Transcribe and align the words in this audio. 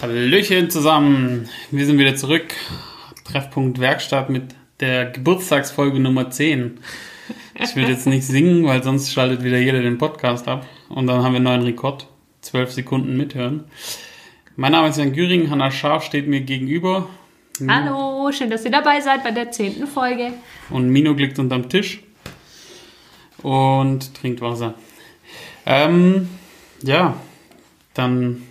Hallöchen 0.00 0.70
zusammen. 0.70 1.46
Wir 1.70 1.84
sind 1.84 1.98
wieder 1.98 2.16
zurück. 2.16 2.54
Treffpunkt 3.30 3.80
Werkstatt 3.80 4.30
mit 4.30 4.54
der 4.80 5.04
Geburtstagsfolge 5.10 6.00
Nummer 6.00 6.30
10. 6.30 6.78
Ich 7.62 7.76
will 7.76 7.86
jetzt 7.86 8.06
nicht 8.06 8.26
singen, 8.26 8.64
weil 8.64 8.82
sonst 8.82 9.12
schaltet 9.12 9.44
wieder 9.44 9.58
jeder 9.58 9.82
den 9.82 9.98
Podcast 9.98 10.48
ab. 10.48 10.66
Und 10.88 11.06
dann 11.06 11.22
haben 11.22 11.32
wir 11.32 11.36
einen 11.36 11.44
neuen 11.44 11.62
Rekord. 11.64 12.06
12 12.40 12.72
Sekunden 12.72 13.18
mithören. 13.18 13.64
Mein 14.56 14.72
Name 14.72 14.88
ist 14.88 14.96
Jan 14.96 15.12
Güring. 15.12 15.50
Hanna 15.50 15.70
Scharf 15.70 16.04
steht 16.04 16.26
mir 16.26 16.40
gegenüber. 16.40 17.06
Hallo, 17.68 18.32
schön, 18.32 18.48
dass 18.48 18.64
ihr 18.64 18.70
dabei 18.70 19.02
seid 19.02 19.22
bei 19.22 19.32
der 19.32 19.50
zehnten 19.50 19.86
Folge. 19.86 20.32
Und 20.70 20.88
Mino 20.88 21.12
liegt 21.12 21.38
unterm 21.38 21.68
Tisch 21.68 22.02
und 23.42 24.14
trinkt 24.14 24.40
Wasser. 24.40 24.76
Ähm, 25.66 26.30
ja, 26.82 27.18
dann 27.92 28.46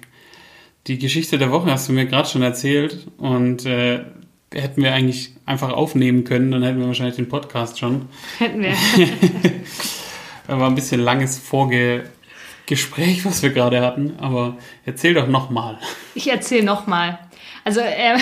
die 0.90 0.98
Geschichte 0.98 1.38
der 1.38 1.52
Woche 1.52 1.72
hast 1.72 1.88
du 1.88 1.94
mir 1.94 2.08
gerade 2.08 2.28
schon 2.28 2.42
erzählt 2.42 3.06
und 3.20 3.64
äh, 3.68 4.00
hätten 4.52 4.82
wir 4.82 4.92
eigentlich 4.92 5.34
einfach 5.46 5.72
aufnehmen 5.72 6.24
können, 6.24 6.50
dann 6.50 6.64
hätten 6.64 6.80
wir 6.80 6.88
wahrscheinlich 6.88 7.16
den 7.16 7.30
Podcast 7.30 7.78
schon. 7.78 8.10
Hätten 8.40 8.64
wir. 8.64 8.74
War 10.48 10.68
ein 10.68 10.74
bisschen 10.74 11.02
langes 11.02 11.38
Vorgespräch, 11.38 13.24
was 13.24 13.44
wir 13.44 13.52
gerade 13.52 13.82
hatten, 13.82 14.16
aber 14.18 14.58
erzähl 14.84 15.14
doch 15.14 15.28
nochmal. 15.28 15.78
Ich 16.16 16.28
erzähle 16.28 16.64
nochmal. 16.64 17.20
Also, 17.64 17.82
äh, 17.82 18.18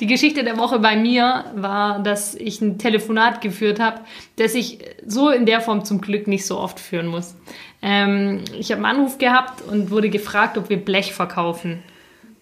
die 0.00 0.06
Geschichte 0.06 0.44
der 0.44 0.58
Woche 0.58 0.78
bei 0.78 0.96
mir 0.96 1.44
war, 1.54 2.02
dass 2.02 2.34
ich 2.34 2.60
ein 2.60 2.78
Telefonat 2.78 3.40
geführt 3.40 3.80
habe, 3.80 4.00
das 4.36 4.54
ich 4.54 4.78
so 5.06 5.30
in 5.30 5.46
der 5.46 5.60
Form 5.60 5.84
zum 5.84 6.00
Glück 6.00 6.26
nicht 6.26 6.46
so 6.46 6.58
oft 6.58 6.80
führen 6.80 7.06
muss. 7.06 7.34
Ähm, 7.82 8.44
ich 8.58 8.72
habe 8.72 8.84
einen 8.84 8.98
Anruf 8.98 9.18
gehabt 9.18 9.62
und 9.62 9.90
wurde 9.90 10.10
gefragt, 10.10 10.56
ob 10.56 10.68
wir 10.70 10.82
Blech 10.82 11.12
verkaufen. 11.12 11.82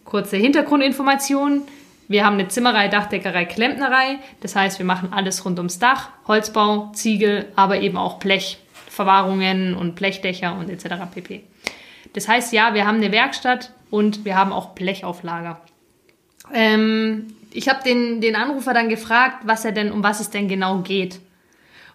Kurze 0.04 0.36
Hintergrundinformation. 0.36 1.62
Wir 2.08 2.24
haben 2.24 2.34
eine 2.34 2.48
Zimmerei, 2.48 2.88
Dachdeckerei, 2.88 3.44
Klempnerei. 3.44 4.18
Das 4.40 4.54
heißt, 4.54 4.78
wir 4.78 4.86
machen 4.86 5.12
alles 5.12 5.44
rund 5.44 5.58
ums 5.58 5.78
Dach, 5.78 6.10
Holzbau, 6.28 6.90
Ziegel, 6.94 7.46
aber 7.56 7.80
eben 7.80 7.96
auch 7.96 8.18
Blech, 8.18 8.58
Verwahrungen 8.88 9.74
und 9.74 9.94
Blechdächer 9.94 10.56
und 10.58 10.68
etc. 10.68 10.94
pp. 11.12 11.42
Das 12.12 12.28
heißt, 12.28 12.52
ja, 12.52 12.74
wir 12.74 12.86
haben 12.86 12.96
eine 12.96 13.10
Werkstatt 13.12 13.72
und 13.90 14.24
wir 14.24 14.36
haben 14.36 14.52
auch 14.52 14.70
Blechauflager. 14.70 15.60
Ähm, 16.52 17.34
ich 17.52 17.68
habe 17.68 17.82
den, 17.84 18.20
den 18.20 18.36
Anrufer 18.36 18.72
dann 18.72 18.88
gefragt, 18.88 19.42
was 19.44 19.64
er 19.64 19.72
denn, 19.72 19.92
um 19.92 20.02
was 20.02 20.20
es 20.20 20.30
denn 20.30 20.48
genau 20.48 20.78
geht. 20.78 21.20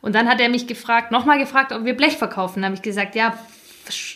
Und 0.02 0.14
dann 0.14 0.30
hat 0.30 0.40
er 0.40 0.50
mich 0.50 0.68
gefragt, 0.68 1.12
nochmal 1.12 1.40
gefragt, 1.40 1.72
ob 1.72 1.84
wir 1.84 1.96
Blech 1.96 2.18
verkaufen. 2.18 2.62
Da 2.62 2.68
habe 2.68 2.76
ich 2.76 2.82
gesagt, 2.82 3.16
ja, 3.16 3.38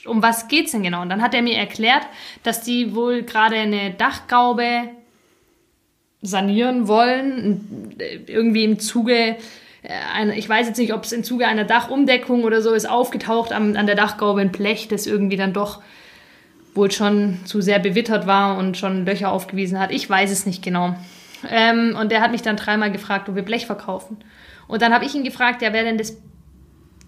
um 0.06 0.22
was 0.22 0.48
geht's 0.48 0.72
denn 0.72 0.84
genau? 0.84 1.02
Und 1.02 1.10
dann 1.10 1.22
hat 1.22 1.34
er 1.34 1.42
mir 1.42 1.58
erklärt, 1.58 2.06
dass 2.44 2.62
die 2.62 2.94
wohl 2.94 3.24
gerade 3.24 3.56
eine 3.56 3.92
Dachgaube 3.92 4.90
sanieren 6.22 6.88
wollen, 6.88 7.96
irgendwie 8.28 8.64
im 8.64 8.80
Zuge 8.80 9.38
äh, 9.84 10.38
ich 10.38 10.48
weiß 10.48 10.68
jetzt 10.68 10.78
nicht, 10.78 10.94
ob 10.94 11.04
es 11.04 11.12
im 11.12 11.24
Zuge 11.24 11.48
einer 11.48 11.64
Dachumdeckung 11.64 12.44
oder 12.44 12.62
so 12.62 12.74
ist 12.74 12.90
aufgetaucht 12.90 13.52
an, 13.52 13.76
an 13.76 13.86
der 13.86 13.96
Dachgaube 13.96 14.42
ein 14.42 14.52
Blech, 14.52 14.88
das 14.88 15.08
irgendwie 15.08 15.38
dann 15.38 15.54
doch 15.54 15.82
wohl 16.74 16.92
schon 16.92 17.40
zu 17.46 17.62
sehr 17.62 17.80
bewittert 17.80 18.28
war 18.28 18.58
und 18.58 18.78
schon 18.78 19.06
Löcher 19.06 19.32
aufgewiesen 19.32 19.80
hat. 19.80 19.92
Ich 19.92 20.10
weiß 20.10 20.32
es 20.32 20.46
nicht 20.46 20.64
genau. 20.64 20.96
Ähm, 21.50 21.98
und 22.00 22.12
der 22.12 22.22
hat 22.22 22.32
mich 22.32 22.42
dann 22.42 22.56
dreimal 22.56 22.92
gefragt, 22.92 23.28
ob 23.30 23.36
wir 23.36 23.44
Blech 23.44 23.66
verkaufen. 23.66 24.18
Und 24.68 24.82
dann 24.82 24.94
habe 24.94 25.06
ich 25.06 25.16
ihn 25.16 25.24
gefragt, 25.24 25.62
ja, 25.62 25.74
wer 25.74 25.84
denn 25.84 25.98
das, 25.98 26.18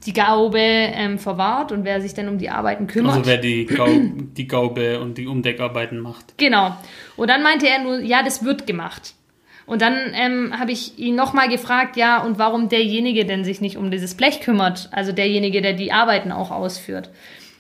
die 0.06 0.14
Gaube 0.14 0.60
ähm, 0.60 1.18
verwahrt 1.18 1.72
und 1.72 1.86
wer 1.86 2.02
sich 2.02 2.14
denn 2.14 2.28
um 2.28 2.38
die 2.38 2.50
Arbeiten 2.50 2.88
kümmert. 2.88 3.14
Also 3.14 3.26
wer 3.26 3.38
die, 3.38 3.66
Gaube, 3.66 4.12
die 4.38 4.48
Gaube 4.48 5.00
und 5.00 5.18
die 5.18 5.28
Umdeckarbeiten 5.28 6.00
macht. 6.00 6.38
Genau. 6.38 6.76
Und 7.16 7.30
dann 7.30 7.42
meinte 7.42 7.68
er 7.68 7.82
nur, 7.82 8.00
ja, 8.00 8.24
das 8.24 8.44
wird 8.44 8.68
gemacht. 8.68 9.14
Und 9.66 9.82
dann 9.82 9.96
ähm, 10.14 10.60
habe 10.60 10.72
ich 10.72 11.00
ihn 11.00 11.16
nochmal 11.16 11.48
gefragt, 11.48 11.96
ja, 11.96 12.22
und 12.22 12.38
warum 12.38 12.68
derjenige 12.68 13.26
denn 13.26 13.46
sich 13.46 13.62
nicht 13.62 13.78
um 13.78 13.92
dieses 13.92 14.16
Blech 14.16 14.42
kümmert, 14.42 14.90
also 14.92 15.14
derjenige, 15.14 15.62
der 15.62 15.74
die 15.74 15.94
Arbeiten 15.94 16.34
auch 16.34 16.52
ausführt. 16.52 17.10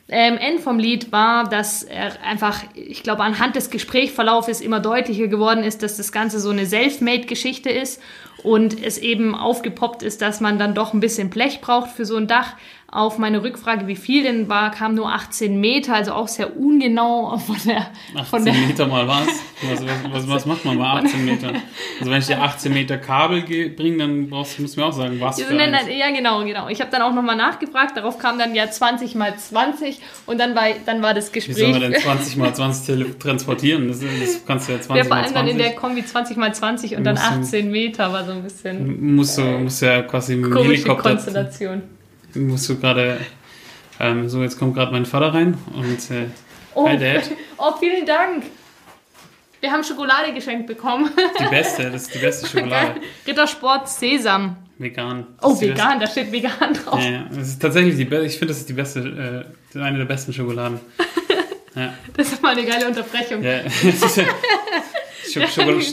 Ähm, 0.10 0.38
End 0.38 0.60
vom 0.60 0.80
Lied 0.80 1.14
war, 1.14 1.50
dass 1.50 1.84
er 1.84 2.22
einfach, 2.24 2.62
ich 2.76 3.04
glaube, 3.04 3.24
anhand 3.24 3.56
des 3.56 3.70
Gesprächsverlaufes 3.70 4.60
immer 4.60 4.82
deutlicher 4.82 5.28
geworden 5.28 5.64
ist, 5.64 5.82
dass 5.82 5.96
das 5.96 6.12
Ganze 6.12 6.42
so 6.42 6.50
eine 6.50 6.66
Selfmade-Geschichte 6.66 7.70
ist 7.70 8.02
und 8.44 8.84
es 8.84 8.98
eben 8.98 9.34
aufgepoppt 9.34 10.04
ist, 10.04 10.22
dass 10.22 10.42
man 10.42 10.60
dann 10.60 10.76
doch 10.76 10.94
ein 10.94 11.00
bisschen 11.00 11.30
Blech 11.30 11.62
braucht 11.62 11.90
für 11.92 12.06
so 12.06 12.18
ein 12.18 12.28
Dach. 12.28 12.56
Auf 12.96 13.18
meine 13.18 13.42
Rückfrage, 13.42 13.88
wie 13.88 13.96
viel 13.96 14.22
denn 14.22 14.50
war, 14.50 14.70
kam 14.70 14.94
nur 14.94 15.12
18 15.12 15.60
Meter, 15.60 15.96
also 15.96 16.12
auch 16.12 16.28
sehr 16.28 16.56
ungenau 16.56 17.36
von 17.40 17.56
der. 17.66 17.88
18 18.14 18.26
von 18.26 18.46
der 18.46 18.54
Meter 18.54 18.86
mal 18.86 19.08
was? 19.08 19.26
Was, 19.64 19.84
was, 20.12 20.28
was, 20.30 20.46
macht 20.46 20.64
man 20.64 20.78
mal 20.78 21.00
18 21.04 21.26
Meter? 21.26 21.54
Also 22.00 22.12
wenn 22.12 22.20
ich 22.20 22.28
dir 22.28 22.40
18 22.40 22.72
Meter 22.72 22.98
Kabel 23.00 23.42
bringe, 23.72 23.98
dann 23.98 24.30
brauchst, 24.30 24.60
musst 24.60 24.76
du 24.78 24.82
mir 24.82 24.86
auch 24.86 24.94
sagen, 24.94 25.20
was 25.20 25.42
für 25.42 25.56
nein, 25.56 25.74
ja, 25.98 26.12
genau, 26.12 26.44
genau. 26.46 26.68
Ich 26.70 26.82
habe 26.82 26.92
dann 26.92 27.02
auch 27.02 27.14
nochmal 27.16 27.36
nachgefragt, 27.36 27.98
darauf 27.98 28.20
kam 28.20 28.38
dann 28.38 28.54
ja 28.54 28.70
20 28.70 29.16
mal 29.16 29.36
20 29.36 30.00
und 30.28 30.40
dann 30.40 30.54
war, 30.54 30.66
dann 30.86 31.02
war 31.02 31.16
das 31.16 31.30
Wie 31.32 31.40
Gespräch. 31.40 31.58
soll 31.58 31.72
man 31.72 31.82
denn 31.82 31.96
20 32.00 32.38
mal 32.38 32.54
20 32.54 32.86
tele- 32.86 33.18
transportieren? 33.18 33.88
Das, 33.88 34.02
das 34.02 34.46
kannst 34.46 34.70
du 34.70 34.74
ja 34.74 34.82
20 34.82 34.98
ja, 35.04 35.04
vor 35.10 35.18
allem 35.18 35.34
dann 35.34 35.48
in 35.48 35.56
20. 35.58 35.58
der 35.66 35.76
Kombi 35.76 36.06
20 36.06 36.38
mal 36.38 36.54
20 36.54 36.96
und 36.96 37.04
dann 37.06 37.16
Musst 37.16 37.28
du- 37.32 37.58
18 37.58 37.72
Meter 37.72 38.14
war 38.14 38.24
so 38.24 38.34
ein 38.34 38.44
bisschen 38.44 39.16
musst 39.16 39.38
du 39.40 39.42
musst 39.42 39.82
ja 39.82 40.04
quasi 40.04 40.36
mit 40.36 40.54
dem 40.54 40.58
Helikopter. 40.64 41.10
Konstellation. 41.16 41.82
Musst 42.36 42.70
du 42.70 42.80
gerade. 42.80 43.20
Ähm, 44.00 44.28
so, 44.28 44.42
jetzt 44.42 44.58
kommt 44.58 44.76
gerade 44.76 44.92
mein 44.92 45.06
Vater 45.06 45.34
rein 45.34 45.58
und. 45.76 46.12
Äh, 46.12 46.28
Oh, 46.76 46.88
Hi, 46.88 46.98
Dad. 46.98 47.30
oh, 47.58 47.74
vielen 47.80 48.06
Dank. 48.06 48.46
Wir 49.62 49.72
haben 49.72 49.84
Schokolade 49.84 50.34
geschenkt 50.34 50.68
bekommen. 50.68 51.10
die 51.40 51.46
beste, 51.46 51.90
das 51.90 52.04
ist 52.04 52.16
die 52.16 52.20
beste 52.20 52.48
Schokolade. 52.48 53.00
Rittersport 53.26 53.88
Sesam. 53.88 54.58
Vegan. 54.78 55.28
Oh, 55.42 55.60
vegan, 55.60 56.00
da 56.00 56.08
steht 56.08 56.32
vegan 56.32 56.74
drauf. 56.74 57.00
Ja, 57.00 57.10
ja, 57.10 57.26
das 57.30 57.48
ist 57.50 57.62
tatsächlich 57.62 57.96
die 57.96 58.06
beste. 58.06 58.26
Ich 58.26 58.34
finde, 58.34 58.48
das 58.48 58.58
ist 58.58 58.70
die 58.70 58.74
beste, 58.74 59.46
äh, 59.76 59.80
eine 59.80 60.00
der 60.00 60.06
besten 60.06 60.34
Schokoladen. 60.34 60.80
Ja. 61.76 61.92
Das 62.16 62.32
ist 62.32 62.40
mal 62.44 62.52
eine 62.56 62.64
geile 62.68 62.86
Unterbrechung. 62.86 63.42
Ja, 63.42 63.64
das 63.64 63.84
ist 63.84 64.18
ja, 64.18 64.26
Schok 64.26 64.36
Schokol 64.36 64.36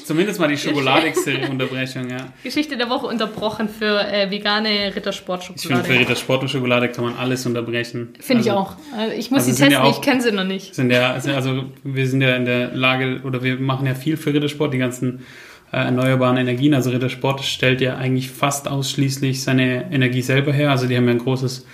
zumindest 0.04 0.40
mal 0.40 0.48
die 0.48 0.56
schokoladigste 0.58 1.48
Unterbrechung, 1.50 2.08
ja. 2.10 2.28
Geschichte 2.42 2.76
der 2.76 2.88
Woche 2.90 3.06
unterbrochen 3.06 3.68
für 3.68 4.00
äh, 4.10 4.30
vegane 4.30 4.68
Ich 4.68 4.92
finde, 4.92 4.92
für 4.92 4.96
Rittersport-Schokolade. 4.96 5.88
Ritter 6.00 6.16
Sport 6.16 6.42
und 6.42 6.48
Schokolade 6.48 6.88
kann 6.88 7.04
man 7.04 7.16
alles 7.16 7.46
unterbrechen. 7.46 8.10
Finde 8.20 8.42
ich 8.44 8.50
Also, 8.50 8.60
auch. 8.62 8.76
Also 8.96 9.12
ich 9.16 9.30
muss 9.30 9.40
also 9.42 9.52
sie 9.52 9.56
testen, 9.58 9.72
ja 9.72 9.82
auch- 9.82 9.96
ich 9.96 10.00
kenne 10.02 10.20
sie 10.22 10.32
noch 10.32 10.44
nicht. 10.44 10.74
Sind 10.74 10.90
ja, 10.90 11.12
also 11.12 11.64
wir 11.84 12.06
sind 12.06 12.20
ja 12.22 12.36
in 12.36 12.44
der 12.44 12.74
Lage, 12.74 13.20
oder 13.24 13.42
wir 13.42 13.56
machen 13.58 13.86
ja 13.86 13.94
viel 13.94 14.16
für 14.16 14.32
Rittersport, 14.32 14.72
die 14.74 14.78
ganzen 14.78 15.24
äh, 15.72 15.76
erneuerbaren 15.76 16.36
Energien. 16.36 16.74
Also 16.74 16.90
Rittersport 16.90 17.42
stellt 17.44 17.80
ja 17.80 17.96
eigentlich 17.96 18.30
fast 18.30 18.68
ausschließlich 18.68 19.42
seine 19.42 19.90
Energie 19.92 20.22
selber 20.22 20.52
her. 20.52 20.70
Also 20.70 20.86
die 20.86 20.96
haben 20.96 21.06
ja 21.06 21.12
ein 21.12 21.18
großes 21.18 21.66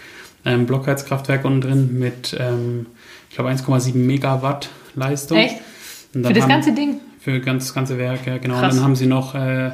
ähm, 0.44 0.66
Blockheizkraftwerk 0.66 1.44
unten 1.44 1.60
drin 1.62 1.98
mit, 1.98 2.36
ähm, 2.38 2.86
ich 3.30 3.34
glaube, 3.36 3.50
1,7 3.50 3.96
Megawatt 3.96 4.68
Leistung. 4.94 5.38
Echt? 5.38 5.56
Für 6.12 6.32
das 6.32 6.48
ganze 6.48 6.72
Ding? 6.72 7.00
Für 7.26 7.40
ganz, 7.40 7.74
ganze 7.74 7.98
Werk, 7.98 8.24
ja, 8.28 8.38
genau. 8.38 8.60
Krass. 8.60 8.70
Und 8.70 8.76
dann 8.76 8.84
haben 8.84 8.94
sie 8.94 9.06
noch, 9.06 9.34
äh, 9.34 9.72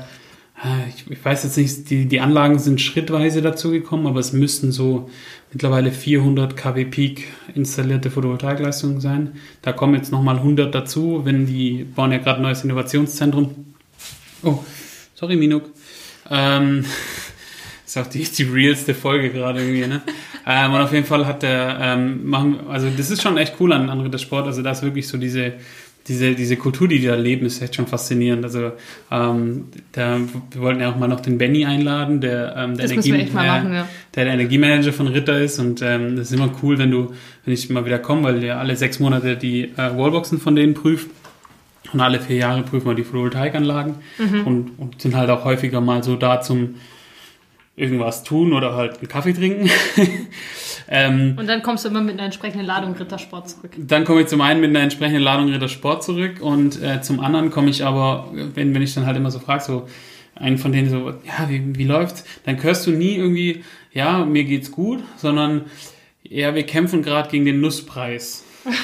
ich, 0.89 1.11
ich 1.11 1.23
weiß 1.23 1.45
jetzt 1.45 1.59
nicht, 1.59 1.91
die, 1.91 2.07
die 2.07 2.19
Anlagen 2.19 2.59
sind 2.59 2.81
schrittweise 2.81 3.43
dazugekommen, 3.43 4.07
aber 4.07 4.21
es 4.21 4.33
müssten 4.33 4.73
so 4.73 5.11
mittlerweile 5.53 5.93
400 5.93 6.57
kW 6.57 6.87
Peak 6.87 7.25
installierte 7.55 8.11
Photovoltaikleistungen 8.11 9.03
sein. 9.03 9.33
Da 9.61 9.75
kommen 9.75 9.95
jetzt 9.95 10.13
nochmal 10.13 10.37
100 10.37 10.75
dazu, 10.75 11.27
wenn 11.27 11.45
die 11.45 11.85
bauen 11.85 12.11
ja 12.11 12.17
gerade 12.17 12.39
ein 12.39 12.45
neues 12.45 12.65
Innovationszentrum. 12.65 13.75
Oh, 14.43 14.61
sorry, 15.15 15.37
Minuk. 15.37 15.65
Ähm, 16.31 16.87
ist 17.85 17.99
auch 17.99 18.07
die, 18.07 18.25
die 18.25 18.45
realste 18.45 18.95
Folge 18.95 19.29
gerade 19.29 19.61
irgendwie, 19.61 19.87
ne? 19.87 20.01
ähm, 20.47 20.73
und 20.73 20.81
auf 20.81 20.95
jeden 20.95 21.05
Fall 21.05 21.27
hat 21.27 21.43
der, 21.43 21.77
ähm, 21.83 22.25
machen, 22.25 22.61
also 22.71 22.89
das 22.97 23.11
ist 23.11 23.21
schon 23.21 23.37
echt 23.37 23.57
cool 23.61 23.75
an, 23.75 23.91
an 23.91 24.01
Rittersport. 24.01 24.47
Also 24.47 24.63
da 24.63 24.71
ist 24.71 24.83
wirklich 24.83 25.07
so 25.07 25.19
diese, 25.19 25.53
diese, 26.09 26.35
diese 26.35 26.57
Kultur, 26.57 26.89
die 26.89 26.99
die 26.99 27.07
da 27.07 27.15
leben, 27.15 27.47
ist 27.47 27.63
echt 27.63 27.77
schon 27.77 27.87
faszinierend. 27.87 28.45
Also 28.45 28.73
ähm, 29.11 29.67
da, 29.93 30.19
wir 30.51 30.61
wollten 30.61 30.81
ja 30.81 30.91
auch 30.91 30.97
mal 30.97 31.09
noch 31.09 31.21
den 31.21 31.39
Benny 31.39 31.65
einladen, 31.65 32.21
der, 32.21 32.55
ähm, 32.57 32.77
der, 32.77 32.89
mal 33.33 33.47
ja, 33.47 33.57
machen, 33.59 33.73
ja. 33.73 33.89
der 34.15 34.25
der 34.25 34.35
Energiemanager 34.35 34.93
von 34.93 35.07
Ritter 35.07 35.41
ist. 35.41 35.59
Und 35.59 35.81
ähm, 35.83 36.17
das 36.17 36.31
ist 36.31 36.37
immer 36.37 36.51
cool, 36.63 36.79
wenn 36.79 36.91
du, 36.91 37.13
wenn 37.45 37.55
ich 37.55 37.71
mal 37.71 37.85
wieder 37.85 37.99
komme, 37.99 38.25
weil 38.25 38.43
ja 38.43 38.59
alle 38.59 38.77
sechs 38.77 38.99
Monate 38.99 39.37
die 39.37 39.65
äh, 39.77 39.97
Wallboxen 39.97 40.39
von 40.39 40.57
denen 40.57 40.75
prüft. 40.75 41.09
Und 41.93 42.01
alle 42.01 42.21
vier 42.21 42.37
Jahre 42.37 42.63
prüfen 42.63 42.87
wir 42.87 42.95
die 42.95 43.05
Photovoltaikanlagen 43.05 43.97
Mhm. 44.19 44.47
und, 44.47 44.71
und 44.79 45.03
sind 45.03 45.15
halt 45.15 45.31
auch 45.31 45.45
häufiger 45.45 45.81
mal 45.81 46.03
so 46.03 46.17
da 46.17 46.41
zum 46.41 46.77
irgendwas 47.75 48.23
tun 48.23 48.53
oder 48.53 48.75
halt 48.75 48.99
einen 48.99 49.09
Kaffee 49.09 49.33
trinken. 49.33 49.71
ähm, 50.89 51.37
Und 51.39 51.49
dann 51.49 51.63
kommst 51.63 51.85
du 51.85 51.89
immer 51.89 52.03
mit 52.03 52.15
einer 52.15 52.25
entsprechenden 52.25 52.67
Ladung 52.67 52.95
Rittersport 52.95 53.49
zurück. 53.49 53.73
dann 53.79 54.05
komme 54.05 54.23
ich 54.23 54.27
zum 54.27 54.43
einen 54.43 54.61
mit 54.61 54.71
einer 54.71 54.81
entsprechenden 54.81 55.23
Ladung 55.23 55.49
Ritter 55.49 55.69
Sport 55.69 56.05
zurück 56.05 56.41
und 56.41 56.83
äh, 56.83 57.01
zum 57.01 57.21
anderen 57.21 57.51
komme 57.51 57.71
ich 57.71 57.85
aber, 57.85 58.29
wenn, 58.33 58.75
wenn 58.75 58.83
ich 58.83 58.95
dann 58.95 59.07
halt 59.07 59.17
immer 59.17 59.31
so 59.31 59.39
frage, 59.39 59.65
so 59.65 59.87
einen 60.35 60.59
von 60.59 60.73
denen 60.73 60.91
so, 60.91 61.11
ja, 61.25 61.49
wie, 61.49 61.77
wie 61.77 61.85
läuft's? 61.85 62.25
Dann 62.45 62.63
hörst 62.63 62.87
du 62.87 62.91
nie 62.91 63.17
irgendwie, 63.17 63.65
ja, 63.93 64.25
mir 64.25 64.45
geht's 64.45 64.71
gut, 64.71 65.03
sondern 65.17 65.63
ja, 66.23 66.55
wir 66.55 66.65
kämpfen 66.65 67.03
gerade 67.03 67.31
gegen 67.31 67.45
den 67.45 67.61
Nusspreis. 67.61 68.45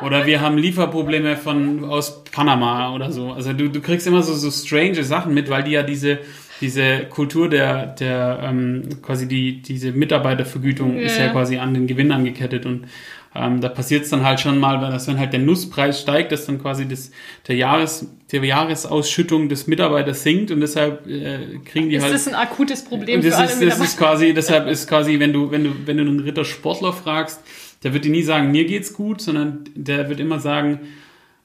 Oder 0.00 0.26
wir 0.26 0.40
haben 0.40 0.58
Lieferprobleme 0.58 1.36
von 1.36 1.84
aus 1.84 2.22
Panama 2.24 2.94
oder 2.94 3.10
so. 3.10 3.32
Also 3.32 3.52
du, 3.52 3.68
du 3.68 3.80
kriegst 3.80 4.06
immer 4.06 4.22
so, 4.22 4.32
so 4.32 4.48
strange 4.48 5.02
Sachen 5.02 5.34
mit, 5.34 5.50
weil 5.50 5.64
die 5.64 5.72
ja 5.72 5.82
diese 5.82 6.20
diese 6.60 7.04
Kultur 7.06 7.48
der, 7.48 7.86
der 7.86 8.40
ähm, 8.42 8.82
quasi 9.02 9.28
die, 9.28 9.62
diese 9.62 9.92
Mitarbeitervergütung 9.92 10.96
ja. 10.96 11.02
ist 11.02 11.18
ja 11.18 11.28
quasi 11.28 11.58
an 11.58 11.74
den 11.74 11.86
Gewinn 11.86 12.12
angekettet 12.12 12.66
und 12.66 12.86
ähm, 13.34 13.60
da 13.60 13.68
passiert 13.68 14.04
es 14.04 14.10
dann 14.10 14.24
halt 14.24 14.40
schon 14.40 14.58
mal, 14.58 14.80
weil 14.80 14.90
das, 14.90 15.06
wenn 15.06 15.18
halt 15.18 15.32
der 15.32 15.40
Nusspreis 15.40 16.00
steigt, 16.00 16.32
dass 16.32 16.46
dann 16.46 16.60
quasi 16.60 16.88
das, 16.88 17.10
der, 17.46 17.56
Jahres, 17.56 18.08
der 18.32 18.42
Jahresausschüttung 18.42 19.48
des 19.48 19.66
Mitarbeiters 19.66 20.22
sinkt 20.22 20.50
und 20.50 20.60
deshalb 20.60 21.06
äh, 21.06 21.58
kriegen 21.64 21.90
die 21.90 21.96
ist 21.96 22.02
halt. 22.02 22.14
Das 22.14 22.22
ist 22.22 22.28
ein 22.28 22.34
akutes 22.34 22.84
Problem 22.84 23.20
das 23.20 23.34
für 23.34 23.36
alle 23.36 23.52
ist, 23.52 23.62
Das 23.62 23.80
ist 23.80 23.98
quasi, 23.98 24.32
deshalb 24.32 24.66
ist 24.66 24.88
quasi, 24.88 25.20
wenn 25.20 25.32
du, 25.32 25.50
wenn 25.50 25.64
du, 25.64 25.70
wenn 25.84 25.98
du 25.98 26.04
einen 26.04 26.20
Ritter 26.20 26.44
Sportler 26.44 26.92
fragst, 26.92 27.40
der 27.84 27.92
wird 27.94 28.04
dir 28.04 28.10
nie 28.10 28.22
sagen, 28.22 28.50
mir 28.50 28.64
geht's 28.64 28.92
gut, 28.92 29.20
sondern 29.20 29.64
der 29.74 30.08
wird 30.08 30.20
immer 30.20 30.40
sagen, 30.40 30.80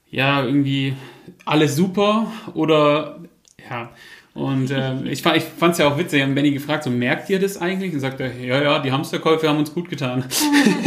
ja, 0.09 0.43
irgendwie 0.43 0.93
alles 1.45 1.75
super 1.75 2.31
oder 2.53 3.19
ja. 3.69 3.91
Und 4.33 4.71
äh, 4.71 4.95
ich, 5.03 5.23
ich 5.23 5.43
fand 5.43 5.73
es 5.73 5.77
ja 5.77 5.87
auch 5.87 5.97
witzig, 5.97 6.19
ich 6.19 6.23
habe 6.23 6.33
Benny 6.33 6.51
gefragt, 6.51 6.83
so 6.83 6.89
merkt 6.89 7.29
ihr 7.29 7.39
das 7.39 7.57
eigentlich? 7.61 7.93
Und 7.93 7.99
sagt 7.99 8.19
er, 8.19 8.35
ja, 8.35 8.61
ja, 8.61 8.79
die 8.79 8.91
Hamsterkäufe 8.91 9.47
haben 9.47 9.59
uns 9.59 9.73
gut 9.73 9.89
getan. 9.89 10.25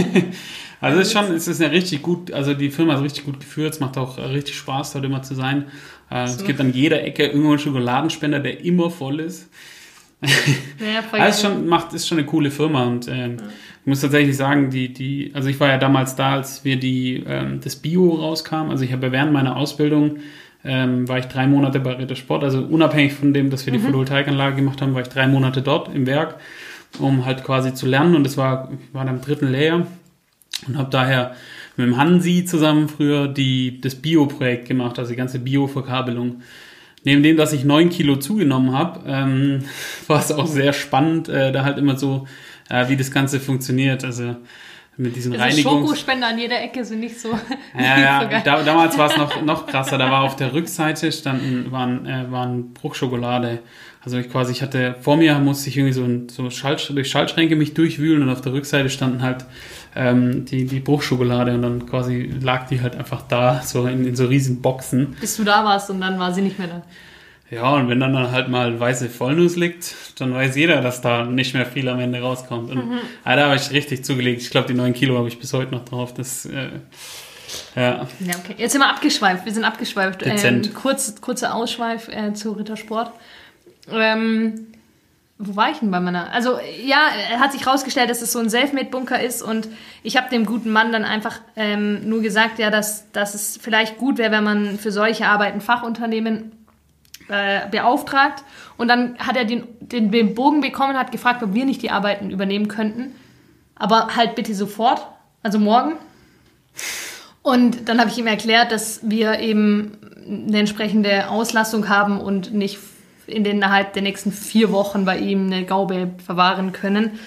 also 0.80 0.98
es 0.98 1.08
ist 1.08 1.12
schon, 1.12 1.32
es 1.32 1.46
ist 1.46 1.60
ja 1.60 1.68
richtig 1.68 2.02
gut, 2.02 2.32
also 2.32 2.54
die 2.54 2.70
Firma 2.70 2.96
ist 2.96 3.02
richtig 3.02 3.24
gut 3.24 3.38
geführt, 3.38 3.74
es 3.74 3.80
macht 3.80 3.98
auch 3.98 4.18
richtig 4.18 4.56
Spaß, 4.56 4.94
dort 4.94 5.04
immer 5.04 5.22
zu 5.22 5.36
sein. 5.36 5.66
Äh, 6.10 6.26
so. 6.26 6.40
Es 6.40 6.44
gibt 6.44 6.58
an 6.60 6.72
jeder 6.72 7.04
Ecke 7.04 7.26
irgendwo 7.26 7.50
einen 7.50 7.60
Schokoladenspender, 7.60 8.40
der 8.40 8.64
immer 8.64 8.90
voll 8.90 9.20
ist. 9.20 9.48
Ja, 10.22 11.04
also 11.12 11.48
schon, 11.48 11.66
macht, 11.66 11.92
ist 11.92 12.08
schon 12.08 12.18
eine 12.18 12.26
coole 12.26 12.50
Firma 12.50 12.84
und 12.84 13.06
äh, 13.06 13.28
ja. 13.28 13.34
ich 13.34 13.86
muss 13.86 14.00
tatsächlich 14.00 14.36
sagen, 14.36 14.70
die, 14.70 14.92
die, 14.92 15.30
also 15.34 15.48
ich 15.48 15.60
war 15.60 15.68
ja 15.68 15.78
damals 15.78 16.16
da, 16.16 16.34
als 16.34 16.64
wir 16.64 16.76
die, 16.76 17.22
ähm, 17.26 17.60
das 17.62 17.76
Bio 17.76 18.14
rauskam. 18.14 18.70
Also 18.70 18.84
ich 18.84 18.92
habe 18.92 19.12
während 19.12 19.32
meiner 19.32 19.56
Ausbildung 19.56 20.18
ähm, 20.66 21.08
war 21.08 21.18
ich 21.18 21.26
drei 21.26 21.46
Monate 21.46 21.80
bei 21.80 21.92
Ritter 21.92 22.16
Sport. 22.16 22.44
Also 22.44 22.60
unabhängig 22.60 23.14
von 23.14 23.32
dem, 23.32 23.50
dass 23.50 23.66
wir 23.66 23.72
die 23.72 23.78
mhm. 23.78 23.84
Photovoltaikanlage 23.84 24.56
gemacht 24.56 24.82
haben, 24.82 24.94
war 24.94 25.02
ich 25.02 25.08
drei 25.08 25.26
Monate 25.26 25.62
dort 25.62 25.94
im 25.94 26.06
Werk, 26.06 26.36
um 26.98 27.24
halt 27.24 27.44
quasi 27.44 27.74
zu 27.74 27.86
lernen. 27.86 28.16
Und 28.16 28.24
das 28.24 28.36
war, 28.36 28.70
ich 28.72 28.94
war 28.94 29.04
dann 29.04 29.16
im 29.16 29.20
dritten 29.20 29.50
Layer 29.50 29.86
und 30.66 30.78
habe 30.78 30.90
daher 30.90 31.34
mit 31.76 31.86
dem 31.86 31.96
Hansi 31.96 32.44
zusammen 32.44 32.88
früher 32.88 33.28
die, 33.28 33.80
das 33.80 33.94
Bio-Projekt 33.96 34.66
gemacht, 34.66 34.98
also 34.98 35.10
die 35.10 35.16
ganze 35.16 35.38
Bio-Verkabelung. 35.38 36.42
Neben 37.04 37.22
dem, 37.22 37.36
dass 37.36 37.52
ich 37.52 37.64
neun 37.64 37.90
Kilo 37.90 38.16
zugenommen 38.16 38.72
habe, 38.72 39.00
ähm, 39.06 39.60
war 40.06 40.20
es 40.20 40.32
auch 40.32 40.46
sehr 40.46 40.72
spannend, 40.72 41.28
äh, 41.28 41.52
da 41.52 41.64
halt 41.64 41.78
immer 41.78 41.96
so, 41.96 42.26
äh, 42.68 42.88
wie 42.88 42.96
das 42.96 43.10
Ganze 43.10 43.40
funktioniert. 43.40 44.04
Also 44.04 44.36
mit 44.96 45.14
diesen 45.14 45.32
also 45.32 45.44
Reinigungs... 45.44 45.88
Schokospender 45.88 46.28
an 46.28 46.38
jeder 46.38 46.60
Ecke 46.62 46.84
sind 46.84 47.00
nicht 47.00 47.20
so. 47.20 47.30
Ja, 47.78 48.00
ja. 48.00 48.40
Da, 48.40 48.62
damals 48.62 48.96
war 48.96 49.10
es 49.10 49.16
noch, 49.16 49.42
noch 49.42 49.66
krasser. 49.66 49.98
Da 49.98 50.10
war 50.10 50.22
auf 50.22 50.36
der 50.36 50.52
Rückseite 50.52 51.12
standen, 51.12 51.70
waren, 51.70 52.06
äh, 52.06 52.30
waren 52.30 52.72
Bruchschokolade. 52.72 53.60
Also 54.00 54.18
ich 54.18 54.30
quasi, 54.30 54.52
ich 54.52 54.62
hatte, 54.62 54.94
vor 55.00 55.16
mir 55.16 55.34
musste 55.40 55.68
ich 55.68 55.76
irgendwie 55.76 55.92
so, 55.92 56.06
so 56.30 56.48
Schalt, 56.50 56.88
durch 56.94 57.10
Schaltschränke 57.10 57.56
mich 57.56 57.74
durchwühlen 57.74 58.22
und 58.22 58.30
auf 58.30 58.40
der 58.40 58.52
Rückseite 58.52 58.88
standen 58.88 59.20
halt 59.20 59.44
ähm, 59.96 60.44
die, 60.44 60.64
die 60.64 60.78
Bruchschokolade 60.78 61.52
und 61.54 61.62
dann 61.62 61.86
quasi 61.86 62.30
lag 62.40 62.68
die 62.68 62.80
halt 62.80 62.94
einfach 62.94 63.22
da, 63.22 63.62
so 63.62 63.86
in, 63.86 64.06
in 64.06 64.14
so 64.14 64.26
riesen 64.26 64.62
Boxen. 64.62 65.16
Bis 65.20 65.36
du 65.36 65.44
da 65.44 65.64
warst 65.64 65.90
und 65.90 66.00
dann 66.00 66.18
war 66.18 66.32
sie 66.32 66.42
nicht 66.42 66.58
mehr 66.58 66.68
da. 66.68 66.82
Ja, 67.50 67.74
und 67.74 67.88
wenn 67.88 68.00
dann, 68.00 68.12
dann 68.12 68.32
halt 68.32 68.48
mal 68.48 68.78
weiße 68.78 69.08
Vollnuss 69.08 69.54
liegt, 69.54 69.94
dann 70.20 70.34
weiß 70.34 70.56
jeder, 70.56 70.80
dass 70.80 71.00
da 71.00 71.24
nicht 71.24 71.54
mehr 71.54 71.64
viel 71.64 71.88
am 71.88 72.00
Ende 72.00 72.20
rauskommt. 72.20 72.70
Und 72.70 72.90
mhm. 72.90 72.98
ah, 73.22 73.36
da 73.36 73.46
habe 73.46 73.56
ich 73.56 73.70
richtig 73.70 74.04
zugelegt. 74.04 74.42
Ich 74.42 74.50
glaube, 74.50 74.66
die 74.66 74.74
9 74.74 74.92
Kilo 74.94 75.16
habe 75.16 75.28
ich 75.28 75.38
bis 75.38 75.52
heute 75.52 75.72
noch 75.72 75.84
drauf. 75.84 76.12
Das, 76.12 76.46
äh, 76.46 76.70
ja. 77.76 78.06
ja 78.18 78.34
okay. 78.36 78.54
Jetzt 78.56 78.72
sind 78.72 78.80
wir 78.80 78.88
abgeschweift. 78.88 79.44
Wir 79.44 79.52
sind 79.52 79.64
abgeschweift. 79.64 80.24
Ähm, 80.24 80.62
kurz, 80.74 81.20
kurzer 81.20 81.54
Ausschweif 81.54 82.08
äh, 82.08 82.34
zu 82.34 82.52
Rittersport. 82.52 83.12
Ähm, 83.92 84.66
wo 85.38 85.54
war 85.54 85.70
ich 85.70 85.78
denn 85.78 85.90
bei 85.90 86.00
meiner? 86.00 86.32
Also 86.32 86.58
ja, 86.84 87.10
hat 87.38 87.52
sich 87.52 87.66
rausgestellt, 87.66 88.08
dass 88.08 88.22
es 88.22 88.32
so 88.32 88.38
ein 88.38 88.48
Selfmade-Bunker 88.48 89.20
ist 89.22 89.42
und 89.42 89.68
ich 90.02 90.16
habe 90.16 90.30
dem 90.30 90.46
guten 90.46 90.70
Mann 90.70 90.92
dann 90.92 91.04
einfach 91.04 91.40
ähm, 91.56 92.08
nur 92.08 92.22
gesagt, 92.22 92.58
ja, 92.58 92.70
dass, 92.70 93.12
dass 93.12 93.34
es 93.34 93.58
vielleicht 93.60 93.98
gut 93.98 94.16
wäre, 94.16 94.32
wenn 94.32 94.44
man 94.44 94.78
für 94.78 94.90
solche 94.90 95.26
Arbeiten 95.26 95.60
Fachunternehmen 95.60 96.52
äh, 97.28 97.68
beauftragt 97.70 98.44
und 98.76 98.88
dann 98.88 99.18
hat 99.18 99.36
er 99.36 99.44
den, 99.44 99.64
den, 99.80 100.34
Bogen 100.34 100.60
bekommen, 100.60 100.96
hat 100.96 101.12
gefragt, 101.12 101.42
ob 101.42 101.54
wir 101.54 101.64
nicht 101.64 101.82
die 101.82 101.90
Arbeiten 101.90 102.30
übernehmen 102.30 102.68
könnten. 102.68 103.14
Aber 103.74 104.16
halt 104.16 104.34
bitte 104.34 104.54
sofort, 104.54 105.06
also 105.42 105.58
morgen. 105.58 105.94
Und 107.42 107.88
dann 107.88 108.00
habe 108.00 108.10
ich 108.10 108.18
ihm 108.18 108.26
erklärt, 108.26 108.72
dass 108.72 109.00
wir 109.02 109.38
eben 109.38 109.98
eine 110.26 110.58
entsprechende 110.58 111.28
Auslastung 111.28 111.88
haben 111.88 112.20
und 112.20 112.52
nicht 112.52 112.78
in 113.26 113.44
den, 113.44 113.56
innerhalb 113.56 113.92
der 113.92 114.02
nächsten 114.02 114.32
vier 114.32 114.72
Wochen 114.72 115.04
bei 115.04 115.18
ihm 115.18 115.46
eine 115.46 115.64
Gaube 115.64 116.10
verwahren 116.24 116.72
können. 116.72 117.18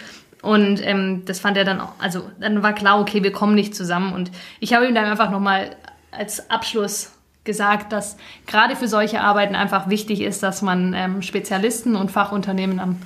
Und 0.41 0.85
ähm, 0.85 1.23
das 1.25 1.39
fand 1.39 1.57
er 1.57 1.65
dann, 1.65 1.81
auch, 1.81 1.93
also 1.99 2.29
dann 2.39 2.63
war 2.63 2.73
klar, 2.73 2.99
okay, 2.99 3.23
wir 3.23 3.31
kommen 3.31 3.55
nicht 3.55 3.75
zusammen. 3.75 4.13
Und 4.13 4.31
ich 4.59 4.73
habe 4.73 4.87
ihm 4.87 4.95
dann 4.95 5.05
einfach 5.05 5.29
nochmal 5.29 5.75
als 6.11 6.49
Abschluss 6.49 7.11
gesagt, 7.43 7.91
dass 7.91 8.17
gerade 8.47 8.75
für 8.75 8.87
solche 8.87 9.21
Arbeiten 9.21 9.55
einfach 9.55 9.89
wichtig 9.89 10.21
ist, 10.21 10.43
dass 10.43 10.61
man 10.61 10.93
ähm, 10.93 11.21
Spezialisten 11.21 11.95
und 11.95 12.11
Fachunternehmen 12.11 12.79
am, 12.79 12.97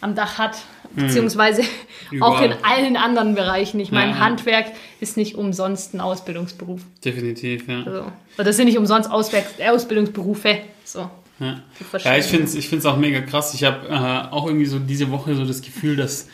am 0.00 0.14
Dach 0.14 0.38
hat, 0.38 0.56
mhm. 0.94 1.02
beziehungsweise 1.02 1.62
mhm. 2.10 2.22
auch 2.22 2.40
in 2.40 2.52
allen 2.62 2.96
anderen 2.96 3.34
Bereichen. 3.34 3.80
Ich 3.80 3.92
meine, 3.92 4.12
ja, 4.12 4.18
Handwerk 4.18 4.66
ist 5.00 5.16
nicht 5.16 5.36
umsonst 5.36 5.94
ein 5.94 6.00
Ausbildungsberuf. 6.00 6.80
Definitiv, 7.04 7.68
ja. 7.68 7.82
Also, 7.84 8.12
das 8.38 8.56
sind 8.56 8.66
nicht 8.66 8.78
umsonst 8.78 9.10
Ausbildungsberufe. 9.10 10.58
So. 10.84 11.10
Ja, 11.38 11.60
ja 11.98 12.16
ich 12.16 12.24
finde 12.24 12.44
es 12.44 12.54
ich 12.54 12.86
auch 12.86 12.96
mega 12.96 13.20
krass. 13.20 13.54
Ich 13.54 13.64
habe 13.64 13.88
äh, 13.88 14.32
auch 14.32 14.46
irgendwie 14.46 14.66
so 14.66 14.78
diese 14.78 15.10
Woche 15.10 15.34
so 15.34 15.44
das 15.44 15.62
Gefühl, 15.62 15.96
dass 15.96 16.28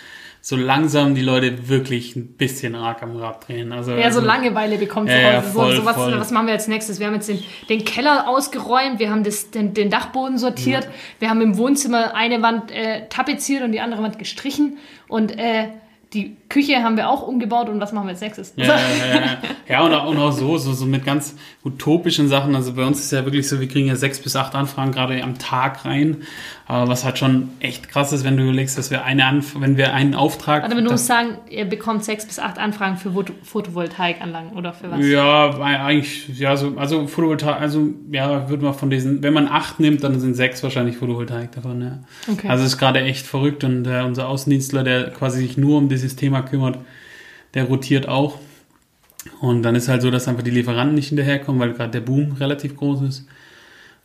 so 0.48 0.56
langsam 0.56 1.14
die 1.14 1.20
Leute 1.20 1.68
wirklich 1.68 2.16
ein 2.16 2.28
bisschen 2.28 2.74
arg 2.74 3.02
am 3.02 3.16
Rad 3.16 3.46
drehen. 3.46 3.70
Also, 3.70 3.92
ja, 3.92 4.10
so 4.10 4.22
Langeweile 4.22 4.78
bekommt 4.78 5.10
ja, 5.10 5.18
ja, 5.18 5.42
voll, 5.42 5.72
so, 5.72 5.82
so 5.82 5.84
was, 5.84 5.98
was, 5.98 6.30
machen 6.30 6.46
wir 6.46 6.54
als 6.54 6.68
nächstes? 6.68 6.98
Wir 6.98 7.06
haben 7.06 7.12
jetzt 7.12 7.28
den, 7.28 7.44
den 7.68 7.84
Keller 7.84 8.26
ausgeräumt, 8.26 8.98
wir 8.98 9.10
haben 9.10 9.24
das, 9.24 9.50
den, 9.50 9.74
den 9.74 9.90
Dachboden 9.90 10.38
sortiert, 10.38 10.84
ja. 10.84 10.90
wir 11.18 11.28
haben 11.28 11.42
im 11.42 11.58
Wohnzimmer 11.58 12.14
eine 12.14 12.40
Wand 12.40 12.70
äh, 12.70 13.08
tapeziert 13.10 13.62
und 13.62 13.72
die 13.72 13.80
andere 13.80 14.02
Wand 14.02 14.18
gestrichen 14.18 14.78
und 15.06 15.38
äh, 15.38 15.68
die 16.14 16.38
Küche 16.48 16.82
haben 16.82 16.96
wir 16.96 17.10
auch 17.10 17.26
umgebaut 17.26 17.68
und 17.68 17.80
was 17.80 17.92
machen 17.92 18.06
wir 18.06 18.12
als 18.12 18.20
nächstes? 18.20 18.54
Ja, 18.56 18.64
ja, 18.64 18.74
ja, 18.74 19.38
ja. 19.68 19.84
und, 19.84 19.92
auch, 19.92 20.08
und 20.08 20.18
auch 20.18 20.32
so, 20.32 20.56
so, 20.56 20.72
so 20.72 20.86
mit 20.86 21.04
ganz 21.04 21.34
utopischen 21.64 22.28
Sachen. 22.28 22.54
Also 22.54 22.74
bei 22.74 22.84
uns 22.84 23.00
ist 23.00 23.12
ja 23.12 23.24
wirklich 23.24 23.48
so, 23.48 23.60
wir 23.60 23.68
kriegen 23.68 23.88
ja 23.88 23.96
sechs 23.96 24.18
bis 24.18 24.34
acht 24.34 24.54
Anfragen 24.54 24.92
gerade 24.92 25.22
am 25.22 25.38
Tag 25.38 25.84
rein. 25.84 26.18
Aber 26.66 26.88
was 26.88 27.04
halt 27.04 27.18
schon 27.18 27.48
echt 27.60 27.88
krass 27.88 28.12
ist, 28.12 28.24
wenn 28.24 28.36
du 28.36 28.42
überlegst, 28.44 28.76
dass 28.76 28.90
wir 28.90 29.04
eine 29.04 29.24
Anf 29.24 29.56
wenn 29.58 29.76
wir 29.76 29.94
einen 29.94 30.14
Auftrag. 30.14 30.64
Aber 30.64 30.74
du 30.74 30.90
musst 30.90 31.06
sagen, 31.06 31.38
ihr 31.48 31.64
bekommt 31.64 32.04
sechs 32.04 32.26
bis 32.26 32.38
acht 32.38 32.58
Anfragen 32.58 32.96
für 32.96 33.10
Photovoltaikanlagen 33.42 34.52
oder 34.52 34.72
für 34.72 34.90
was? 34.90 35.04
Ja, 35.06 35.58
eigentlich, 35.60 36.38
ja, 36.38 36.56
so, 36.56 36.74
also 36.76 37.06
Photovoltaik, 37.06 37.60
also 37.60 37.88
ja, 38.10 38.48
würde 38.50 38.64
man 38.64 38.74
von 38.74 38.90
diesen, 38.90 39.22
wenn 39.22 39.32
man 39.32 39.48
acht 39.48 39.80
nimmt, 39.80 40.04
dann 40.04 40.20
sind 40.20 40.34
sechs 40.34 40.62
wahrscheinlich 40.62 40.96
Photovoltaik 40.96 41.52
davon, 41.52 41.80
ja. 41.80 41.98
Okay. 42.30 42.48
Also 42.48 42.64
ist 42.64 42.78
gerade 42.78 43.00
echt 43.00 43.26
verrückt 43.26 43.64
und 43.64 43.86
äh, 43.86 44.02
unser 44.02 44.28
Außendienstler, 44.28 44.84
der 44.84 45.10
quasi 45.10 45.40
sich 45.40 45.56
nur 45.56 45.78
um 45.78 45.88
dieses 45.88 46.16
Thema 46.16 46.37
kümmert, 46.42 46.78
der 47.54 47.64
rotiert 47.64 48.08
auch. 48.08 48.38
Und 49.40 49.62
dann 49.62 49.74
ist 49.74 49.88
halt 49.88 50.02
so, 50.02 50.10
dass 50.10 50.28
einfach 50.28 50.42
die 50.42 50.50
Lieferanten 50.50 50.94
nicht 50.94 51.08
hinterherkommen, 51.08 51.60
weil 51.60 51.72
gerade 51.72 51.90
der 51.90 52.00
Boom 52.00 52.32
relativ 52.32 52.76
groß 52.76 53.02
ist. 53.02 53.26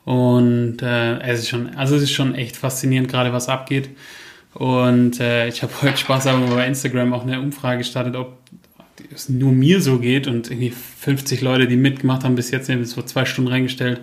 Und 0.04 0.82
äh, 0.82 1.18
es 1.20 1.40
ist 1.40 1.48
schon, 1.48 1.74
also 1.76 1.96
es 1.96 2.02
ist 2.02 2.12
schon 2.12 2.34
echt 2.34 2.56
faszinierend, 2.56 3.08
gerade 3.08 3.32
was 3.32 3.48
abgeht. 3.48 3.90
Und 4.54 5.18
äh, 5.20 5.48
ich 5.48 5.62
habe 5.62 5.72
heute 5.82 5.96
Spaß 5.96 6.26
aber 6.26 6.46
bei 6.46 6.66
Instagram 6.66 7.12
auch 7.12 7.22
eine 7.22 7.40
Umfrage 7.40 7.78
gestartet, 7.78 8.16
ob 8.16 8.38
es 9.12 9.28
nur 9.28 9.52
mir 9.52 9.80
so 9.80 9.98
geht 9.98 10.26
und 10.26 10.50
irgendwie 10.50 10.70
50 10.70 11.40
Leute, 11.40 11.66
die 11.66 11.76
mitgemacht 11.76 12.24
haben, 12.24 12.36
bis 12.36 12.50
jetzt 12.50 12.68
haben 12.68 12.84
vor 12.84 13.06
zwei 13.06 13.24
Stunden 13.24 13.50
reingestellt. 13.50 14.00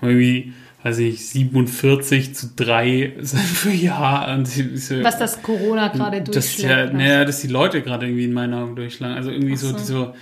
Und 0.00 0.08
irgendwie, 0.08 0.52
weiß 0.84 0.98
ich, 0.98 1.28
47 1.28 2.34
zu 2.34 2.50
3 2.54 3.14
für 3.22 3.70
ja. 3.70 4.32
Und 4.34 4.46
so, 4.46 5.02
Was 5.02 5.18
das 5.18 5.42
Corona 5.42 5.88
gerade 5.88 6.20
durchschlägt. 6.20 6.70
Ja, 6.70 6.92
naja, 6.92 7.24
dass 7.24 7.40
die 7.40 7.48
Leute 7.48 7.82
gerade 7.82 8.06
irgendwie 8.06 8.24
in 8.24 8.32
meinen 8.32 8.54
Augen 8.54 8.76
durchschlagen. 8.76 9.16
Also 9.16 9.30
irgendwie 9.30 9.56
so, 9.56 9.76
so, 9.76 9.78
so 9.78 10.14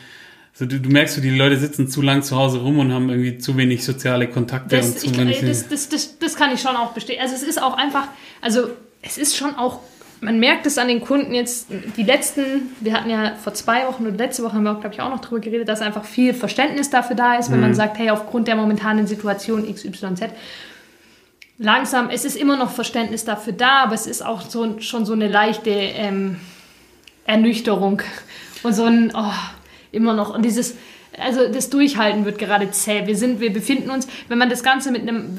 so, 0.54 0.66
du, 0.66 0.78
du 0.80 0.90
merkst, 0.90 1.16
die 1.22 1.30
Leute 1.30 1.56
sitzen 1.56 1.88
zu 1.88 2.02
lang 2.02 2.22
zu 2.22 2.36
Hause 2.36 2.58
rum 2.58 2.78
und 2.78 2.92
haben 2.92 3.08
irgendwie 3.08 3.38
zu 3.38 3.56
wenig 3.56 3.84
soziale 3.84 4.28
Kontakte. 4.28 4.76
Das, 4.76 4.90
und 4.90 4.98
zu 4.98 5.06
ich, 5.06 5.18
wenig 5.18 5.40
das, 5.40 5.68
das, 5.68 5.88
das, 5.88 6.18
das 6.18 6.36
kann 6.36 6.52
ich 6.52 6.60
schon 6.60 6.76
auch 6.76 6.92
bestätigen. 6.92 7.22
Also 7.22 7.34
es 7.34 7.42
ist 7.42 7.60
auch 7.60 7.76
einfach, 7.76 8.08
also 8.42 8.68
es 9.00 9.16
ist 9.16 9.36
schon 9.36 9.54
auch, 9.54 9.80
man 10.22 10.38
merkt 10.38 10.66
es 10.66 10.78
an 10.78 10.86
den 10.86 11.00
Kunden 11.00 11.34
jetzt, 11.34 11.66
die 11.96 12.04
letzten, 12.04 12.74
wir 12.80 12.94
hatten 12.94 13.10
ja 13.10 13.34
vor 13.34 13.54
zwei 13.54 13.88
Wochen 13.88 14.06
oder 14.06 14.16
letzte 14.16 14.44
Woche 14.44 14.54
haben 14.54 14.62
wir 14.62 14.70
auch, 14.70 14.80
glaube 14.80 14.94
ich, 14.94 15.00
auch 15.00 15.10
noch 15.10 15.20
darüber 15.20 15.40
geredet, 15.40 15.68
dass 15.68 15.80
einfach 15.80 16.04
viel 16.04 16.32
Verständnis 16.32 16.90
dafür 16.90 17.16
da 17.16 17.34
ist, 17.34 17.50
wenn 17.50 17.56
mhm. 17.56 17.64
man 17.64 17.74
sagt, 17.74 17.98
hey, 17.98 18.10
aufgrund 18.10 18.46
der 18.46 18.54
momentanen 18.54 19.08
Situation 19.08 19.66
XYZ, 19.70 20.30
langsam, 21.58 22.08
es 22.08 22.24
ist 22.24 22.36
immer 22.36 22.56
noch 22.56 22.70
Verständnis 22.70 23.24
dafür 23.24 23.52
da, 23.52 23.82
aber 23.82 23.94
es 23.94 24.06
ist 24.06 24.24
auch 24.24 24.42
so, 24.42 24.78
schon 24.78 25.04
so 25.04 25.12
eine 25.12 25.26
leichte 25.26 25.70
ähm, 25.70 26.36
Ernüchterung 27.26 28.02
und 28.62 28.72
so 28.74 28.84
ein, 28.84 29.12
oh, 29.16 29.32
immer 29.90 30.14
noch. 30.14 30.32
Und 30.32 30.44
dieses, 30.44 30.76
also 31.18 31.52
das 31.52 31.70
Durchhalten 31.70 32.24
wird 32.24 32.38
gerade 32.38 32.70
zäh. 32.70 33.06
Wir 33.06 33.16
sind, 33.16 33.40
wir 33.40 33.52
befinden 33.52 33.90
uns, 33.90 34.08
wenn 34.28 34.38
man 34.38 34.48
das 34.48 34.62
Ganze 34.62 34.90
mit 34.90 35.02
einem 35.02 35.38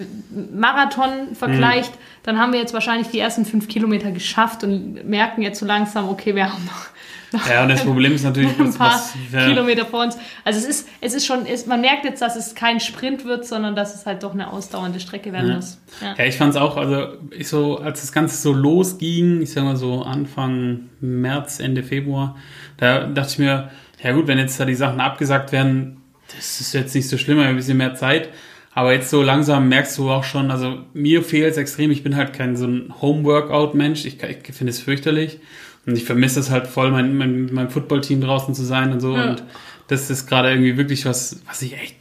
Marathon 0.53 1.36
vergleicht, 1.36 1.92
mhm. 1.92 2.00
dann 2.24 2.39
haben 2.39 2.53
wir 2.53 2.60
jetzt 2.60 2.74
wahrscheinlich 2.74 3.08
die 3.08 3.20
ersten 3.20 3.46
fünf 3.46 3.68
Kilometer 3.68 4.12
geschafft 4.12 4.63
und 4.63 5.08
merken 5.08 5.42
jetzt 5.42 5.60
so 5.60 5.65
langsam, 5.65 6.10
okay, 6.10 6.36
wir 6.36 6.51
haben 6.51 6.65
noch 6.65 6.94
ja, 7.50 7.63
und 7.63 7.70
das 7.70 7.84
Problem 7.84 8.13
ist 8.13 8.24
natürlich, 8.24 8.51
ein 8.60 8.74
paar 8.74 8.94
was, 8.94 9.15
ja. 9.32 9.48
Kilometer 9.48 9.86
vor 9.86 10.03
uns. 10.03 10.18
Also 10.44 10.60
es 10.60 10.65
ist, 10.65 10.89
es 11.01 11.13
ist 11.13 11.25
schon, 11.25 11.46
es, 11.46 11.65
man 11.65 11.82
merkt 11.82 12.06
jetzt, 12.06 12.22
dass 12.22 12.36
es 12.36 12.53
kein 12.53 12.80
Sprint 12.80 13.25
wird, 13.25 13.46
sondern 13.46 13.75
dass 13.75 13.96
es 13.96 14.06
halt 14.06 14.24
doch 14.24 14.34
eine 14.34 14.51
ausdauernde 14.51 15.00
Strecke 15.00 15.34
werden 15.34 15.50
ja. 15.50 15.56
muss. 15.56 15.80
Ja, 16.01 16.15
ja 16.18 16.25
ich 16.25 16.38
fand 16.38 16.51
es 16.51 16.62
auch, 16.62 16.77
also 16.77 17.18
ich 17.32 17.48
so, 17.48 17.80
als 17.80 18.01
das 18.01 18.12
Ganze 18.12 18.38
so 18.38 18.53
losging, 18.53 19.42
ich 19.42 19.51
sag 19.51 19.63
mal 19.63 19.75
so 19.75 20.03
Anfang 20.03 20.89
März, 21.01 21.60
Ende 21.60 21.84
Februar, 21.84 22.36
da 22.77 23.06
dachte 23.06 23.32
ich 23.32 23.39
mir, 23.39 23.72
ja 24.03 24.12
gut, 24.12 24.27
wenn 24.27 24.38
jetzt 24.38 24.60
da 24.60 24.65
die 24.65 24.75
Sachen 24.75 25.00
abgesagt 25.00 25.51
werden, 25.51 25.98
das 26.36 26.62
ist 26.62 26.74
jetzt 26.74 26.93
nicht 26.93 27.07
so 27.07 27.17
schlimm, 27.17 27.39
ein 27.39 27.55
bisschen 27.55 27.77
mehr 27.77 27.95
Zeit. 27.95 28.29
Aber 28.75 28.91
jetzt 28.91 29.10
so 29.10 29.22
langsam 29.22 29.69
merkst 29.69 29.98
du 29.98 30.10
auch 30.10 30.24
schon, 30.24 30.50
also 30.50 30.79
mir 30.93 31.24
fehlt 31.24 31.51
es 31.51 31.57
extrem. 31.57 31.91
Ich 31.91 32.03
bin 32.03 32.15
halt 32.15 32.33
kein 32.33 32.55
so 32.55 32.65
ein 32.65 32.93
Home-Workout-Mensch. 33.01 34.05
Ich, 34.05 34.22
ich 34.24 34.55
finde 34.55 34.72
es 34.72 34.79
fürchterlich. 34.79 35.39
Und 35.86 35.95
ich 35.95 36.05
vermisse 36.05 36.39
es 36.39 36.50
halt 36.50 36.67
voll, 36.67 36.91
mein, 36.91 37.15
mein, 37.15 37.53
mein 37.53 37.69
Football-Team 37.69 38.22
draußen 38.22 38.55
zu 38.55 38.63
sein 38.63 38.91
und 38.91 39.00
so. 39.00 39.15
Ja. 39.15 39.31
Und 39.31 39.43
das 39.88 40.10
ist 40.10 40.27
gerade 40.27 40.50
irgendwie 40.50 40.77
wirklich 40.77 41.05
was, 41.05 41.41
was 41.45 41.62
ich 41.62 41.74
echt, 41.74 41.95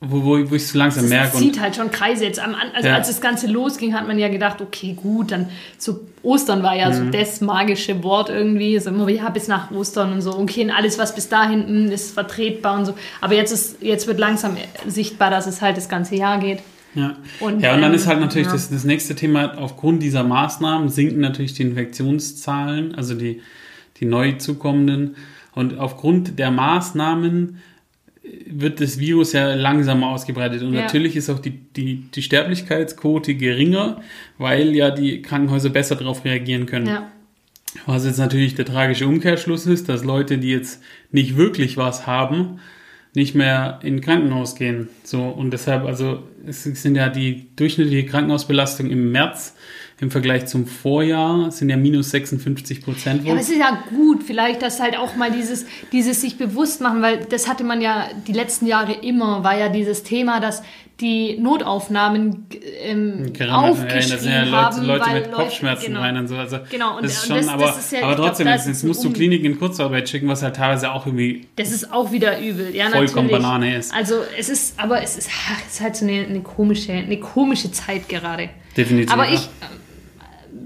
wo, 0.00 0.22
wo, 0.22 0.50
wo 0.50 0.54
ich 0.54 0.66
so 0.66 0.76
langsam 0.78 1.08
merke. 1.08 1.32
Das 1.32 1.40
zieht 1.40 1.58
halt 1.58 1.74
schon 1.74 1.90
Kreise 1.90 2.24
jetzt. 2.24 2.38
Am, 2.38 2.54
also 2.74 2.86
ja. 2.86 2.96
als 2.96 3.08
das 3.08 3.20
Ganze 3.22 3.46
losging, 3.46 3.94
hat 3.94 4.06
man 4.06 4.18
ja 4.18 4.28
gedacht, 4.28 4.60
okay, 4.60 4.92
gut, 4.92 5.32
dann 5.32 5.48
so 5.78 6.00
Ostern 6.22 6.62
war 6.62 6.76
ja 6.76 6.90
mhm. 6.90 6.94
so 6.94 7.04
das 7.10 7.40
magische 7.40 8.02
Wort 8.02 8.28
irgendwie. 8.28 8.78
So 8.78 8.90
immer, 8.90 9.08
ja, 9.08 9.30
bis 9.30 9.48
nach 9.48 9.70
Ostern 9.70 10.12
und 10.12 10.20
so. 10.20 10.36
Okay, 10.36 10.64
und 10.64 10.70
alles, 10.70 10.98
was 10.98 11.14
bis 11.14 11.30
dahin 11.30 11.66
hm, 11.66 11.90
ist 11.90 12.12
vertretbar 12.12 12.78
und 12.78 12.84
so. 12.84 12.94
Aber 13.22 13.34
jetzt 13.34 13.52
ist, 13.52 13.82
jetzt 13.82 14.06
wird 14.06 14.18
langsam 14.18 14.56
sichtbar, 14.86 15.30
dass 15.30 15.46
es 15.46 15.62
halt 15.62 15.78
das 15.78 15.88
ganze 15.88 16.16
Jahr 16.16 16.38
geht. 16.40 16.58
Ja. 16.94 17.16
Und, 17.40 17.60
ja, 17.60 17.74
und 17.74 17.80
dann 17.80 17.90
ähm, 17.90 17.96
ist 17.96 18.06
halt 18.06 18.20
natürlich 18.20 18.48
ja. 18.48 18.52
das, 18.52 18.68
das 18.68 18.84
nächste 18.84 19.14
Thema, 19.14 19.56
aufgrund 19.58 20.02
dieser 20.02 20.24
Maßnahmen 20.24 20.90
sinken 20.90 21.20
natürlich 21.20 21.54
die 21.54 21.62
Infektionszahlen, 21.62 22.94
also 22.94 23.14
die, 23.14 23.40
die 23.98 24.04
neu 24.04 24.32
zukommenden. 24.32 25.16
Und 25.54 25.78
aufgrund 25.78 26.38
der 26.38 26.50
Maßnahmen 26.50 27.62
wird 28.46 28.80
das 28.80 28.98
Virus 28.98 29.32
ja 29.32 29.54
langsamer 29.54 30.08
ausgebreitet. 30.08 30.62
Und 30.62 30.74
ja. 30.74 30.82
natürlich 30.82 31.16
ist 31.16 31.30
auch 31.30 31.38
die, 31.38 31.50
die, 31.50 32.06
die 32.14 32.22
Sterblichkeitsquote 32.22 33.34
geringer, 33.34 34.00
weil 34.38 34.74
ja 34.74 34.90
die 34.90 35.22
Krankenhäuser 35.22 35.70
besser 35.70 35.96
darauf 35.96 36.24
reagieren 36.24 36.66
können. 36.66 36.86
Ja. 36.86 37.10
Was 37.84 38.06
jetzt 38.06 38.18
natürlich 38.18 38.54
der 38.54 38.64
tragische 38.64 39.06
Umkehrschluss 39.06 39.66
ist, 39.66 39.88
dass 39.88 40.04
Leute, 40.04 40.38
die 40.38 40.50
jetzt 40.50 40.82
nicht 41.10 41.36
wirklich 41.36 41.76
was 41.76 42.06
haben, 42.06 42.60
nicht 43.14 43.34
mehr 43.34 43.80
in 43.82 44.00
Krankenhaus 44.00 44.56
gehen. 44.56 44.88
So, 45.02 45.22
und 45.24 45.50
deshalb, 45.50 45.84
also 45.84 46.22
es 46.46 46.64
sind 46.64 46.96
ja 46.96 47.08
die 47.08 47.46
durchschnittliche 47.56 48.06
Krankenhausbelastung 48.06 48.90
im 48.90 49.10
März 49.10 49.56
im 49.98 50.10
Vergleich 50.10 50.46
zum 50.46 50.66
Vorjahr 50.66 51.50
sind 51.50 51.70
ja 51.70 51.76
minus 51.76 52.10
56 52.10 52.82
Prozent. 52.82 53.24
Ja, 53.24 53.32
aber 53.32 53.40
es 53.40 53.48
ist 53.48 53.58
ja 53.58 53.82
gut, 53.88 54.22
vielleicht, 54.22 54.60
dass 54.60 54.78
halt 54.78 54.98
auch 54.98 55.16
mal 55.16 55.30
dieses, 55.30 55.64
dieses 55.90 56.20
sich 56.20 56.36
bewusst 56.36 56.82
machen, 56.82 57.00
weil 57.00 57.24
das 57.30 57.48
hatte 57.48 57.64
man 57.64 57.80
ja 57.80 58.08
die 58.26 58.32
letzten 58.32 58.66
Jahre 58.66 58.92
immer, 58.92 59.42
war 59.42 59.58
ja 59.58 59.70
dieses 59.70 60.02
Thema, 60.02 60.38
dass 60.40 60.62
die 61.00 61.38
Notaufnahmen 61.38 62.46
ähm, 62.82 63.32
aufgeschrieben 63.50 64.24
ja, 64.24 64.44
ja 64.44 64.70
Leute, 64.70 64.80
Leute 64.80 65.10
mit 65.10 65.32
Kopfschmerzen 65.32 65.86
genau, 65.88 66.00
rein 66.00 66.16
und 66.16 66.28
so. 66.28 66.36
Also 66.36 66.58
genau, 66.70 66.96
und 66.96 67.04
das 67.04 67.12
ist 67.12 67.26
schon, 67.26 67.36
das, 67.36 67.48
aber, 67.48 67.66
das 67.66 67.78
ist 67.78 67.92
ja, 67.92 68.02
aber 68.02 68.16
trotzdem, 68.16 68.46
glaub, 68.46 68.66
jetzt 68.66 68.84
musst 68.84 69.04
du 69.04 69.12
Kliniken 69.12 69.44
in 69.44 69.58
Kurzarbeit 69.58 70.08
schicken, 70.08 70.28
was 70.28 70.42
halt 70.42 70.56
teilweise 70.56 70.92
auch 70.92 71.04
irgendwie. 71.04 71.46
Das 71.56 71.70
ist 71.70 71.92
auch 71.92 72.12
wieder 72.12 72.38
übel, 72.40 72.74
ja, 72.74 72.88
vollkommen 72.88 73.26
natürlich. 73.26 73.42
Banane 73.42 73.76
ist. 73.76 73.94
Also 73.94 74.14
es 74.38 74.48
ist, 74.48 74.78
aber 74.78 75.02
es 75.02 75.18
ist, 75.18 75.28
es 75.66 75.74
ist 75.74 75.80
halt 75.82 75.96
so 75.96 76.06
eine, 76.06 76.26
eine, 76.26 76.40
komische, 76.40 76.92
eine 76.92 77.20
komische 77.20 77.70
Zeit 77.72 78.08
gerade. 78.08 78.48
Definitiv. 78.74 79.12
Aber 79.12 79.28
ich, 79.28 79.48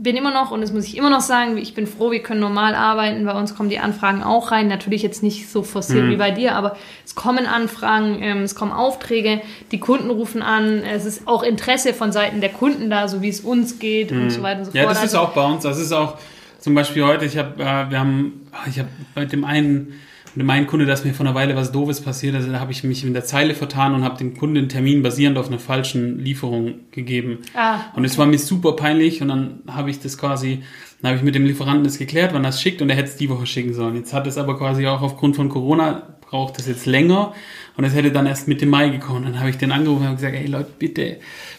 bin 0.02 0.16
immer 0.16 0.32
noch, 0.32 0.50
und 0.50 0.62
das 0.62 0.72
muss 0.72 0.84
ich 0.84 0.96
immer 0.96 1.10
noch 1.10 1.20
sagen, 1.20 1.58
ich 1.58 1.74
bin 1.74 1.86
froh, 1.86 2.10
wir 2.10 2.22
können 2.22 2.40
normal 2.40 2.74
arbeiten. 2.74 3.24
Bei 3.26 3.38
uns 3.38 3.54
kommen 3.54 3.68
die 3.68 3.78
Anfragen 3.78 4.22
auch 4.22 4.50
rein. 4.50 4.66
Natürlich 4.66 5.02
jetzt 5.02 5.22
nicht 5.22 5.50
so 5.50 5.62
forciert 5.62 6.04
mhm. 6.04 6.10
wie 6.10 6.16
bei 6.16 6.30
dir, 6.30 6.54
aber 6.54 6.76
es 7.04 7.14
kommen 7.14 7.46
Anfragen, 7.46 8.22
ähm, 8.22 8.42
es 8.42 8.54
kommen 8.54 8.72
Aufträge, 8.72 9.42
die 9.72 9.78
Kunden 9.78 10.10
rufen 10.10 10.42
an. 10.42 10.82
Es 10.82 11.04
ist 11.04 11.28
auch 11.28 11.42
Interesse 11.42 11.92
von 11.92 12.12
Seiten 12.12 12.40
der 12.40 12.50
Kunden 12.50 12.88
da, 12.88 13.08
so 13.08 13.20
wie 13.20 13.28
es 13.28 13.40
uns 13.40 13.78
geht 13.78 14.10
mhm. 14.10 14.22
und 14.22 14.30
so 14.30 14.42
weiter 14.42 14.60
und 14.60 14.64
so 14.66 14.72
ja, 14.72 14.84
fort. 14.84 14.94
Ja, 14.94 15.00
das 15.02 15.10
ist 15.10 15.14
also 15.14 15.28
auch 15.28 15.34
bei 15.34 15.44
uns. 15.44 15.62
Das 15.64 15.78
ist 15.78 15.92
auch 15.92 16.16
zum 16.60 16.74
Beispiel 16.74 17.04
heute, 17.04 17.26
ich 17.26 17.36
habe, 17.36 17.62
äh, 17.62 17.90
wir 17.90 17.98
haben, 17.98 18.46
ich 18.68 18.78
habe 18.78 18.88
bei 19.14 19.26
dem 19.26 19.44
einen 19.44 20.00
mein 20.34 20.66
Kunde, 20.66 20.86
dass 20.86 21.04
mir 21.04 21.14
vor 21.14 21.26
einer 21.26 21.34
Weile 21.34 21.56
was 21.56 21.72
Doofes 21.72 22.00
passiert, 22.00 22.34
also 22.34 22.50
da 22.50 22.60
habe 22.60 22.72
ich 22.72 22.84
mich 22.84 23.04
in 23.04 23.12
der 23.12 23.24
Zeile 23.24 23.54
vertan 23.54 23.94
und 23.94 24.04
habe 24.04 24.18
dem 24.18 24.36
Kunden 24.36 24.58
einen 24.58 24.68
Termin 24.68 25.02
basierend 25.02 25.38
auf 25.38 25.48
einer 25.48 25.58
falschen 25.58 26.18
Lieferung 26.18 26.74
gegeben. 26.90 27.38
Ah, 27.54 27.76
okay. 27.76 27.84
Und 27.96 28.04
es 28.04 28.18
war 28.18 28.26
mir 28.26 28.38
super 28.38 28.76
peinlich 28.76 29.22
und 29.22 29.28
dann 29.28 29.62
habe 29.66 29.90
ich 29.90 30.00
das 30.00 30.18
quasi, 30.18 30.62
dann 31.00 31.10
habe 31.10 31.18
ich 31.18 31.24
mit 31.24 31.34
dem 31.34 31.46
Lieferanten 31.46 31.84
das 31.84 31.98
geklärt, 31.98 32.32
wann 32.32 32.42
das 32.42 32.62
schickt 32.62 32.80
und 32.80 32.90
er 32.90 32.96
hätte 32.96 33.08
es 33.08 33.16
die 33.16 33.28
Woche 33.28 33.46
schicken 33.46 33.74
sollen. 33.74 33.96
Jetzt 33.96 34.12
hat 34.12 34.26
es 34.26 34.38
aber 34.38 34.56
quasi 34.56 34.86
auch 34.86 35.02
aufgrund 35.02 35.36
von 35.36 35.48
Corona 35.48 36.16
braucht 36.30 36.58
das 36.58 36.68
jetzt 36.68 36.86
länger 36.86 37.34
und 37.76 37.84
es 37.84 37.94
hätte 37.94 38.12
dann 38.12 38.26
erst 38.26 38.46
Mitte 38.46 38.64
Mai 38.64 38.88
gekommen. 38.88 39.24
Dann 39.24 39.40
habe 39.40 39.50
ich 39.50 39.58
den 39.58 39.72
angerufen 39.72 40.06
und 40.06 40.14
gesagt, 40.14 40.34
ey 40.34 40.46
Leute, 40.46 40.70
bitte, 40.78 41.16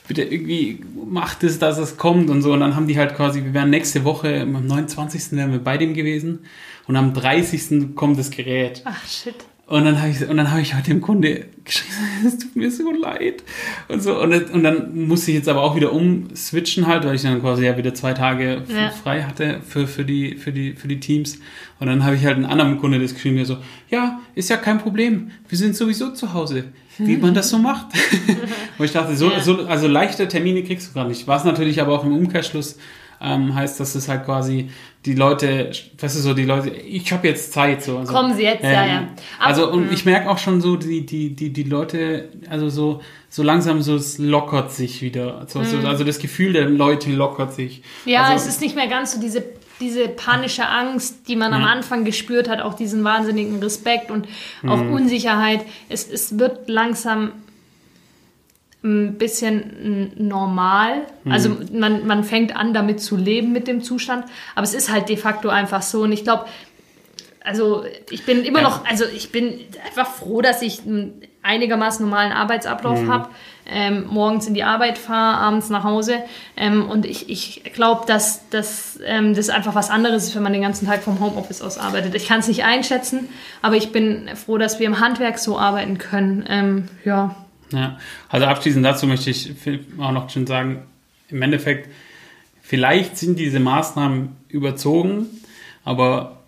bitte 0.07 0.23
irgendwie 0.23 0.79
macht 1.09 1.43
es, 1.43 1.59
dass 1.59 1.77
es 1.77 1.97
kommt 1.97 2.29
und 2.29 2.41
so. 2.41 2.53
Und 2.53 2.61
dann 2.61 2.75
haben 2.75 2.87
die 2.87 2.97
halt 2.97 3.15
quasi, 3.15 3.43
wir 3.43 3.53
wären 3.53 3.69
nächste 3.69 4.05
Woche, 4.05 4.41
am 4.41 4.65
29. 4.65 5.33
wären 5.33 5.51
wir 5.51 5.59
bei 5.59 5.77
dem 5.77 5.93
gewesen 5.93 6.45
und 6.87 6.95
am 6.95 7.13
30. 7.13 7.95
kommt 7.95 8.17
das 8.17 8.31
Gerät. 8.31 8.81
Ach, 8.85 9.05
shit. 9.05 9.35
Und 9.67 9.85
dann 9.85 10.01
habe 10.01 10.09
ich, 10.09 10.27
und 10.27 10.35
dann 10.35 10.51
habe 10.51 10.59
ich 10.59 10.75
heute 10.75 10.89
dem 10.89 10.99
Kunde 10.99 11.45
geschrieben, 11.63 11.95
es 12.27 12.37
tut 12.37 12.55
mir 12.55 12.69
so 12.69 12.91
leid. 12.91 13.43
Und 13.87 14.03
so, 14.03 14.19
und, 14.19 14.51
und 14.51 14.63
dann 14.63 15.07
musste 15.07 15.31
ich 15.31 15.37
jetzt 15.37 15.47
aber 15.47 15.61
auch 15.61 15.77
wieder 15.77 15.93
umswitchen 15.93 16.87
halt, 16.87 17.05
weil 17.05 17.15
ich 17.15 17.21
dann 17.21 17.39
quasi 17.39 17.65
ja 17.65 17.77
wieder 17.77 17.93
zwei 17.93 18.13
Tage 18.13 18.63
ja. 18.67 18.89
frei 18.89 19.23
hatte 19.23 19.61
für, 19.65 19.87
für 19.87 20.03
die, 20.03 20.35
für 20.35 20.51
die, 20.51 20.73
für 20.73 20.89
die 20.89 20.99
Teams. 20.99 21.39
Und 21.79 21.87
dann 21.87 22.03
habe 22.03 22.15
ich 22.15 22.25
halt 22.25 22.35
einen 22.35 22.45
anderen 22.45 22.79
Kunde 22.79 22.99
das 22.99 23.13
geschrieben, 23.13 23.37
der 23.37 23.45
so, 23.45 23.57
ja, 23.89 24.19
ist 24.35 24.49
ja 24.49 24.57
kein 24.57 24.79
Problem. 24.79 25.31
Wir 25.47 25.57
sind 25.57 25.75
sowieso 25.75 26.11
zu 26.11 26.33
Hause. 26.33 26.65
Wie 26.97 27.17
man 27.17 27.33
das 27.33 27.49
so 27.49 27.57
macht. 27.57 27.87
und 28.77 28.85
ich 28.85 28.91
dachte, 28.91 29.15
so, 29.15 29.31
ja. 29.31 29.39
so, 29.39 29.65
also 29.65 29.87
leichte 29.87 30.27
Termine 30.27 30.63
kriegst 30.63 30.89
du 30.89 30.93
gar 30.93 31.07
nicht. 31.07 31.27
Was 31.27 31.45
natürlich 31.45 31.81
aber 31.81 31.93
auch 31.93 32.03
im 32.03 32.13
Umkehrschluss 32.13 32.77
ähm, 33.21 33.55
heißt, 33.55 33.79
dass 33.79 33.95
es 33.95 34.07
halt 34.07 34.25
quasi 34.25 34.69
die 35.05 35.15
Leute, 35.15 35.71
weißt 35.99 36.15
du 36.15 36.19
so, 36.19 36.33
die 36.33 36.45
Leute, 36.45 36.69
ich 36.69 37.11
habe 37.11 37.27
jetzt 37.27 37.53
Zeit 37.53 37.83
so. 37.83 37.97
Also, 37.97 38.13
Kommen 38.13 38.35
Sie 38.35 38.43
jetzt, 38.43 38.63
ähm, 38.63 38.71
ja, 38.71 38.85
ja. 38.85 39.07
Aber, 39.39 39.47
also 39.47 39.71
und 39.71 39.91
ich 39.91 40.05
merke 40.05 40.29
auch 40.29 40.37
schon 40.37 40.61
so, 40.61 40.75
die, 40.75 41.05
die, 41.05 41.35
die, 41.35 41.51
die 41.51 41.63
Leute, 41.63 42.29
also 42.49 42.69
so, 42.69 43.01
so 43.29 43.41
langsam 43.41 43.81
so, 43.81 43.95
es 43.95 44.19
lockert 44.19 44.71
sich 44.71 45.01
wieder. 45.01 45.45
So, 45.47 45.59
mhm. 45.59 45.85
also 45.85 46.03
das 46.03 46.19
Gefühl 46.19 46.53
der 46.53 46.69
Leute 46.69 47.11
lockert 47.11 47.53
sich. 47.53 47.81
Ja, 48.05 48.25
also, 48.25 48.35
es 48.35 48.55
ist 48.55 48.61
nicht 48.61 48.75
mehr 48.75 48.87
ganz 48.87 49.13
so 49.13 49.19
diese 49.19 49.43
diese 49.79 50.07
panische 50.09 50.67
Angst, 50.67 51.27
die 51.27 51.35
man 51.35 51.53
am 51.53 51.63
Anfang 51.63 52.05
gespürt 52.05 52.47
hat, 52.47 52.61
auch 52.61 52.75
diesen 52.75 53.03
wahnsinnigen 53.03 53.63
Respekt 53.63 54.11
und 54.11 54.27
auch 54.63 54.77
mhm. 54.77 54.93
Unsicherheit. 54.93 55.65
Es, 55.89 56.07
es 56.07 56.37
wird 56.37 56.69
langsam 56.69 57.31
ein 58.83 59.17
bisschen 59.17 60.11
normal. 60.17 61.05
Mhm. 61.23 61.31
Also 61.31 61.57
man, 61.71 62.07
man 62.07 62.23
fängt 62.23 62.55
an, 62.55 62.73
damit 62.73 62.99
zu 62.99 63.15
leben 63.15 63.51
mit 63.51 63.67
dem 63.67 63.83
Zustand. 63.83 64.25
Aber 64.55 64.63
es 64.63 64.73
ist 64.73 64.91
halt 64.91 65.09
de 65.09 65.17
facto 65.17 65.49
einfach 65.49 65.81
so. 65.81 66.03
Und 66.03 66.11
ich 66.11 66.23
glaube, 66.23 66.45
also 67.43 67.83
ich 68.09 68.25
bin 68.25 68.43
immer 68.43 68.61
ja. 68.61 68.69
noch, 68.69 68.85
also 68.85 69.05
ich 69.05 69.31
bin 69.31 69.59
einfach 69.85 70.07
froh, 70.07 70.41
dass 70.41 70.61
ich 70.61 70.81
einen 70.85 71.21
einigermaßen 71.43 72.05
normalen 72.05 72.31
Arbeitsablauf 72.31 73.01
mhm. 73.01 73.11
habe. 73.11 73.29
Ähm, 73.67 74.05
morgens 74.09 74.47
in 74.47 74.53
die 74.53 74.63
Arbeit 74.63 74.97
fahre, 74.97 75.37
abends 75.37 75.69
nach 75.69 75.83
Hause. 75.83 76.17
Ähm, 76.57 76.89
und 76.89 77.05
ich, 77.05 77.29
ich 77.29 77.73
glaube, 77.73 78.05
dass, 78.05 78.49
dass 78.49 78.99
ähm, 79.05 79.33
das 79.33 79.49
einfach 79.49 79.75
was 79.75 79.89
anderes 79.89 80.23
ist, 80.23 80.35
wenn 80.35 80.43
man 80.43 80.53
den 80.53 80.63
ganzen 80.63 80.87
Tag 80.87 81.03
vom 81.03 81.19
Homeoffice 81.19 81.61
aus 81.61 81.77
arbeitet. 81.77 82.15
Ich 82.15 82.27
kann 82.27 82.39
es 82.39 82.47
nicht 82.47 82.63
einschätzen, 82.63 83.29
aber 83.61 83.75
ich 83.75 83.91
bin 83.91 84.29
froh, 84.35 84.57
dass 84.57 84.79
wir 84.79 84.87
im 84.87 84.99
Handwerk 84.99 85.37
so 85.37 85.57
arbeiten 85.57 85.99
können. 85.99 86.43
Ähm, 86.49 86.87
ja, 87.05 87.35
ja, 87.71 87.97
also 88.29 88.45
abschließend 88.45 88.85
dazu 88.85 89.07
möchte 89.07 89.29
ich 89.29 89.53
auch 89.99 90.11
noch 90.11 90.29
schon 90.29 90.47
sagen, 90.47 90.83
im 91.29 91.41
Endeffekt, 91.41 91.89
vielleicht 92.61 93.17
sind 93.17 93.39
diese 93.39 93.59
Maßnahmen 93.59 94.35
überzogen, 94.49 95.27
aber 95.83 96.41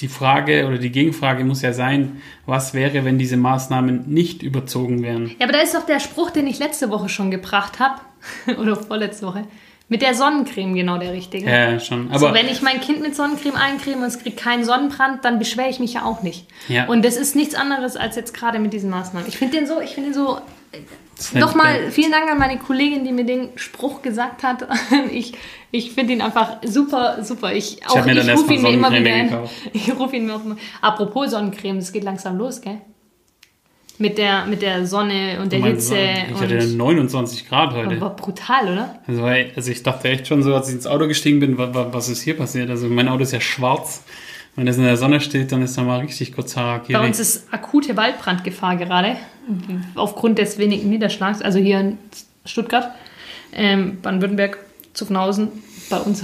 die 0.00 0.08
Frage 0.08 0.66
oder 0.66 0.78
die 0.78 0.90
Gegenfrage 0.90 1.44
muss 1.44 1.62
ja 1.62 1.72
sein, 1.72 2.20
was 2.44 2.74
wäre, 2.74 3.04
wenn 3.04 3.18
diese 3.18 3.36
Maßnahmen 3.36 4.04
nicht 4.06 4.42
überzogen 4.42 5.02
wären? 5.02 5.28
Ja, 5.38 5.46
aber 5.46 5.52
da 5.52 5.60
ist 5.60 5.74
doch 5.74 5.86
der 5.86 6.00
Spruch, 6.00 6.30
den 6.30 6.46
ich 6.46 6.58
letzte 6.58 6.90
Woche 6.90 7.08
schon 7.08 7.30
gebracht 7.30 7.78
habe, 7.78 8.00
oder 8.60 8.76
vorletzte 8.76 9.26
Woche. 9.26 9.44
Mit 9.88 10.02
der 10.02 10.14
Sonnencreme 10.14 10.74
genau 10.74 10.98
der 10.98 11.12
richtige. 11.12 11.48
Ja, 11.48 11.78
schon. 11.78 12.08
Aber 12.10 12.18
so, 12.18 12.34
wenn 12.34 12.48
ich 12.48 12.60
mein 12.60 12.80
Kind 12.80 13.02
mit 13.02 13.14
Sonnencreme 13.14 13.54
eincreme 13.54 13.98
und 13.98 14.08
es 14.08 14.18
kriegt 14.18 14.36
keinen 14.36 14.64
Sonnenbrand, 14.64 15.24
dann 15.24 15.38
beschwere 15.38 15.68
ich 15.68 15.78
mich 15.78 15.94
ja 15.94 16.04
auch 16.04 16.22
nicht. 16.22 16.46
Ja. 16.66 16.86
Und 16.86 17.04
das 17.04 17.16
ist 17.16 17.36
nichts 17.36 17.54
anderes 17.54 17.96
als 17.96 18.16
jetzt 18.16 18.34
gerade 18.34 18.58
mit 18.58 18.72
diesen 18.72 18.90
Maßnahmen. 18.90 19.28
Ich 19.28 19.38
finde 19.38 19.58
den 19.58 19.66
so, 19.68 19.80
ich 19.80 19.94
finde 19.94 20.10
den 20.10 20.14
so. 20.14 20.40
Nochmal 21.34 21.90
vielen 21.92 22.10
Dank 22.10 22.30
an 22.30 22.36
meine 22.36 22.58
Kollegin, 22.58 23.04
die 23.04 23.12
mir 23.12 23.24
den 23.24 23.50
Spruch 23.56 24.02
gesagt 24.02 24.42
hat. 24.42 24.66
Ich, 25.12 25.34
ich 25.70 25.92
finde 25.92 26.14
ihn 26.14 26.20
einfach 26.20 26.58
super, 26.64 27.22
super. 27.22 27.52
Ich, 27.52 27.78
ich, 27.78 27.82
ich 27.82 28.36
rufe 28.36 28.54
ihn 28.54 28.62
mir 28.62 28.72
immer 28.72 28.90
wieder. 28.92 29.48
Ich 29.72 29.96
rufe 29.96 30.16
ihn 30.16 30.26
mir 30.26 30.34
auch 30.34 30.44
immer. 30.44 30.56
Apropos 30.80 31.30
Sonnencreme, 31.30 31.78
es 31.78 31.92
geht 31.92 32.02
langsam 32.02 32.36
los, 32.36 32.60
gell? 32.60 32.80
Mit 33.98 34.18
der, 34.18 34.44
mit 34.46 34.60
der 34.60 34.86
Sonne 34.86 35.38
und 35.40 35.50
der 35.52 35.60
Hitze. 35.64 35.96
Ich 35.96 36.34
und 36.34 36.40
hatte 36.42 36.66
29 36.66 37.48
Grad 37.48 37.72
heute. 37.72 37.98
war 38.00 38.14
brutal, 38.14 38.70
oder? 38.72 38.98
Also, 39.06 39.24
also 39.24 39.70
ich 39.70 39.82
dachte 39.82 40.08
echt 40.08 40.26
schon 40.26 40.42
so, 40.42 40.54
als 40.54 40.68
ich 40.68 40.74
ins 40.74 40.86
Auto 40.86 41.06
gestiegen 41.08 41.40
bin, 41.40 41.56
wa- 41.56 41.72
wa- 41.74 41.88
was 41.92 42.08
ist 42.10 42.20
hier 42.22 42.36
passiert? 42.36 42.68
Also 42.68 42.88
mein 42.88 43.08
Auto 43.08 43.22
ist 43.22 43.32
ja 43.32 43.40
schwarz. 43.40 44.02
Wenn 44.54 44.66
es 44.68 44.76
in 44.78 44.84
der 44.84 44.96
Sonne 44.96 45.20
steht, 45.20 45.52
dann 45.52 45.60
ist 45.62 45.76
da 45.78 45.82
mal 45.82 46.00
richtig 46.00 46.34
kurz 46.34 46.56
Harakiri. 46.56 46.98
Bei 46.98 47.06
uns 47.06 47.18
ist 47.20 47.46
akute 47.52 47.96
Waldbrandgefahr 47.96 48.76
gerade, 48.76 49.16
aufgrund 49.94 50.38
des 50.38 50.58
wenigen 50.58 50.88
Niederschlags, 50.88 51.42
also 51.42 51.58
hier 51.58 51.80
in 51.80 51.98
Stuttgart, 52.46 52.90
ähm, 53.52 53.98
Baden-Württemberg, 54.00 54.58
Zuffenhausen, 54.94 55.48
bei 55.90 55.98
uns 55.98 56.22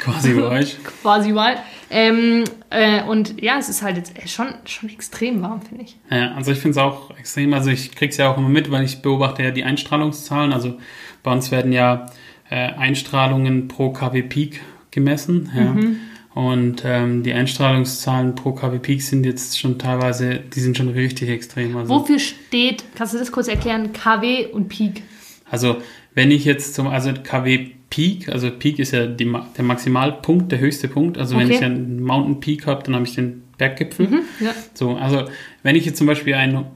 quasi 0.00 0.34
bei 0.34 0.42
euch. 0.42 0.76
quasi 1.02 1.34
Wald. 1.36 1.58
Ähm, 1.90 2.44
äh, 2.70 3.02
und 3.04 3.40
ja, 3.40 3.58
es 3.58 3.68
ist 3.68 3.82
halt 3.82 3.96
jetzt 3.96 4.28
schon, 4.28 4.48
schon 4.64 4.88
extrem 4.88 5.42
warm, 5.42 5.62
finde 5.62 5.84
ich. 5.84 5.96
Ja, 6.10 6.34
also 6.34 6.52
ich 6.52 6.58
finde 6.58 6.72
es 6.72 6.78
auch 6.78 7.16
extrem, 7.16 7.54
also 7.54 7.70
ich 7.70 7.94
krieg's 7.94 8.16
ja 8.16 8.30
auch 8.30 8.36
immer 8.38 8.48
mit, 8.48 8.70
weil 8.70 8.84
ich 8.84 9.02
beobachte 9.02 9.42
ja 9.42 9.50
die 9.50 9.64
Einstrahlungszahlen. 9.64 10.52
Also 10.52 10.78
bei 11.22 11.32
uns 11.32 11.50
werden 11.50 11.72
ja 11.72 12.06
äh, 12.50 12.72
Einstrahlungen 12.72 13.68
pro 13.68 13.90
kW 13.90 14.22
Peak 14.22 14.60
gemessen. 14.90 15.50
Ja. 15.54 15.64
Mhm. 15.64 15.96
Und 16.34 16.82
ähm, 16.84 17.22
die 17.22 17.32
Einstrahlungszahlen 17.32 18.34
pro 18.34 18.52
kW 18.52 18.78
Peak 18.78 19.00
sind 19.00 19.24
jetzt 19.24 19.58
schon 19.58 19.78
teilweise, 19.78 20.34
die 20.34 20.60
sind 20.60 20.76
schon 20.76 20.90
richtig 20.90 21.30
extrem. 21.30 21.76
Also, 21.76 21.94
Wofür 21.94 22.18
steht, 22.18 22.84
kannst 22.94 23.14
du 23.14 23.18
das 23.18 23.32
kurz 23.32 23.48
erklären, 23.48 23.92
KW 23.92 24.46
und 24.52 24.68
Peak? 24.68 25.02
also 25.50 25.76
wenn 26.14 26.30
ich 26.30 26.44
jetzt 26.44 26.74
zum, 26.74 26.86
also 26.88 27.12
kW 27.12 27.70
Peak, 27.96 28.28
also 28.28 28.50
Peak 28.50 28.78
ist 28.78 28.92
ja 28.92 29.06
die, 29.06 29.24
der 29.56 29.64
Maximalpunkt, 29.64 30.52
der 30.52 30.58
höchste 30.58 30.86
Punkt. 30.86 31.16
Also 31.16 31.34
wenn 31.34 31.46
Okay. 31.46 31.54
ich 31.56 31.64
einen 31.64 32.02
Mountain 32.02 32.40
Peak 32.40 32.66
habe, 32.66 32.82
dann 32.82 32.94
habe 32.94 33.06
ich 33.06 33.14
den 33.14 33.42
Berggipfel. 33.56 34.06
Ja. 34.38 34.52
So, 34.74 34.96
also 34.96 35.24
wenn 35.62 35.76
ich 35.76 35.86
jetzt 35.86 35.96
zum 35.96 36.06
Beispiel 36.06 36.34
ein 36.34 36.66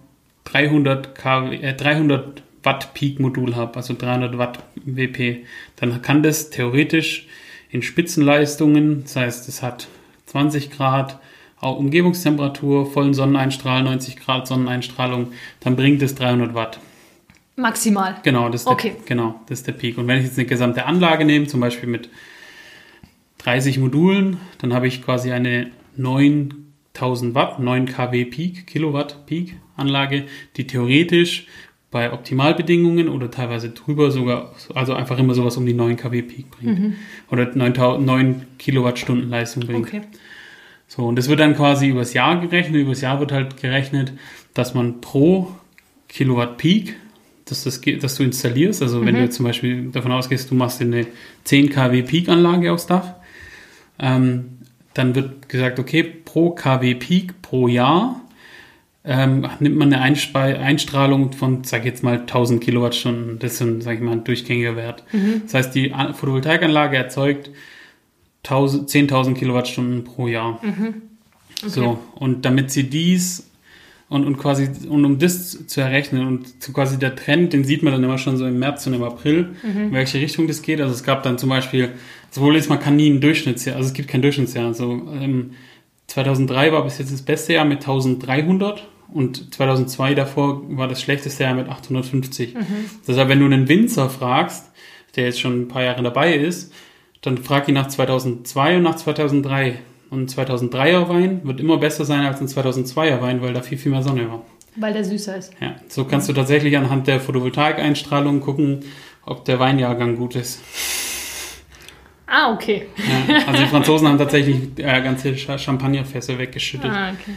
300, 0.45 1.15
kW, 1.15 1.57
äh, 1.57 1.75
300 1.75 2.43
Watt 2.63 2.95
Peak-Modul 2.95 3.55
habe, 3.55 3.77
also 3.77 3.93
300 3.93 4.39
Watt 4.39 4.61
WP, 4.77 5.45
dann 5.77 6.01
kann 6.01 6.23
das 6.23 6.49
theoretisch 6.49 7.27
in 7.71 7.83
Spitzenleistungen, 7.83 9.03
das 9.03 9.17
heißt, 9.17 9.47
es 9.51 9.63
hat 9.63 9.89
20 10.25 10.71
Grad 10.71 11.19
auch 11.61 11.79
Umgebungstemperatur, 11.79 12.91
vollen 12.91 13.13
Sonneneinstrahl, 13.13 13.83
90 13.83 14.17
Grad 14.17 14.47
Sonneneinstrahlung, 14.47 15.33
dann 15.61 15.77
bringt 15.77 16.01
es 16.01 16.15
300 16.15 16.55
Watt. 16.55 16.81
Maximal. 17.61 18.17
Genau, 18.23 18.49
das 18.49 18.63
ist, 18.63 18.67
Okay. 18.67 18.93
der, 18.97 19.07
genau, 19.07 19.41
das 19.49 19.61
ist 19.61 19.67
der 19.67 19.73
Peak. 19.73 19.99
Und 19.99 20.07
wenn 20.09 20.19
ich 20.19 20.25
jetzt 20.25 20.39
eine 20.39 20.47
gesamte 20.47 20.87
Anlage 20.87 21.25
nehme, 21.25 21.47
zum 21.47 21.61
Beispiel 21.61 21.89
mit 21.89 22.09
30 23.39 23.79
Modulen, 23.79 24.39
dann 24.59 24.73
habe 24.75 24.87
ich 24.87 25.03
quasi 25.03 25.33
eine 25.33 25.71
9000 25.97 27.35
Watt, 27.35 27.59
9 27.59 27.87
kW 27.87 28.25
Peak, 28.27 28.67
Kilowatt 28.67 29.27
Peak 29.27 29.57
Anlage, 29.77 30.25
die 30.57 30.67
theoretisch 30.67 31.47
bei 31.91 32.13
Optimalbedingungen 32.13 33.09
oder 33.09 33.31
teilweise 33.31 33.71
drüber 33.71 34.11
sogar, 34.11 34.55
also 34.75 34.95
einfach 34.95 35.19
immer 35.19 35.35
sowas 35.35 35.57
um 35.57 35.67
die 35.67 35.73
9 35.73 35.97
kW 35.97 36.23
Peak 36.23 36.51
bringt. 36.51 36.95
Oder 37.31 37.47
9000 37.55 38.07
9 38.07 38.47
Kilowattstunden 38.59 39.29
Leistung 39.29 39.67
bringt. 39.67 39.89
Okay. 39.89 40.03
So, 40.87 41.07
und 41.07 41.17
das 41.17 41.29
wird 41.29 41.41
dann 41.41 41.55
quasi 41.57 41.89
übers 41.89 42.15
Jahr 42.15 42.41
gerechnet. 42.41 42.81
Übers 42.83 43.01
Jahr 43.01 43.21
wird 43.21 43.33
halt 43.33 43.57
gerechnet, 43.57 44.13
dass 44.55 44.75
man 44.75 45.01
pro 45.01 45.53
Kilowatt 46.09 46.59
Peak, 46.59 46.97
dass, 47.51 47.65
das, 47.65 47.81
dass 48.01 48.15
du 48.17 48.23
installierst, 48.23 48.83
also 48.83 49.05
wenn 49.05 49.15
du 49.15 49.21
jetzt 49.23 49.37
zum 49.37 49.45
Beispiel 49.47 49.91
davon 49.91 50.13
ausgehst, 50.13 50.51
du 50.51 50.55
machst 50.55 50.81
eine 50.81 51.07
10 51.45 51.71
kW 51.71 52.03
Peak-Anlage 52.03 52.73
aufs 52.73 52.87
Dach, 52.87 53.15
ähm, 53.99 54.59
dann 54.95 55.15
wird 55.15 55.49
gesagt, 55.49 55.79
okay, 55.79 56.03
pro 56.03 56.51
kW 56.51 56.95
Peak 56.95 57.43
pro 57.43 57.69
Jahr 57.69 58.21
ähm, 59.05 59.47
nimmt 59.61 59.77
man 59.77 59.93
eine 59.93 60.03
Einspe 60.03 60.39
Einstrahlung 60.39 61.33
von, 61.33 61.65
sag 61.65 61.81
ich 61.81 61.87
jetzt 61.87 62.03
mal, 62.03 62.19
1000 62.21 62.63
Kilowattstunden. 62.63 63.39
Das 63.39 63.55
ist 63.55 63.63
ein, 63.63 63.81
sag 63.81 63.95
ich 63.95 64.01
mal, 64.01 64.13
ein 64.13 64.25
durchgängiger 64.25 64.77
Wert. 64.77 65.05
Das 65.45 65.55
heißt, 65.55 65.75
die 65.75 65.93
An- 65.93 66.13
Photovoltaikanlage 66.15 66.97
erzeugt 66.97 67.51
1000 68.45 68.89
10.000 68.91 69.35
Kilowattstunden 69.35 70.05
pro 70.05 70.29
Jahr. 70.29 70.61
So, 71.67 71.99
und 72.15 72.45
damit 72.45 72.71
sie 72.71 72.89
dies 72.91 73.50
und, 74.11 74.27
und 74.27 74.39
quasi, 74.39 74.69
und 74.89 75.05
um 75.05 75.19
das 75.19 75.67
zu 75.69 75.81
errechnen 75.81 76.27
und 76.27 76.63
zu 76.63 76.73
quasi 76.73 76.99
der 76.99 77.15
Trend, 77.15 77.53
den 77.53 77.63
sieht 77.65 77.85
man 77.85 77.93
dann 77.93 78.03
immer 78.03 78.19
schon 78.19 78.37
so 78.37 78.45
im 78.45 78.59
März 78.59 78.87
und 78.89 78.95
im 78.95 79.05
April, 79.05 79.51
in 79.87 79.93
welche 79.93 80.19
Richtung 80.19 80.49
das 80.49 80.63
geht. 80.63 80.81
Also 80.81 80.93
es 80.93 81.05
gab 81.05 81.23
dann 81.23 81.39
zum 81.39 81.49
Beispiel, 81.49 81.91
sowohl 82.31 82.57
jetzt 82.57 82.69
man 82.69 82.81
kann 82.81 82.97
nie 82.97 83.09
ein 83.09 83.21
Durchschnittsjahr, 83.21 83.77
also 83.77 83.87
es 83.87 83.95
gibt 83.95 84.09
kein 84.09 84.21
Durchschnittsjahr. 84.21 84.67
Also 84.67 85.09
ähm, 85.13 85.53
2003 86.09 86.73
war 86.73 86.83
bis 86.83 86.99
jetzt 86.99 87.13
das 87.13 87.23
beste 87.23 87.53
Jahr 87.53 87.65
mit 87.65 87.79
1300 87.79 88.85
und 89.15 89.55
2002 89.55 90.15
davor 90.15 90.63
war 90.77 90.89
das 90.89 91.01
schlechteste 91.01 91.45
Jahr 91.45 91.55
mit 91.55 91.69
850. 91.69 92.55
Deshalb, 93.07 93.29
wenn 93.29 93.39
du 93.39 93.47
einen 93.47 93.69
Winzer 93.69 94.11
fragst, 94.11 94.73
der 95.15 95.27
jetzt 95.27 95.41
schon 95.41 95.63
ein 95.63 95.69
paar 95.69 95.85
Jahre 95.85 96.03
dabei 96.03 96.35
ist, 96.35 96.73
dann 97.21 97.39
frag 97.39 97.69
ihn 97.69 97.75
nach 97.75 97.87
2002 97.87 98.79
und 98.79 98.83
nach 98.83 98.97
2003. 98.97 99.79
Und 100.11 100.23
ein 100.23 100.47
2003er 100.47 101.09
Wein 101.09 101.41
wird 101.45 101.61
immer 101.61 101.79
besser 101.79 102.05
sein 102.05 102.27
als 102.27 102.41
ein 102.41 102.49
2002er 102.49 103.21
Wein, 103.21 103.41
weil 103.43 103.53
da 103.53 103.63
viel, 103.63 103.79
viel 103.79 103.93
mehr 103.93 104.03
Sonne 104.03 104.29
war. 104.29 104.43
Weil 104.77 104.93
der 104.93 105.05
süßer 105.05 105.37
ist. 105.37 105.53
Ja, 105.61 105.77
so 105.89 106.05
kannst 106.05 106.29
du 106.29 106.33
tatsächlich 106.33 106.77
anhand 106.77 107.07
der 107.07 107.21
Photovoltaikeinstrahlung 107.21 108.41
gucken, 108.41 108.81
ob 109.25 109.45
der 109.45 109.59
Weinjahrgang 109.59 110.17
gut 110.17 110.37
ist. 110.37 110.61
Ah, 112.27 112.53
okay. 112.53 112.87
Ja, 112.97 113.47
also 113.47 113.63
die 113.63 113.69
Franzosen 113.69 114.09
haben 114.09 114.19
tatsächlich 114.19 114.57
äh, 114.79 115.03
ganze 115.03 115.37
Champagnerfässer 115.37 116.39
weggeschüttet. 116.39 116.91
Ah, 116.91 117.11
okay. 117.11 117.33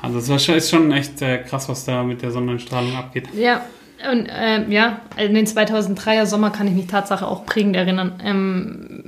Also 0.00 0.18
es 0.34 0.48
ist 0.48 0.70
schon 0.70 0.92
echt 0.92 1.20
äh, 1.20 1.38
krass, 1.38 1.68
was 1.68 1.84
da 1.84 2.02
mit 2.02 2.22
der 2.22 2.30
Sonnenstrahlung 2.30 2.94
abgeht. 2.94 3.28
Ja, 3.34 3.66
und 4.10 4.28
ähm, 4.30 4.70
ja, 4.70 5.00
an 5.16 5.34
den 5.34 5.46
2003er 5.46 6.24
Sommer 6.24 6.50
kann 6.50 6.66
ich 6.66 6.72
mich 6.72 6.86
Tatsache 6.86 7.26
auch 7.26 7.44
prägend 7.44 7.76
erinnern. 7.76 8.20
Ähm, 8.24 9.02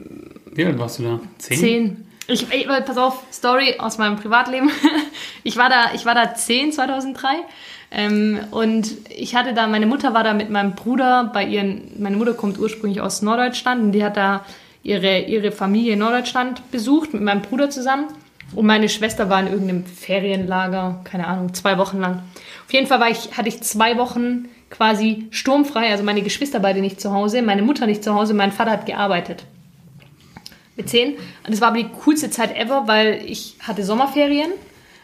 Wie 0.53 0.65
alt 0.65 0.79
warst 0.79 0.99
du 0.99 1.05
da? 1.05 1.21
Zehn? 1.39 1.59
zehn. 1.59 2.10
Ich, 2.33 2.47
ich, 2.53 2.69
pass 2.69 2.97
auf, 2.97 3.25
Story 3.33 3.75
aus 3.79 3.99
meinem 3.99 4.17
Privatleben. 4.17 4.71
Ich 5.43 5.57
war 5.57 5.71
da, 5.71 5.95
ich 5.95 6.05
war 6.05 6.15
da 6.15 6.35
zehn 6.35 6.71
2003. 6.71 7.29
Ähm, 7.91 8.41
und 8.51 8.89
ich 9.09 9.35
hatte 9.35 9.55
da, 9.55 9.67
meine 9.67 9.87
Mutter 9.87 10.13
war 10.13 10.23
da 10.23 10.35
mit 10.35 10.51
meinem 10.51 10.75
Bruder 10.75 11.31
bei 11.33 11.45
ihren, 11.45 11.91
meine 11.99 12.19
Mutter 12.19 12.35
kommt 12.35 12.59
ursprünglich 12.59 13.01
aus 13.01 13.23
Norddeutschland 13.23 13.83
und 13.83 13.93
die 13.93 14.05
hat 14.05 14.19
da 14.19 14.45
ihre, 14.83 15.21
ihre 15.21 15.51
Familie 15.51 15.95
in 15.95 16.01
Norddeutschland 16.01 16.71
besucht 16.71 17.15
mit 17.15 17.23
meinem 17.23 17.41
Bruder 17.41 17.71
zusammen. 17.71 18.09
Und 18.55 18.67
meine 18.67 18.91
Schwester 18.91 19.31
war 19.31 19.41
in 19.41 19.47
irgendeinem 19.47 19.87
Ferienlager, 19.87 21.01
keine 21.05 21.27
Ahnung, 21.27 21.55
zwei 21.55 21.79
Wochen 21.79 22.01
lang. 22.01 22.23
Auf 22.67 22.73
jeden 22.73 22.87
Fall 22.87 23.01
war 23.01 23.09
ich, 23.09 23.37
hatte 23.39 23.49
ich 23.49 23.63
zwei 23.63 23.97
Wochen 23.97 24.45
quasi 24.69 25.27
sturmfrei, 25.31 25.91
also 25.91 26.05
meine 26.05 26.23
Geschwister 26.23 26.61
beide 26.61 26.81
nicht 26.81 27.01
zu 27.01 27.13
Hause, 27.13 27.41
meine 27.41 27.63
Mutter 27.63 27.87
nicht 27.87 28.05
zu 28.05 28.15
Hause, 28.15 28.35
mein 28.35 28.53
Vater 28.53 28.73
hat 28.73 28.85
gearbeitet 28.87 29.45
mit 30.81 30.89
10. 30.89 31.13
Und 31.13 31.19
das 31.47 31.61
war 31.61 31.69
aber 31.69 31.79
die 31.79 31.91
coolste 32.05 32.31
Zeit 32.31 32.57
ever, 32.57 32.85
weil 32.87 33.23
ich 33.27 33.57
hatte 33.61 33.85
Sommerferien. 33.85 34.51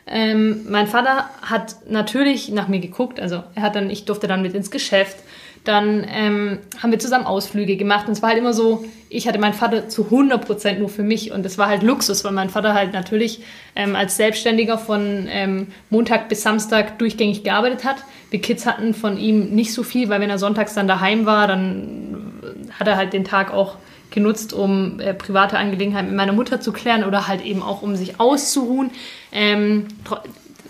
Ähm, 0.06 0.64
mein 0.68 0.86
Vater 0.86 1.28
hat 1.42 1.76
natürlich 1.88 2.48
nach 2.50 2.68
mir 2.68 2.80
geguckt, 2.80 3.20
also 3.20 3.42
er 3.54 3.62
hat 3.62 3.74
dann, 3.74 3.90
ich 3.90 4.04
durfte 4.04 4.26
dann 4.26 4.42
mit 4.42 4.54
ins 4.54 4.70
Geschäft. 4.70 5.16
Dann 5.64 6.06
ähm, 6.08 6.58
haben 6.80 6.92
wir 6.92 7.00
zusammen 7.00 7.26
Ausflüge 7.26 7.76
gemacht 7.76 8.06
und 8.06 8.12
es 8.12 8.22
war 8.22 8.28
halt 8.28 8.38
immer 8.38 8.52
so, 8.52 8.84
ich 9.08 9.26
hatte 9.26 9.40
meinen 9.40 9.52
Vater 9.52 9.88
zu 9.88 10.04
100% 10.04 10.78
nur 10.78 10.88
für 10.88 11.02
mich 11.02 11.32
und 11.32 11.44
das 11.44 11.58
war 11.58 11.66
halt 11.66 11.82
Luxus, 11.82 12.22
weil 12.22 12.30
mein 12.30 12.50
Vater 12.50 12.72
halt 12.72 12.92
natürlich 12.92 13.40
ähm, 13.74 13.96
als 13.96 14.16
Selbstständiger 14.16 14.78
von 14.78 15.26
ähm, 15.28 15.66
Montag 15.90 16.28
bis 16.28 16.42
Samstag 16.42 17.00
durchgängig 17.00 17.42
gearbeitet 17.42 17.84
hat. 17.84 17.96
Wir 18.30 18.40
Kids 18.40 18.64
hatten 18.64 18.94
von 18.94 19.18
ihm 19.18 19.56
nicht 19.56 19.72
so 19.72 19.82
viel, 19.82 20.08
weil 20.08 20.20
wenn 20.20 20.30
er 20.30 20.38
sonntags 20.38 20.74
dann 20.74 20.86
daheim 20.86 21.26
war, 21.26 21.48
dann 21.48 22.32
hat 22.78 22.86
er 22.86 22.96
halt 22.96 23.12
den 23.12 23.24
Tag 23.24 23.52
auch 23.52 23.76
genutzt, 24.16 24.54
um 24.54 24.98
äh, 24.98 25.12
private 25.12 25.58
Angelegenheiten 25.58 26.08
mit 26.08 26.16
meiner 26.16 26.32
Mutter 26.32 26.58
zu 26.58 26.72
klären 26.72 27.04
oder 27.04 27.28
halt 27.28 27.44
eben 27.44 27.62
auch, 27.62 27.82
um 27.82 27.94
sich 27.96 28.18
auszuruhen. 28.18 28.90
Ähm, 29.30 29.86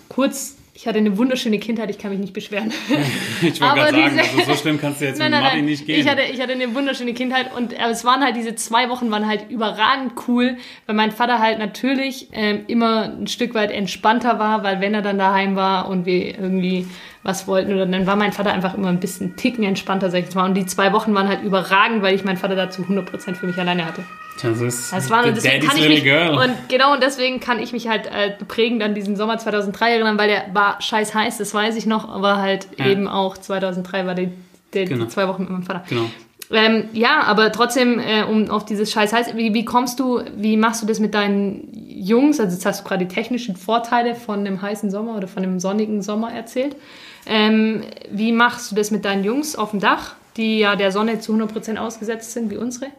kurz, 0.09 0.56
ich 0.79 0.85
hatte 0.87 0.99
eine 0.99 1.17
wunderschöne 1.17 1.57
Kindheit, 1.57 1.89
ich 1.89 1.97
kann 1.97 2.11
mich 2.11 2.19
nicht 2.19 2.33
beschweren. 2.33 2.71
Ich 3.41 3.59
wollte 3.59 3.75
gerade 3.75 3.91
sagen, 3.95 4.17
diese- 4.17 4.39
also 4.39 4.51
so 4.51 4.57
schlimm 4.57 4.79
kannst 4.79 5.01
du 5.01 5.05
jetzt 5.05 5.17
Nein, 5.19 5.31
mit 5.31 5.41
Martin 5.41 5.65
nicht 5.65 5.85
gehen. 5.87 5.99
Ich 5.99 6.07
hatte, 6.07 6.21
ich 6.31 6.39
hatte 6.39 6.53
eine 6.53 6.73
wunderschöne 6.75 7.13
Kindheit 7.13 7.55
und 7.55 7.73
äh, 7.73 7.77
es 7.89 8.05
waren 8.05 8.21
halt 8.23 8.35
diese 8.35 8.53
zwei 8.55 8.87
Wochen 8.89 9.09
waren 9.09 9.27
halt 9.27 9.49
überragend 9.49 10.13
cool, 10.27 10.57
weil 10.85 10.95
mein 10.95 11.11
Vater 11.11 11.39
halt 11.39 11.57
natürlich 11.57 12.27
ähm, 12.31 12.61
immer 12.67 13.05
ein 13.19 13.25
Stück 13.27 13.55
weit 13.55 13.71
entspannter 13.71 14.37
war, 14.37 14.63
weil 14.63 14.79
wenn 14.79 14.93
er 14.93 15.01
dann 15.01 15.17
daheim 15.17 15.55
war 15.55 15.89
und 15.89 16.05
wir 16.05 16.37
irgendwie 16.39 16.87
was 17.23 17.47
wollten 17.47 17.73
oder 17.73 17.85
dann 17.87 18.05
war 18.05 18.15
mein 18.15 18.31
Vater 18.31 18.53
einfach 18.53 18.75
immer 18.75 18.89
ein 18.89 18.99
bisschen 18.99 19.35
Ticken 19.35 19.63
entspannter, 19.63 20.11
sag 20.11 20.27
ich 20.29 20.35
mal. 20.35 20.45
Und 20.45 20.53
die 20.55 20.65
zwei 20.67 20.93
Wochen 20.93 21.13
waren 21.15 21.27
halt 21.27 21.41
überragend, 21.43 22.01
weil 22.03 22.13
ich 22.15 22.23
meinen 22.23 22.37
Vater 22.37 22.55
dazu 22.55 22.83
100% 22.83 23.33
für 23.35 23.47
mich 23.47 23.57
alleine 23.57 23.85
hatte. 23.85 24.03
Das 24.41 24.61
ist 24.61 24.93
Das 24.93 25.09
war, 25.09 25.23
deswegen 25.31 25.65
kann 25.65 25.77
ich 25.77 25.87
mich, 25.89 26.03
girl. 26.03 26.37
und 26.37 26.53
genau 26.69 26.93
und 26.93 27.01
deswegen 27.03 27.39
kann 27.39 27.59
ich 27.59 27.73
mich 27.73 27.87
halt 27.87 28.05
äh, 28.07 28.31
prägend 28.47 28.81
an 28.83 28.93
diesen 28.95 29.15
Sommer 29.15 29.37
2003 29.37 29.91
erinnern, 29.93 30.17
weil 30.17 30.27
der 30.29 30.45
war 30.53 30.81
scheiß 30.81 31.13
heiß, 31.13 31.37
das 31.37 31.53
weiß 31.53 31.75
ich 31.75 31.85
noch, 31.85 32.07
aber 32.09 32.37
halt 32.37 32.67
Ja. 32.77 32.87
eben 32.87 33.07
auch 33.07 33.37
2003 33.37 34.05
war 34.05 34.15
die, 34.15 34.29
die, 34.73 34.85
Genau. 34.85 35.05
die 35.05 35.09
zwei 35.09 35.27
Wochen 35.27 35.43
mit 35.43 35.51
meinem 35.51 35.63
Vater. 35.63 35.83
genau. 35.89 36.05
Ähm, 36.49 36.85
ja, 36.93 37.23
aber 37.23 37.51
trotzdem, 37.51 37.99
äh, 37.99 38.23
um 38.23 38.49
auf 38.49 38.63
dieses 38.63 38.89
scheiß 38.89 39.11
heiß, 39.11 39.35
wie, 39.35 39.53
wie 39.53 39.65
kommst 39.65 39.99
du, 39.99 40.21
wie 40.37 40.55
machst 40.55 40.81
du 40.81 40.85
das 40.85 41.01
mit 41.01 41.13
deinen 41.13 41.67
Jungs? 41.89 42.39
Also 42.39 42.53
jetzt 42.53 42.65
hast 42.65 42.81
du 42.85 42.87
gerade 42.87 43.05
die 43.05 43.13
technischen 43.13 43.57
Vorteile 43.57 44.15
von 44.15 44.45
dem 44.45 44.61
heißen 44.61 44.89
Sommer 44.89 45.17
oder 45.17 45.27
von 45.27 45.43
dem 45.43 45.59
sonnigen 45.59 46.01
Sommer 46.01 46.31
erzählt. 46.31 46.77
Ähm, 47.25 47.81
wie 48.11 48.31
machst 48.31 48.71
du 48.71 48.75
das 48.75 48.91
mit 48.91 49.03
deinen 49.03 49.25
Jungs 49.25 49.57
auf 49.57 49.71
dem 49.71 49.81
Dach, 49.81 50.13
die 50.37 50.59
ja 50.59 50.77
der 50.77 50.93
Sonne 50.93 51.19
zu 51.19 51.33
100% 51.33 51.75
ausgesetzt 51.77 52.31
sind, 52.31 52.49
wie 52.49 52.55
unsere? 52.55 52.91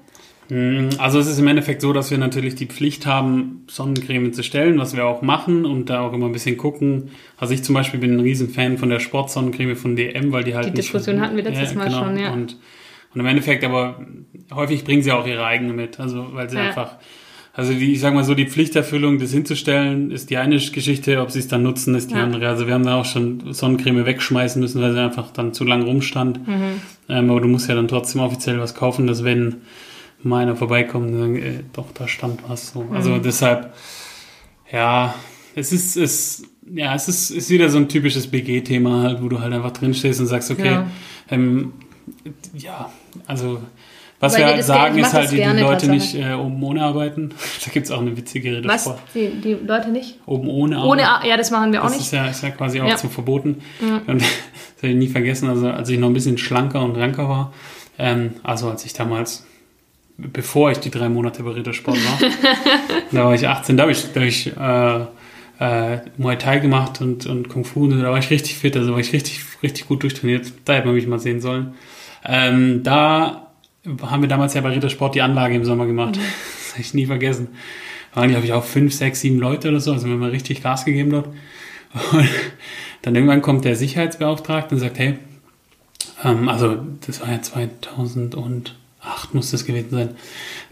Hm, 0.49 0.89
Also 0.99 1.19
es 1.19 1.27
ist 1.27 1.39
im 1.39 1.47
Endeffekt 1.47 1.83
so, 1.83 1.93
dass 1.93 2.11
wir 2.11 2.19
natürlich 2.19 2.55
die 2.55 2.67
Pflicht 2.67 3.05
haben, 3.07 3.65
Sonnencreme 3.69 4.33
zu 4.33 4.43
stellen, 4.43 4.79
was 4.79 4.97
wir 4.97 5.05
auch 5.07 5.21
machen 5.23 5.65
und 5.67 5.91
da 5.91 6.01
auch 6.01 6.13
immer 6.13 6.27
ein 6.27 6.33
bisschen 6.33 6.57
gucken. 6.57 7.11
Also 7.37 7.53
ich 7.55 7.63
zum 7.63 7.75
Beispiel 7.75 8.01
bin 8.01 8.15
ein 8.15 8.21
Riesenfan 8.21 8.79
von 8.79 8.89
der 8.89 8.99
Sportsonnencreme 8.99 9.77
von 9.77 9.95
DM, 9.95 10.33
weil 10.33 10.45
die 10.45 10.55
halt 10.55 10.67
Die 10.67 10.73
Diskussion 10.73 11.21
hatten 11.21 11.37
wir 11.37 11.43
letztes 11.43 11.75
Mal 11.75 11.91
schon, 11.91 12.19
ja. 12.19 12.33
Und, 12.33 12.57
und 13.15 13.21
im 13.21 13.27
Endeffekt 13.27 13.63
aber 13.65 14.07
häufig 14.55 14.85
bringen 14.85 15.03
sie 15.03 15.13
auch 15.13 15.27
ihre 15.27 15.45
eigene 15.45 15.73
mit, 15.75 16.01
also 16.01 16.29
weil 16.33 16.49
sie 16.49 16.57
Ja. 16.57 16.69
einfach 16.69 16.97
also 17.55 17.73
die, 17.73 17.93
ich 17.93 17.99
sag 18.01 18.15
mal 18.15 18.23
so, 18.23 18.35
die 18.37 18.47
Pflichterfüllung, 18.47 19.19
das 19.19 19.33
hinzustellen, 19.33 20.13
ist 20.13 20.31
die 20.31 20.37
eine 20.37 20.59
Geschichte, 20.59 21.21
ob 21.21 21.33
sie 21.33 21.41
es 21.41 21.49
dann 21.49 21.65
nutzen, 21.65 21.97
ist 21.97 22.13
die 22.13 22.15
Ja. 22.15 22.23
andere. 22.23 22.47
Also 22.49 22.69
wir 22.69 22.75
haben 22.75 22.85
da 22.85 22.95
auch 23.01 23.05
schon 23.05 23.53
Sonnencreme 23.53 24.07
wegschmeißen 24.07 24.63
müssen, 24.63 24.81
weil 24.81 24.93
sie 24.93 25.01
einfach 25.01 25.33
dann 25.33 25.53
zu 25.53 25.65
lang 25.65 25.83
rumstand. 25.83 26.47
Mhm. 26.47 26.81
Ähm, 27.09 27.29
aber 27.31 27.41
du 27.41 27.49
musst 27.49 27.69
ja 27.69 27.75
dann 27.75 27.89
trotzdem 27.89 28.21
offiziell 28.21 28.61
was 28.61 28.77
kaufen, 28.77 29.09
dass 29.09 29.25
wenn 29.25 29.57
mal 30.23 30.43
einer 30.43 30.57
vorbeikommt 30.57 31.11
und 31.13 31.19
sagen, 31.19 31.37
äh, 31.37 31.63
doch, 31.73 31.87
da 31.95 32.09
stand 32.09 32.49
was. 32.49 32.73
So. 32.73 32.85
Also 32.93 33.11
Mhm. 33.11 33.23
deshalb, 33.23 33.73
ja, 34.73 35.15
es 35.55 35.73
ist, 35.73 35.97
es, 35.97 36.43
ja, 36.73 36.95
es 36.95 37.09
ist, 37.09 37.31
ist 37.31 37.51
wieder 37.51 37.69
so 37.69 37.79
ein 37.79 37.89
typisches 37.89 38.27
BG-Thema 38.29 39.03
halt, 39.03 39.23
wo 39.23 39.29
du 39.29 39.41
halt 39.41 39.53
einfach 39.53 39.71
drinstehst 39.73 40.21
und 40.21 40.27
sagst, 40.27 40.51
okay, 40.51 40.73
Ja. 40.73 40.87
ähm, 41.31 41.73
ja, 42.55 42.91
also 43.27 43.63
was 44.21 44.33
Weil 44.33 44.41
wir 44.41 44.47
halt 44.47 44.59
das 44.59 44.67
sagen, 44.67 44.99
ist 44.99 45.13
halt, 45.13 45.25
das 45.27 45.31
die, 45.31 45.37
die 45.37 45.61
Leute 45.63 45.89
nicht 45.89 46.15
äh, 46.17 46.33
oben 46.35 46.61
ohne 46.65 46.83
arbeiten. 46.83 47.31
Da 47.65 47.71
gibt's 47.71 47.93
auch 47.93 48.01
eine 48.01 48.17
witzige 48.17 48.57
Rede 48.57 48.69
Was? 48.69 48.83
vor. 48.85 48.99
Die, 49.15 49.29
die 49.41 49.53
Leute 49.55 49.91
nicht? 49.91 50.19
Oben 50.27 50.49
ohne 50.49 50.79
arbeiten. 50.79 50.91
Ohne, 50.91 51.29
ja, 51.29 51.37
das 51.37 51.53
machen 51.53 51.71
wir 51.73 51.83
auch 51.83 51.85
Das 51.87 51.93
nicht. 51.99 52.07
ist 52.07 52.13
ja, 52.13 52.27
ist 52.27 52.43
ja 52.43 52.51
quasi 52.51 52.81
auch 52.81 52.89
Ja. 52.89 52.97
zum 52.97 53.11
Verboten. 53.11 53.63
Und 54.09 54.21
das 54.21 54.29
werde 54.81 54.93
ich 54.95 54.97
nie 54.97 55.07
vergessen, 55.07 55.49
also 55.49 55.69
als 55.69 55.89
ich 55.89 55.99
noch 56.01 56.09
ein 56.09 56.15
bisschen 56.15 56.37
schlanker 56.37 56.83
und 56.83 56.97
ranker 56.97 57.29
war, 57.29 57.53
ähm, 57.97 58.33
also 58.43 58.69
als 58.71 58.85
ich 58.85 58.93
damals, 58.93 59.47
bevor 60.19 60.71
ich 60.73 60.79
die 60.79 60.91
drei 60.91 61.09
Monate 61.09 61.43
bei 61.43 61.53
Rittersport 61.53 61.97
war, 61.97 62.31
da 63.13 63.25
war 63.25 63.35
ich 63.35 63.47
18, 63.47 63.77
da 63.77 63.83
habe 63.83 63.93
ich, 63.93 64.13
da 64.13 64.21
hab 64.21 64.27
ich 64.27 64.57
äh, 64.57 65.07
äh, 65.61 66.01
Muay 66.17 66.37
Thai 66.37 66.59
gemacht 66.59 67.01
und, 67.01 67.27
und 67.27 67.49
Kung 67.49 67.65
Fu, 67.65 67.85
und 67.85 68.01
da 68.01 68.11
war 68.11 68.19
ich 68.19 68.31
richtig 68.31 68.57
fit, 68.57 68.77
also 68.77 68.93
war 68.93 69.01
ich 69.01 69.13
richtig, 69.13 69.41
richtig 69.63 69.87
gut 69.89 70.03
durchtrainiert. 70.03 70.53
Da 70.65 70.75
hätte 70.75 70.87
man 70.87 70.95
mich 70.95 71.07
mal 71.07 71.19
sehen 71.19 71.41
sollen. 71.41 71.75
Ähm, 72.25 72.83
da 72.83 73.49
haben 74.03 74.23
wir 74.23 74.29
damals 74.29 74.55
ja 74.55 74.61
bei 74.61 74.71
Rittersport 74.71 75.15
die 75.15 75.23
Anlage 75.23 75.55
im 75.55 75.65
Sommer 75.65 75.87
gemacht. 75.87 76.19
Das 76.69 76.75
habe 76.75 76.83
ich 76.83 76.93
nie 76.93 77.07
vergessen. 77.07 77.49
Da 78.15 78.21
waren, 78.21 78.29
glaube 78.29 78.45
ich, 78.45 78.53
auch 78.53 78.63
fünf, 78.63 78.93
sechs, 78.93 79.23
sieben 79.23 79.39
Leute 79.39 79.71
oder 79.71 79.81
so. 79.81 79.91
Also 79.91 80.05
wir 80.05 80.13
haben 80.13 80.21
mal 80.21 80.29
richtig 80.29 80.63
Gas 80.63 80.85
gegeben 80.85 81.11
dort. 81.11 81.29
Und 82.13 82.29
dann 83.03 83.15
irgendwann 83.15 83.41
kommt 83.41 83.65
der 83.65 83.75
Sicherheitsbeauftragte 83.75 84.75
und 84.75 84.81
sagt, 84.83 84.99
hey, 84.99 85.19
ähm, 86.23 86.47
also 86.49 86.77
das 87.07 87.23
war 87.23 87.31
ja 87.31 87.41
2008 89.03 89.35
muss 89.35 89.51
das 89.51 89.65
gewesen 89.65 89.91
sein. 89.91 90.11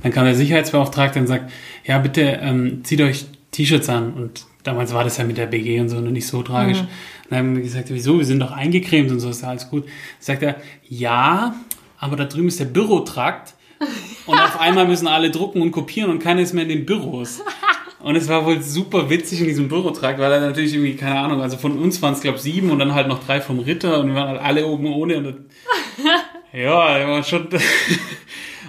Dann 0.03 0.13
kam 0.13 0.25
der 0.25 0.35
Sicherheitsbeauftragte 0.35 1.19
und 1.19 1.27
sagt, 1.27 1.51
ja 1.85 1.99
bitte 1.99 2.39
ähm, 2.43 2.85
zieht 2.85 3.01
euch 3.01 3.27
T-Shirts 3.53 3.89
an. 3.89 4.13
Und 4.15 4.47
damals 4.63 4.93
war 4.93 5.05
das 5.05 5.17
ja 5.17 5.25
mit 5.25 5.39
der 5.39 5.47
BG 5.47 5.81
und 5.81 5.89
so 5.89 6.01
noch 6.01 6.11
nicht 6.11 6.27
so 6.27 6.43
tragisch. 6.43 6.81
Und 6.81 6.89
dann 7.31 7.39
haben 7.39 7.57
wir 7.57 7.63
gesagt, 7.63 7.89
wieso, 7.91 8.19
wir 8.19 8.27
sind 8.27 8.41
doch 8.41 8.53
eingecremt 8.53 9.11
und 9.11 9.21
so, 9.21 9.31
ist 9.31 9.43
ja 9.43 9.49
alles 9.49 9.69
gut. 9.69 9.87
Sagt 10.19 10.43
er, 10.43 10.57
ja, 10.89 11.55
aber 11.99 12.17
da 12.17 12.25
drüben 12.25 12.49
ist 12.49 12.61
der 12.61 12.67
Bürotrakt 12.67 13.55
und 14.27 14.39
auf 14.39 14.61
einmal 14.61 14.87
müssen 14.87 15.07
alle 15.07 15.31
drucken 15.31 15.63
und 15.63 15.71
kopieren 15.71 16.11
und 16.11 16.19
keiner 16.19 16.41
ist 16.41 16.53
mehr 16.53 16.65
in 16.65 16.71
den 16.71 16.87
Büros. 16.87 17.41
Und 18.01 18.15
es 18.15 18.29
war 18.29 18.45
wohl 18.45 18.63
super 18.63 19.11
witzig 19.11 19.41
in 19.41 19.47
diesem 19.47 19.69
Bürotrakt, 19.69 20.19
weil 20.21 20.31
er 20.31 20.41
natürlich 20.41 20.75
irgendwie, 20.75 20.95
keine 20.95 21.19
Ahnung, 21.19 21.41
also 21.41 21.57
von 21.57 21.79
uns 21.79 22.01
waren 22.03 22.13
es, 22.13 22.21
glaube 22.21 22.37
ich, 22.37 22.43
sieben 22.43 22.71
und 22.71 22.79
dann 22.79 22.95
halt 22.95 23.09
noch 23.09 23.25
drei 23.25 23.41
vom 23.41 23.59
Ritter 23.59 23.99
und 23.99 24.09
wir 24.09 24.15
waren 24.15 24.29
halt 24.29 24.41
alle 24.41 24.67
oben 24.67 24.87
ohne. 24.87 25.17
Und 25.17 25.47
ja, 26.57 26.99
da 26.99 27.09
war 27.09 27.23
schon. 27.23 27.49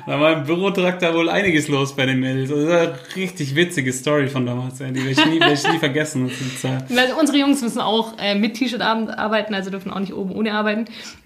Da 0.06 0.18
war 0.22 0.32
im 0.32 0.46
Bürotrakt 0.46 1.02
da 1.02 1.14
wohl 1.14 1.28
einiges 1.28 1.68
los 1.68 1.94
bei 1.94 2.06
den 2.06 2.22
Mädels. 2.22 2.50
Also, 2.50 2.66
das 2.66 2.72
war 2.72 2.80
eine 2.80 2.98
richtig 3.18 3.56
witzige 3.56 3.92
Story 3.92 4.30
von 4.30 4.46
damals. 4.46 4.78
Die 4.78 4.86
werde 4.86 5.10
ich 5.10 5.26
nie, 5.26 5.38
werd 5.38 5.52
ich 5.52 5.70
nie 5.70 5.80
vergessen. 5.80 6.30
Ist, 6.30 6.64
Weil 6.64 7.12
unsere 7.20 7.38
Jungs 7.38 7.62
müssen 7.62 7.82
auch 7.82 8.14
äh, 8.18 8.34
mit 8.34 8.54
T-Shirt 8.54 8.80
arbeiten, 8.80 9.54
also 9.54 9.70
dürfen 9.70 9.92
auch 9.92 10.00
nicht 10.00 10.14
oben 10.14 10.34
ohne 10.34 10.54
arbeiten. 10.54 10.86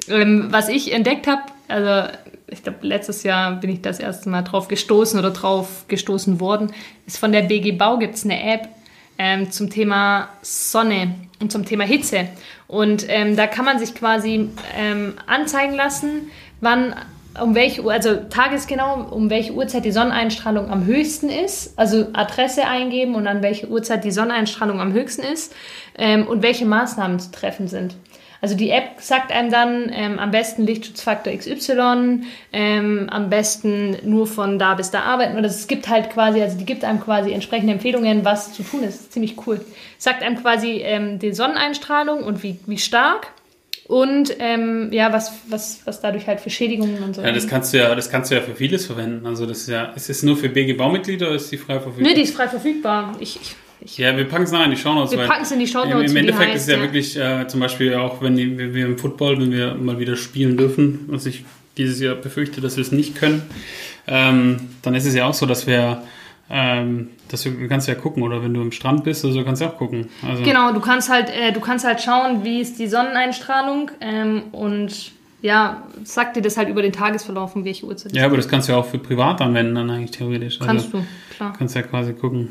Ähm, 0.09 0.47
was 0.49 0.67
ich 0.67 0.93
entdeckt 0.93 1.27
habe, 1.27 1.43
also 1.67 2.11
ich 2.47 2.63
glaube, 2.63 2.79
letztes 2.81 3.21
Jahr 3.21 3.53
bin 3.57 3.69
ich 3.69 3.81
das 3.81 3.99
erste 3.99 4.29
Mal 4.29 4.41
drauf 4.41 4.67
gestoßen 4.67 5.19
oder 5.19 5.29
drauf 5.29 5.85
gestoßen 5.87 6.39
worden, 6.39 6.73
ist 7.05 7.19
von 7.19 7.31
der 7.31 7.43
BG 7.43 7.73
Bau 7.73 7.99
gibt 7.99 8.15
es 8.15 8.25
eine 8.25 8.41
App 8.41 8.67
ähm, 9.19 9.51
zum 9.51 9.69
Thema 9.69 10.29
Sonne 10.41 11.13
und 11.39 11.51
zum 11.51 11.65
Thema 11.65 11.83
Hitze. 11.83 12.29
Und 12.67 13.05
ähm, 13.09 13.35
da 13.35 13.45
kann 13.45 13.65
man 13.65 13.77
sich 13.77 13.93
quasi 13.93 14.49
ähm, 14.75 15.13
anzeigen 15.27 15.75
lassen, 15.75 16.31
wann 16.61 16.95
um 17.39 17.55
welche 17.55 17.83
Uhr, 17.83 17.93
also 17.93 18.15
tagesgenau, 18.29 19.07
um 19.09 19.29
welche 19.29 19.53
Uhrzeit 19.53 19.85
die 19.85 19.91
Sonneneinstrahlung 19.91 20.69
am 20.69 20.85
höchsten 20.85 21.29
ist, 21.29 21.77
also 21.77 22.07
Adresse 22.13 22.65
eingeben 22.65 23.15
und 23.15 23.27
an 23.27 23.41
welche 23.41 23.67
Uhrzeit 23.69 24.03
die 24.03 24.11
Sonneneinstrahlung 24.11 24.81
am 24.81 24.93
höchsten 24.93 25.21
ist 25.21 25.55
ähm, 25.97 26.27
und 26.27 26.43
welche 26.43 26.65
Maßnahmen 26.65 27.19
zu 27.19 27.31
treffen 27.31 27.67
sind. 27.67 27.95
Also 28.41 28.55
die 28.55 28.71
App 28.71 28.99
sagt 28.99 29.31
einem 29.31 29.51
dann 29.51 29.91
ähm, 29.93 30.17
am 30.17 30.31
besten 30.31 30.65
Lichtschutzfaktor 30.65 31.31
XY, 31.31 32.23
ähm, 32.51 33.07
am 33.11 33.29
besten 33.29 33.97
nur 34.03 34.25
von 34.25 34.57
da 34.57 34.73
bis 34.73 34.89
da 34.89 35.01
arbeiten. 35.01 35.37
Und 35.37 35.45
es 35.45 35.67
gibt 35.67 35.87
halt 35.87 36.09
quasi, 36.09 36.41
also 36.41 36.57
die 36.57 36.65
gibt 36.65 36.83
einem 36.83 36.99
quasi 36.99 37.31
entsprechende 37.33 37.73
Empfehlungen, 37.73 38.25
was 38.25 38.53
zu 38.53 38.63
tun 38.63 38.81
ist. 38.81 39.01
Ist 39.01 39.13
ziemlich 39.13 39.35
cool. 39.45 39.63
Sagt 39.99 40.23
einem 40.23 40.41
quasi 40.41 40.81
ähm, 40.83 41.19
die 41.19 41.33
Sonneneinstrahlung 41.33 42.23
und 42.23 42.41
wie, 42.41 42.59
wie 42.65 42.79
stark 42.79 43.27
und 43.91 44.33
ähm, 44.39 44.87
ja, 44.93 45.11
was, 45.11 45.33
was, 45.49 45.81
was 45.83 45.99
dadurch 45.99 46.25
halt 46.25 46.39
für 46.39 46.49
Schädigungen 46.49 47.03
und 47.03 47.13
so. 47.13 47.21
ja, 47.21 47.33
das 47.33 47.45
kannst 47.45 47.73
du 47.73 47.77
ja, 47.77 47.93
das 47.93 48.09
kannst 48.09 48.31
du 48.31 48.35
ja 48.35 48.41
für 48.41 48.55
vieles 48.55 48.85
verwenden. 48.85 49.25
Also 49.25 49.45
das 49.45 49.63
ist 49.63 49.67
ja, 49.67 49.91
ist 49.93 50.09
es 50.09 50.23
nur 50.23 50.37
für 50.37 50.47
BG 50.47 50.73
Baumitglieder 50.73 51.27
oder 51.27 51.35
ist 51.35 51.51
die 51.51 51.57
frei 51.57 51.77
verfügbar? 51.77 52.07
Nö, 52.07 52.15
die 52.15 52.21
ist 52.21 52.33
frei 52.33 52.47
verfügbar. 52.47 53.17
Ich, 53.19 53.37
ich, 53.41 53.53
ich, 53.81 53.97
Ja, 53.97 54.15
wir 54.15 54.23
packen 54.23 54.43
es 54.43 54.51
nachher 54.53 54.63
in 54.63 54.71
die 54.71 54.77
Shownotes. 54.77 55.11
Wir 55.11 55.19
weil 55.19 55.27
packen's 55.27 55.51
in 55.51 55.59
die 55.59 55.67
Shownotes, 55.67 56.09
Im, 56.09 56.11
im 56.11 56.15
Endeffekt 56.15 56.53
heißt, 56.53 56.69
ist 56.69 56.69
ja, 56.69 56.77
ja. 56.77 56.83
wirklich 56.83 57.17
äh, 57.17 57.47
zum 57.49 57.59
Beispiel 57.59 57.93
auch, 57.95 58.21
wenn 58.21 58.37
die, 58.37 58.57
wir, 58.57 58.73
wir 58.73 58.85
im 58.85 58.97
Football, 58.97 59.41
wenn 59.41 59.51
wir 59.51 59.73
mal 59.75 59.99
wieder 59.99 60.15
spielen 60.15 60.55
dürfen, 60.55 61.01
was 61.07 61.25
ich 61.25 61.43
dieses 61.75 61.99
Jahr 61.99 62.15
befürchte, 62.15 62.61
dass 62.61 62.77
wir 62.77 62.83
es 62.83 62.93
nicht 62.93 63.15
können, 63.15 63.41
ähm, 64.07 64.69
dann 64.83 64.95
ist 64.95 65.05
es 65.05 65.15
ja 65.15 65.25
auch 65.25 65.33
so, 65.33 65.45
dass 65.45 65.67
wir, 65.67 66.01
ähm, 66.53 67.11
dass 67.29 67.43
du 67.43 67.67
kannst 67.69 67.87
ja 67.87 67.95
gucken, 67.95 68.23
oder 68.23 68.43
wenn 68.43 68.53
du 68.53 68.61
am 68.61 68.73
Strand 68.73 69.05
bist, 69.05 69.23
oder 69.23 69.33
so 69.33 69.43
kannst 69.43 69.61
du 69.61 69.65
auch 69.67 69.77
gucken. 69.77 70.09
Also, 70.27 70.43
Genau, 70.43 70.73
du 70.73 70.81
kannst 70.81 71.09
halt, 71.09 71.29
äh, 71.29 71.53
du 71.53 71.61
kannst 71.61 71.85
halt 71.85 72.01
schauen, 72.01 72.43
wie 72.43 72.59
ist 72.59 72.77
die 72.77 72.87
Sonneneinstrahlung 72.87 73.89
ähm, 74.01 74.43
und 74.51 75.13
ja, 75.41 75.87
sagt 76.03 76.35
dir 76.35 76.41
das 76.41 76.57
halt 76.57 76.67
über 76.69 76.81
den 76.81 76.91
Tagesverlauf, 76.91 77.55
um 77.55 77.63
welche 77.63 77.85
Uhrzeit. 77.85 78.13
Ja, 78.13 78.25
aber 78.25 78.35
das 78.35 78.47
kannst 78.49 78.67
du 78.67 78.73
ja 78.73 78.79
auch 78.79 78.85
für 78.85 78.99
privat 78.99 79.41
anwenden, 79.41 79.75
dann 79.75 79.89
eigentlich 79.89 80.11
theoretisch. 80.11 80.59
Kannst 80.59 80.87
also, 80.87 80.99
du, 80.99 81.05
klar. 81.35 81.53
Kannst 81.57 81.73
ja 81.75 81.81
quasi 81.83 82.13
gucken. 82.13 82.49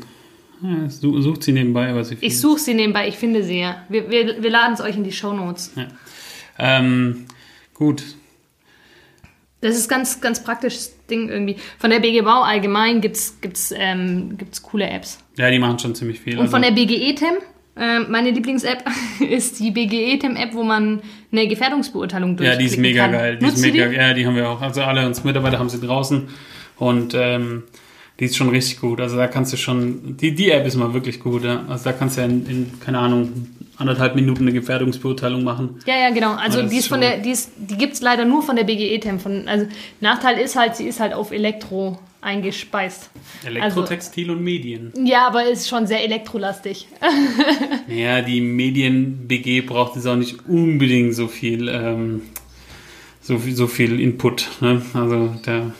Ja, 0.63 0.89
su- 0.89 1.21
sucht 1.21 1.43
sie 1.43 1.53
nebenbei, 1.53 1.93
was 1.95 2.09
sie 2.09 2.17
Ich 2.21 2.39
suche 2.41 2.59
sie 2.59 2.73
nebenbei, 2.73 3.07
ich 3.07 3.17
finde 3.17 3.43
sie 3.43 3.59
ja. 3.59 3.77
Wir, 3.87 4.09
wir, 4.09 4.41
wir 4.43 4.49
laden 4.49 4.73
es 4.73 4.81
euch 4.81 4.95
in 4.97 5.03
die 5.03 5.11
Shownotes. 5.11 5.73
Ja. 5.75 5.87
Ähm, 6.59 7.25
gut. 7.73 8.03
Das 9.61 9.77
ist 9.77 9.87
ganz, 9.87 10.19
ganz 10.21 10.43
praktisches 10.43 10.95
Ding 11.11 11.29
irgendwie. 11.29 11.57
Von 11.77 11.89
der 11.91 11.99
BG 11.99 12.21
Bau 12.21 12.41
allgemein 12.41 13.01
gibt's 13.01 13.37
gibt's, 13.41 13.71
ähm, 13.77 14.37
gibt's 14.37 14.61
coole 14.63 14.89
Apps. 14.89 15.19
Ja, 15.37 15.51
die 15.51 15.59
machen 15.59 15.77
schon 15.77 15.93
ziemlich 15.93 16.19
viel. 16.19 16.39
Und 16.39 16.49
von 16.49 16.63
also- 16.63 16.73
der 16.75 16.81
BGE-TEM, 16.81 17.33
ähm, 17.77 18.05
meine 18.09 18.31
Lieblings-App 18.31 18.83
ist 19.29 19.59
die 19.59 19.71
BGE-TEM-App, 19.71 20.53
wo 20.53 20.63
man 20.63 21.01
eine 21.31 21.47
Gefährdungsbeurteilung 21.47 22.31
Ja, 22.31 22.35
durchklicken 22.37 22.59
die 22.59 22.65
ist 22.65 22.77
mega 22.77 23.03
kann. 23.03 23.11
geil. 23.11 23.37
Die 23.37 23.45
ist 23.45 23.51
Nutzt 23.53 23.65
mega, 23.65 23.87
die? 23.87 23.95
ja, 23.95 24.13
die 24.13 24.25
haben 24.25 24.35
wir 24.35 24.49
auch. 24.49 24.61
Also 24.61 24.81
alle 24.81 25.05
uns 25.05 25.23
Mitarbeiter 25.23 25.59
haben 25.59 25.69
sie 25.69 25.79
draußen 25.79 26.27
und 26.77 27.13
ähm, 27.15 27.63
die 28.19 28.25
ist 28.25 28.37
schon 28.37 28.49
richtig 28.49 28.81
gut. 28.81 28.99
Also 29.01 29.17
da 29.17 29.27
kannst 29.27 29.53
du 29.53 29.57
schon, 29.57 30.17
die, 30.17 30.35
die 30.35 30.51
App 30.51 30.65
ist 30.65 30.75
mal 30.75 30.93
wirklich 30.93 31.19
gut. 31.19 31.43
Ja. 31.43 31.63
Also 31.69 31.85
da 31.85 31.93
kannst 31.93 32.17
du 32.17 32.21
ja 32.21 32.27
in, 32.27 32.45
in, 32.45 32.71
keine 32.79 32.99
Ahnung, 32.99 33.47
anderthalb 33.81 34.15
Minuten 34.15 34.43
eine 34.43 34.53
Gefährdungsbeurteilung 34.53 35.43
machen. 35.43 35.79
Ja, 35.85 35.95
ja, 35.97 36.09
genau. 36.11 36.33
Also 36.35 36.59
Ja, 36.61 36.67
die 36.67 36.77
ist 36.77 36.87
von 36.87 37.01
der, 37.01 37.17
die 37.17 37.31
ist, 37.31 37.51
die 37.57 37.75
gibt's 37.77 38.01
leider 38.01 38.23
nur 38.25 38.41
von 38.43 38.55
der 38.55 38.63
BGE-TEM. 38.63 39.19
Also 39.47 39.65
Nachteil 39.99 40.37
ist 40.39 40.55
halt, 40.55 40.75
sie 40.77 40.85
ist 40.87 40.99
halt 40.99 41.13
auf 41.13 41.31
Elektro 41.31 41.99
eingespeist. 42.21 43.09
Elektrotextil 43.45 44.29
und 44.29 44.43
Medien. 44.43 44.93
Ja, 45.03 45.27
aber 45.27 45.45
ist 45.47 45.67
schon 45.67 45.87
sehr 45.87 46.03
elektrolastig. 46.03 46.87
Ja, 47.87 48.21
die 48.21 48.39
Medien-BG 48.41 49.61
braucht 49.61 49.95
jetzt 49.95 50.05
auch 50.07 50.15
nicht 50.15 50.47
unbedingt 50.47 51.13
so 51.13 51.27
viel, 51.27 51.67
ähm, 51.67 52.21
so 53.21 53.37
viel, 53.39 53.55
so 53.55 53.67
viel 53.67 53.99
Input. 53.99 54.47
Ne? 54.61 54.81
Also 54.93 55.35
der, 55.45 55.71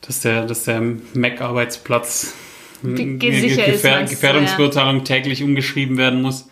dass 0.00 0.20
der, 0.20 0.46
dass 0.46 0.64
der 0.64 0.82
Mac-Arbeitsplatz 1.14 2.34
Ge- 2.82 3.16
ge- 3.18 3.40
sicher 3.40 3.66
ist, 3.66 3.84
meinst 3.84 4.12
du, 4.12 4.16
Gefährdungsbeurteilung 4.16 5.04
täglich 5.04 5.42
umgeschrieben 5.44 5.96
werden 5.98 6.20
muss, 6.22 6.48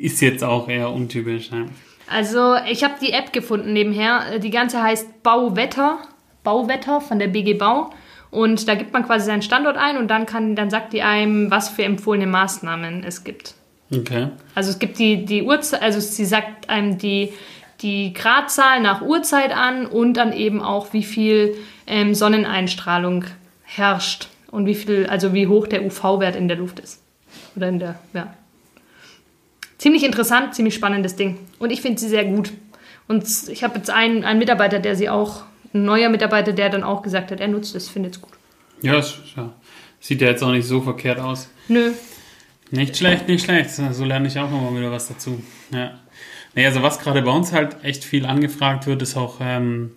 ist 0.00 0.20
jetzt 0.20 0.42
auch 0.42 0.68
eher 0.68 0.90
untypisch. 0.90 1.50
Ne? 1.50 1.66
Also 2.08 2.56
ich 2.68 2.82
habe 2.82 2.94
die 3.00 3.12
App 3.12 3.32
gefunden 3.32 3.72
nebenher. 3.72 4.38
Die 4.38 4.50
ganze 4.50 4.82
heißt 4.82 5.22
Bauwetter. 5.22 5.98
Bauwetter 6.42 7.00
von 7.00 7.18
der 7.18 7.28
BG 7.28 7.54
Bau. 7.54 7.90
Und 8.30 8.66
da 8.66 8.74
gibt 8.74 8.92
man 8.92 9.04
quasi 9.04 9.26
seinen 9.26 9.42
Standort 9.42 9.76
ein 9.76 9.98
und 9.98 10.08
dann 10.08 10.24
kann, 10.24 10.56
dann 10.56 10.70
sagt 10.70 10.92
die 10.92 11.02
einem, 11.02 11.50
was 11.50 11.68
für 11.68 11.82
empfohlene 11.82 12.26
Maßnahmen 12.26 13.04
es 13.04 13.24
gibt. 13.24 13.54
Okay. 13.92 14.28
Also 14.54 14.70
es 14.70 14.78
gibt 14.78 14.98
die, 14.98 15.24
die 15.24 15.42
Uhrzeit, 15.42 15.82
also 15.82 15.98
sie 15.98 16.24
sagt 16.24 16.70
einem 16.70 16.96
die, 16.96 17.32
die 17.82 18.12
Gradzahl 18.12 18.80
nach 18.80 19.02
Uhrzeit 19.02 19.54
an 19.54 19.84
und 19.86 20.14
dann 20.14 20.32
eben 20.32 20.62
auch, 20.62 20.92
wie 20.92 21.02
viel 21.02 21.56
ähm, 21.88 22.14
Sonneneinstrahlung 22.14 23.24
herrscht 23.64 24.28
und 24.50 24.66
wie 24.66 24.76
viel, 24.76 25.06
also 25.06 25.34
wie 25.34 25.48
hoch 25.48 25.66
der 25.66 25.84
UV-Wert 25.84 26.36
in 26.36 26.46
der 26.46 26.56
Luft 26.56 26.78
ist. 26.78 27.02
Oder 27.56 27.68
in 27.68 27.80
der, 27.80 27.98
ja. 28.12 28.32
Ziemlich 29.80 30.04
interessant, 30.04 30.54
ziemlich 30.54 30.74
spannendes 30.74 31.16
Ding. 31.16 31.38
Und 31.58 31.70
ich 31.70 31.80
finde 31.80 31.98
sie 31.98 32.10
sehr 32.10 32.26
gut. 32.26 32.52
Und 33.08 33.24
ich 33.48 33.64
habe 33.64 33.78
jetzt 33.78 33.88
einen, 33.88 34.24
einen 34.24 34.38
Mitarbeiter, 34.38 34.78
der 34.78 34.94
sie 34.94 35.08
auch, 35.08 35.44
ein 35.72 35.86
neuer 35.86 36.10
Mitarbeiter, 36.10 36.52
der 36.52 36.68
dann 36.68 36.82
auch 36.82 37.00
gesagt 37.00 37.30
hat, 37.30 37.40
er 37.40 37.48
nutzt 37.48 37.74
es, 37.74 37.88
findet 37.88 38.16
es 38.16 38.20
gut. 38.20 38.34
Ja, 38.82 39.00
ja, 39.36 39.54
sieht 39.98 40.20
ja 40.20 40.28
jetzt 40.28 40.42
auch 40.42 40.52
nicht 40.52 40.66
so 40.66 40.82
verkehrt 40.82 41.18
aus. 41.18 41.48
Nö. 41.68 41.92
Nicht 42.70 42.98
schlecht, 42.98 43.26
nicht 43.26 43.42
schlecht. 43.42 43.70
So 43.70 44.04
lerne 44.04 44.28
ich 44.28 44.38
auch 44.38 44.50
immer 44.50 44.76
wieder 44.76 44.92
was 44.92 45.08
dazu. 45.08 45.42
Ja. 45.72 45.92
Nee, 46.54 46.66
also 46.66 46.82
was 46.82 46.98
gerade 46.98 47.22
bei 47.22 47.30
uns 47.30 47.54
halt 47.54 47.82
echt 47.82 48.04
viel 48.04 48.26
angefragt 48.26 48.86
wird, 48.86 49.00
ist 49.00 49.16
auch, 49.16 49.38
ähm, 49.40 49.92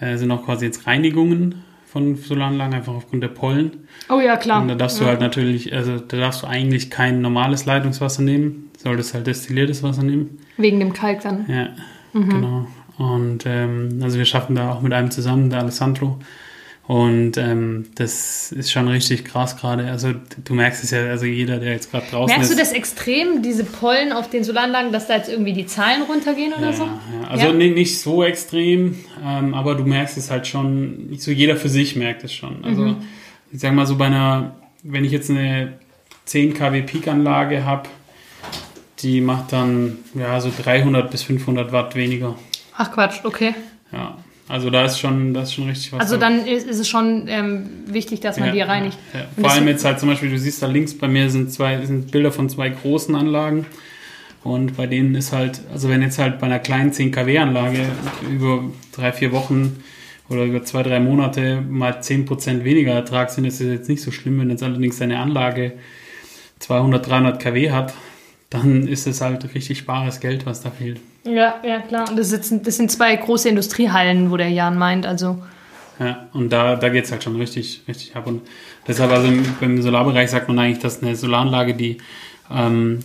äh, 0.00 0.16
sind 0.16 0.30
auch 0.30 0.46
quasi 0.46 0.64
jetzt 0.64 0.86
Reinigungen 0.86 1.62
von 1.84 2.16
Solaranlagen, 2.16 2.72
einfach 2.72 2.94
aufgrund 2.94 3.22
der 3.22 3.28
Pollen. 3.28 3.86
Oh 4.08 4.20
ja, 4.20 4.38
klar. 4.38 4.62
Und 4.62 4.68
da 4.68 4.74
darfst 4.74 5.00
du 5.00 5.04
ja. 5.04 5.10
halt 5.10 5.20
natürlich, 5.20 5.74
also 5.74 5.98
da 5.98 6.16
darfst 6.16 6.42
du 6.42 6.46
eigentlich 6.46 6.88
kein 6.88 7.20
normales 7.20 7.66
Leitungswasser 7.66 8.22
nehmen, 8.22 8.70
solltest 8.82 9.14
halt 9.14 9.26
destilliertes 9.26 9.82
Wasser 9.82 10.02
nehmen. 10.02 10.38
Wegen 10.56 10.78
dem 10.80 10.92
Kalk 10.92 11.20
dann. 11.22 11.44
Ja, 11.48 11.68
genau. 12.12 12.66
Und 12.98 13.44
ähm, 13.46 14.00
also 14.02 14.18
wir 14.18 14.24
schaffen 14.26 14.54
da 14.56 14.72
auch 14.72 14.82
mit 14.82 14.92
einem 14.92 15.10
zusammen, 15.10 15.50
der 15.50 15.60
Alessandro. 15.60 16.18
Und 16.86 17.36
ähm, 17.38 17.86
das 17.94 18.50
ist 18.50 18.72
schon 18.72 18.88
richtig 18.88 19.24
krass 19.24 19.56
gerade. 19.56 19.88
Also 19.88 20.12
du 20.44 20.54
merkst 20.54 20.82
es 20.82 20.90
ja, 20.90 21.06
also 21.06 21.26
jeder, 21.26 21.58
der 21.58 21.72
jetzt 21.72 21.90
gerade 21.92 22.06
draußen 22.10 22.34
Merkst 22.34 22.50
ist. 22.50 22.58
du 22.58 22.62
das 22.62 22.72
extrem, 22.72 23.40
diese 23.40 23.64
Pollen 23.64 24.12
auf 24.12 24.28
den 24.28 24.42
Solaranlagen, 24.42 24.90
dass 24.92 25.06
da 25.06 25.16
jetzt 25.16 25.30
irgendwie 25.30 25.52
die 25.52 25.64
Zahlen 25.66 26.02
runtergehen 26.02 26.52
oder 26.52 26.66
ja, 26.70 26.72
so? 26.72 26.82
ja. 26.84 27.28
Also 27.28 27.46
Ja? 27.46 27.52
nee, 27.52 27.70
nicht 27.70 28.00
so 28.00 28.24
extrem, 28.24 28.96
ähm, 29.24 29.54
aber 29.54 29.76
du 29.76 29.84
merkst 29.84 30.18
es 30.18 30.30
halt 30.30 30.46
schon, 30.48 31.10
so 31.18 31.30
jeder 31.30 31.56
für 31.56 31.68
sich 31.68 31.94
merkt 31.94 32.24
es 32.24 32.34
schon. 32.34 32.64
Also 32.64 32.82
Mhm. 32.82 32.96
ich 33.52 33.60
sag 33.60 33.72
mal 33.74 33.86
so 33.86 33.96
bei 33.96 34.06
einer, 34.06 34.56
wenn 34.82 35.04
ich 35.04 35.12
jetzt 35.12 35.30
eine 35.30 35.74
10 36.24 36.52
kW 36.52 36.82
Peak-Anlage 36.82 37.64
habe, 37.64 37.88
die 39.02 39.20
macht 39.20 39.52
dann 39.52 39.98
ja 40.14 40.40
so 40.40 40.50
300 40.62 41.10
bis 41.10 41.22
500 41.22 41.72
Watt 41.72 41.94
weniger. 41.94 42.36
Ach 42.76 42.90
Quatsch, 42.92 43.20
okay. 43.24 43.54
Ja, 43.92 44.16
also 44.48 44.70
da 44.70 44.84
ist 44.84 44.98
schon, 44.98 45.34
da 45.34 45.42
ist 45.42 45.54
schon 45.54 45.68
richtig 45.68 45.92
was. 45.92 46.00
Also 46.00 46.16
da- 46.16 46.28
dann 46.28 46.46
ist, 46.46 46.66
ist 46.66 46.78
es 46.78 46.88
schon 46.88 47.26
ähm, 47.28 47.68
wichtig, 47.86 48.20
dass 48.20 48.38
man 48.38 48.48
Ja, 48.48 48.54
die 48.54 48.60
reinigt. 48.62 48.98
Ja, 49.12 49.20
ja. 49.20 49.26
Vor 49.40 49.50
allem 49.50 49.64
das- 49.66 49.72
jetzt 49.72 49.84
halt 49.84 50.00
zum 50.00 50.08
Beispiel, 50.08 50.30
du 50.30 50.38
siehst 50.38 50.62
da 50.62 50.66
links 50.66 50.96
bei 50.96 51.08
mir 51.08 51.28
sind 51.30 51.52
zwei 51.52 51.84
sind 51.84 52.10
Bilder 52.10 52.32
von 52.32 52.48
zwei 52.48 52.68
großen 52.70 53.14
Anlagen. 53.14 53.66
Und 54.44 54.76
bei 54.76 54.86
denen 54.88 55.14
ist 55.14 55.32
halt, 55.32 55.60
also 55.72 55.88
wenn 55.88 56.02
jetzt 56.02 56.18
halt 56.18 56.40
bei 56.40 56.46
einer 56.46 56.58
kleinen 56.58 56.92
10 56.92 57.12
kW 57.12 57.38
Anlage 57.38 57.78
über 58.28 58.64
drei, 58.90 59.12
vier 59.12 59.30
Wochen 59.30 59.82
oder 60.28 60.42
über 60.44 60.64
zwei, 60.64 60.82
drei 60.82 60.98
Monate 60.98 61.60
mal 61.60 62.00
10% 62.00 62.64
weniger 62.64 62.92
Ertrag 62.92 63.30
sind, 63.30 63.44
ist 63.44 63.60
es 63.60 63.68
jetzt 63.70 63.88
nicht 63.88 64.02
so 64.02 64.10
schlimm. 64.10 64.40
Wenn 64.40 64.50
jetzt 64.50 64.64
allerdings 64.64 64.98
deine 64.98 65.18
Anlage 65.20 65.74
200, 66.58 67.06
300 67.06 67.40
kW 67.40 67.70
hat, 67.70 67.94
dann 68.52 68.86
ist 68.86 69.06
es 69.06 69.20
halt 69.20 69.54
richtig 69.54 69.86
bares 69.86 70.20
Geld, 70.20 70.44
was 70.46 70.60
da 70.60 70.70
fehlt. 70.70 71.00
Ja, 71.24 71.54
ja, 71.64 71.80
klar. 71.80 72.08
Und 72.08 72.18
das, 72.18 72.28
sitzen, 72.30 72.62
das 72.62 72.76
sind 72.76 72.90
zwei 72.90 73.14
große 73.16 73.48
Industriehallen, 73.48 74.30
wo 74.30 74.36
der 74.36 74.50
Jan 74.50 74.76
meint. 74.76 75.06
Also, 75.06 75.38
Ja, 75.98 76.28
und 76.32 76.52
da, 76.52 76.76
da 76.76 76.88
geht 76.88 77.04
es 77.04 77.12
halt 77.12 77.22
schon 77.22 77.36
richtig, 77.36 77.82
richtig 77.86 78.14
ab. 78.16 78.26
Und 78.26 78.42
deshalb, 78.86 79.10
also 79.10 79.28
im, 79.28 79.44
im 79.60 79.80
Solarbereich 79.80 80.30
sagt 80.30 80.48
man 80.48 80.58
eigentlich, 80.58 80.80
dass 80.80 81.02
eine 81.02 81.16
Solaranlage, 81.16 81.74
die 81.74 81.98
ähm, 82.54 82.98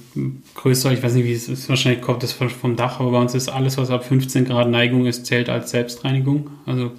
größer, 0.55 0.91
ich 0.91 1.01
weiß 1.01 1.13
nicht, 1.15 1.25
wie 1.25 1.33
es 1.33 1.47
ist, 1.49 1.69
wahrscheinlich 1.69 2.01
kommt 2.01 2.23
das 2.23 2.33
vom- 2.33 2.75
Dach, 2.75 2.99
aber 2.99 3.11
bei 3.11 3.19
uns 3.21 3.33
ist 3.35 3.49
alles, 3.49 3.77
was 3.77 3.89
ab 3.89 4.03
15 4.05 4.45
Grad 4.45 4.69
Neigung 4.69 5.05
ist, 5.05 5.25
zählt 5.25 5.49
als 5.49 5.71
Selbstreinigung. 5.71 6.49
Also, 6.65 6.91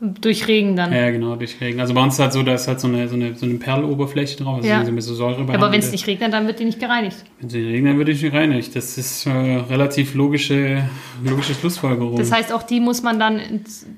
durch 0.00 0.46
Regen 0.48 0.76
dann. 0.76 0.92
ja, 0.92 1.10
genau, 1.10 1.36
durch 1.36 1.60
Regen. 1.60 1.80
Also 1.80 1.94
bei 1.94 2.02
uns 2.02 2.14
ist 2.14 2.20
halt 2.20 2.32
so, 2.32 2.42
da 2.42 2.54
ist 2.54 2.68
halt 2.68 2.80
so 2.80 2.88
eine, 2.88 3.08
so 3.08 3.14
eine, 3.14 3.34
so 3.34 3.46
eine 3.46 3.54
Perloberfläche 3.56 4.36
drauf, 4.36 4.56
also 4.56 4.68
Ja. 4.68 4.84
so 4.84 4.92
mit 4.92 5.02
so 5.02 5.14
Säure 5.14 5.40
Aber 5.52 5.72
wenn 5.72 5.80
es 5.80 5.90
nicht 5.92 6.06
regnet, 6.06 6.32
dann 6.32 6.46
wird 6.46 6.60
die 6.60 6.64
nicht 6.64 6.78
gereinigt. 6.80 7.16
Wenn 7.40 7.48
sie 7.50 7.60
regnet, 7.62 7.96
würde 7.96 8.12
ich 8.12 8.22
nicht 8.22 8.34
reinigt. 8.34 8.74
Das 8.76 8.98
ist 8.98 9.26
äh, 9.26 9.30
relativ 9.30 10.14
logische, 10.14 10.84
logische 11.24 11.54
Schlussfolgerung. 11.54 12.16
Das 12.16 12.30
heißt, 12.32 12.52
auch 12.52 12.62
die 12.62 12.80
muss 12.80 13.02
man 13.02 13.18
dann 13.18 13.40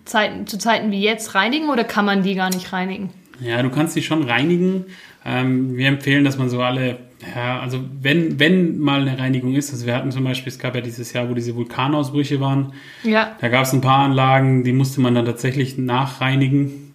Zeiten, 0.05 0.47
zu 0.47 0.59
Zeiten 0.59 0.91
wie 0.91 1.01
jetzt 1.03 1.35
reinigen 1.35 1.69
oder 1.71 1.85
kann 1.85 2.05
man 2.05 2.23
die 2.23 2.35
gar 2.35 2.51
nicht 2.51 2.73
reinigen? 2.73 3.11
Ja, 3.41 3.63
du 3.63 3.71
kannst 3.71 3.97
die 3.97 4.03
schon 4.03 4.23
reinigen. 4.23 4.85
Ähm, 5.25 5.77
wir 5.77 5.89
empfehlen, 5.89 6.25
dass 6.25 6.37
man 6.37 6.51
so 6.51 6.61
alle, 6.61 6.99
ja, 7.35 7.61
also 7.61 7.81
wenn, 8.03 8.39
wenn 8.39 8.79
mal 8.79 9.01
eine 9.01 9.19
Reinigung 9.19 9.55
ist, 9.55 9.73
also 9.73 9.87
wir 9.87 9.95
hatten 9.95 10.11
zum 10.11 10.25
Beispiel, 10.25 10.53
es 10.53 10.59
gab 10.59 10.75
ja 10.75 10.83
dieses 10.83 11.13
Jahr, 11.15 11.31
wo 11.31 11.35
diese 11.35 11.55
Vulkanausbrüche 11.57 12.41
waren, 12.41 12.73
Ja, 13.05 13.35
da 13.41 13.49
gab 13.49 13.65
es 13.65 13.73
ein 13.73 13.81
paar 13.81 14.01
Anlagen, 14.05 14.65
die 14.65 14.73
musste 14.73 15.01
man 15.01 15.15
dann 15.15 15.25
tatsächlich 15.25 15.79
nachreinigen, 15.79 16.95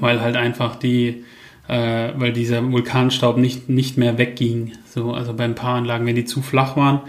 weil 0.00 0.20
halt 0.20 0.36
einfach 0.36 0.76
die, 0.76 1.24
äh, 1.68 2.10
weil 2.16 2.34
dieser 2.34 2.70
Vulkanstaub 2.70 3.38
nicht, 3.38 3.70
nicht 3.70 3.96
mehr 3.96 4.18
wegging. 4.18 4.72
So, 4.84 5.12
also 5.12 5.32
bei 5.32 5.44
ein 5.44 5.54
paar 5.54 5.76
Anlagen, 5.76 6.04
wenn 6.04 6.16
die 6.16 6.26
zu 6.26 6.42
flach 6.42 6.76
waren 6.76 7.00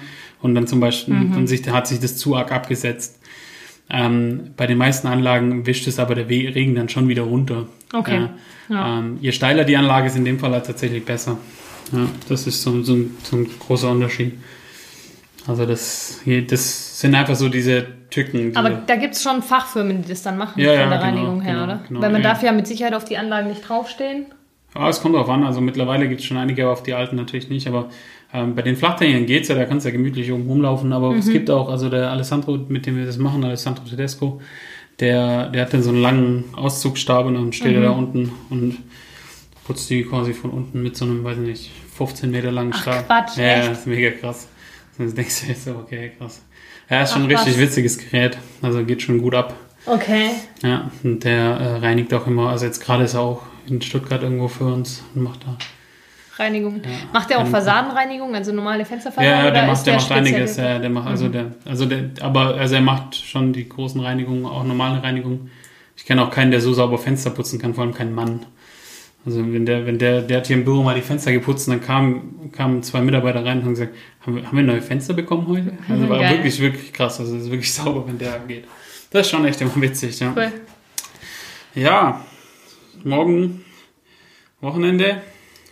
und 0.42 0.56
dann 0.56 0.68
zum 0.68 0.80
Beispiel, 0.80 1.16
dann 1.34 1.48
sich, 1.48 1.70
hat 1.70 1.88
sich 1.88 2.00
das 2.00 2.16
zu 2.16 2.36
arg 2.36 2.54
abgesetzt. 2.54 3.20
Ähm, 3.90 4.52
bei 4.58 4.66
den 4.68 4.78
meisten 4.78 5.08
Anlagen 5.08 5.66
wischt 5.68 5.86
es 5.88 6.00
aber 6.00 6.16
der 6.16 6.30
Regen 6.30 6.76
dann 6.76 6.88
schon 6.90 7.08
wieder 7.10 7.24
runter. 7.24 7.68
Okay. 7.96 8.28
Ja. 8.70 9.00
Ähm, 9.00 9.18
je 9.22 9.32
steiler 9.32 9.64
die 9.64 9.78
Anlage 9.78 10.08
ist, 10.08 10.16
in 10.16 10.26
dem 10.26 10.40
Fall 10.40 10.52
halt 10.52 10.66
tatsächlich 10.66 11.06
besser. 11.06 11.38
Ja, 11.92 12.08
das 12.30 12.48
ist 12.48 12.62
so, 12.64 12.82
so, 12.84 12.94
ein, 12.94 13.16
so 13.24 13.38
ein 13.38 13.48
großer 13.60 13.90
Unterschied. 13.92 14.34
Also 15.48 15.66
das, 15.66 16.22
das 16.50 17.00
sind 17.00 17.14
einfach 17.14 17.36
so 17.36 17.50
diese 17.50 17.86
Tücken. 18.10 18.52
Die 18.52 18.56
aber 18.58 18.70
da 18.72 18.96
gibt 18.96 19.14
es 19.14 19.22
schon 19.22 19.44
Fachfirmen, 19.44 20.02
die 20.02 20.10
das 20.10 20.24
dann 20.24 20.38
machen 20.38 20.60
Ja, 20.60 20.70
von 20.72 20.78
der 20.78 20.86
genau, 20.98 21.02
Reinigung 21.02 21.42
her, 21.42 21.54
genau, 21.54 21.64
oder? 21.66 21.84
genau, 21.88 22.02
Weil 22.02 22.12
man 22.12 22.24
darf 22.24 22.42
ja 22.42 22.52
mit 22.52 22.66
Sicherheit 22.66 22.96
auf 22.96 23.06
die 23.06 23.18
Anlagen 23.18 23.50
nicht 23.50 23.68
draufstehen. 23.68 24.26
Ja, 24.74 24.90
es 24.90 25.02
kommt 25.02 25.16
drauf 25.16 25.30
an. 25.30 25.44
Also 25.44 25.62
mittlerweile 25.62 26.10
gibt 26.10 26.22
es 26.22 26.26
schon 26.26 26.38
einige, 26.38 26.64
aber 26.64 26.72
auf 26.74 26.84
die 26.84 26.94
alten 26.94 27.16
natürlich 27.16 27.50
nicht. 27.50 27.68
Aber 27.68 27.90
ähm, 28.34 28.56
bei 28.56 28.64
den 28.64 28.76
Flachdächern 28.76 29.26
geht's 29.28 29.48
ja, 29.48 29.56
da 29.56 29.66
kannst 29.66 29.86
du 29.86 29.90
ja 29.90 29.96
gemütlich 29.96 30.32
oben 30.32 30.48
rumlaufen. 30.50 30.92
Aber 30.92 31.12
Mhm. 31.12 31.20
es 31.20 31.30
gibt 31.30 31.50
auch, 31.52 31.70
also 31.70 31.90
der 31.90 32.10
Alessandro, 32.10 32.58
mit 32.68 32.86
dem 32.88 32.98
wir 32.98 33.06
das 33.06 33.18
machen, 33.20 33.44
Alessandro 33.46 33.84
Tedesco, 33.86 34.42
der, 35.00 35.50
der 35.50 35.64
hat 35.64 35.74
dann 35.74 35.84
so 35.84 35.90
einen 35.90 36.02
langen 36.02 36.44
Auszugsstab 36.56 37.26
und 37.26 37.36
dann 37.36 37.54
steht 37.54 37.72
Mhm. 37.72 37.76
er 37.78 37.82
da 37.84 37.90
unten 37.92 38.32
und 38.50 38.78
putzt 39.66 39.90
die 39.90 40.04
quasi 40.04 40.34
von 40.34 40.52
unten 40.52 40.82
mit 40.84 40.96
so 40.96 41.06
einem, 41.06 41.24
weiß 41.24 41.38
ich 41.38 41.44
nicht, 41.48 41.72
15 41.98 42.30
Meter 42.32 42.52
langen 42.52 42.72
Ach, 42.74 42.82
Stab. 42.82 43.08
Quatsch, 43.08 43.38
ja, 43.38 43.44
echt? 43.60 43.70
das 43.72 43.80
ist 43.80 43.88
mega 43.88 44.12
krass. 44.12 44.48
Dann 44.98 45.14
denkst 45.14 45.42
du 45.42 45.48
jetzt 45.48 45.66
so, 45.66 45.72
okay, 45.72 46.12
krass. 46.18 46.42
Ja, 46.90 47.02
ist 47.04 47.14
schon 47.14 47.24
Ach, 47.24 47.26
ein 47.28 47.32
richtig 47.36 47.54
was. 47.56 47.60
witziges 47.62 47.98
Gerät. 47.98 48.38
Also 48.62 48.84
geht 48.86 49.02
schon 49.02 49.18
gut 49.20 49.34
ab. 49.36 49.56
Okay. 49.88 50.32
Ja, 50.64 50.90
und 51.04 51.24
der 51.24 51.36
äh, 51.42 51.76
reinigt 51.78 52.14
auch 52.14 52.28
immer, 52.28 52.50
also 52.50 52.66
jetzt 52.66 52.80
gerade 52.84 53.04
ist 53.04 53.14
er 53.16 53.22
auch 53.22 53.42
in 53.68 53.82
Stuttgart 53.82 54.22
irgendwo 54.24 54.48
für 54.48 54.66
uns 54.66 55.04
und 55.14 55.24
macht 55.24 55.44
da. 55.46 55.58
Reinigung. 56.38 56.82
Macht 57.14 57.30
der 57.30 57.40
auch 57.40 57.48
Fassadenreinigung, 57.48 58.36
also 58.36 58.52
normale 58.52 58.84
Fensterfassaden? 58.84 59.30
Ja, 59.30 59.46
ja, 59.46 59.52
der 59.52 59.66
macht, 59.66 59.78
ist 59.78 59.88
der 59.88 59.96
macht 59.96 60.12
einiges. 60.12 60.58
Ja, 60.58 60.80
der 60.80 60.90
macht, 60.90 61.08
also 61.08 61.30
der, 61.30 61.52
also 61.66 61.86
der, 61.86 62.10
aber 62.22 62.56
also 62.56 62.76
er 62.76 62.82
macht 62.82 63.16
schon 63.16 63.54
die 63.54 63.68
großen 63.70 64.02
Reinigungen, 64.02 64.46
auch 64.46 64.64
normale 64.64 65.02
Reinigungen. 65.02 65.52
Ich 65.96 66.06
kenne 66.06 66.24
auch 66.24 66.32
keinen, 66.32 66.52
der 66.52 66.60
so 66.60 66.74
sauber 66.74 66.98
Fenster 66.98 67.30
putzen 67.30 67.60
kann, 67.60 67.74
vor 67.74 67.86
allem 67.86 67.94
keinen 67.94 68.14
Mann. 68.14 68.46
Also 69.26 69.40
wenn 69.40 69.66
der, 69.66 69.86
wenn 69.88 69.98
der, 69.98 70.22
der 70.22 70.38
hat 70.38 70.48
hier 70.48 70.58
im 70.58 70.66
Büro 70.66 70.84
mal 70.84 70.94
die 70.94 71.02
Fenster 71.02 71.32
geputzt 71.32 71.68
und 71.68 71.76
dann 71.76 71.84
kamen, 71.84 72.52
kamen 72.52 72.84
zwei 72.84 73.02
Mitarbeiter 73.02 73.44
rein 73.44 73.60
und 73.60 73.66
haben 73.66 73.72
gesagt, 73.72 73.96
haben 74.22 74.36
wir, 74.36 74.46
haben 74.46 74.58
wir 74.58 74.64
neue 74.64 74.82
Fenster 74.82 75.14
bekommen 75.14 75.48
heute? 75.48 75.74
Also 75.90 76.10
war 76.10 76.20
Geil. 76.20 76.32
wirklich, 76.32 76.60
wirklich 76.60 76.94
krass. 76.94 77.20
Also 77.20 77.36
es 77.38 77.44
ist 77.44 77.52
wirklich 77.52 77.74
sauber, 77.74 78.08
wenn 78.08 78.18
der 78.18 78.40
geht. 78.48 78.66
Das 79.10 79.26
ist 79.26 79.32
schon 79.32 79.46
echt 79.46 79.62
immer 79.62 79.72
witzig, 79.78 80.20
ja. 80.20 80.34
Cool. 80.36 80.52
Ja, 81.74 82.22
morgen 83.04 83.66
Wochenende. 84.62 85.22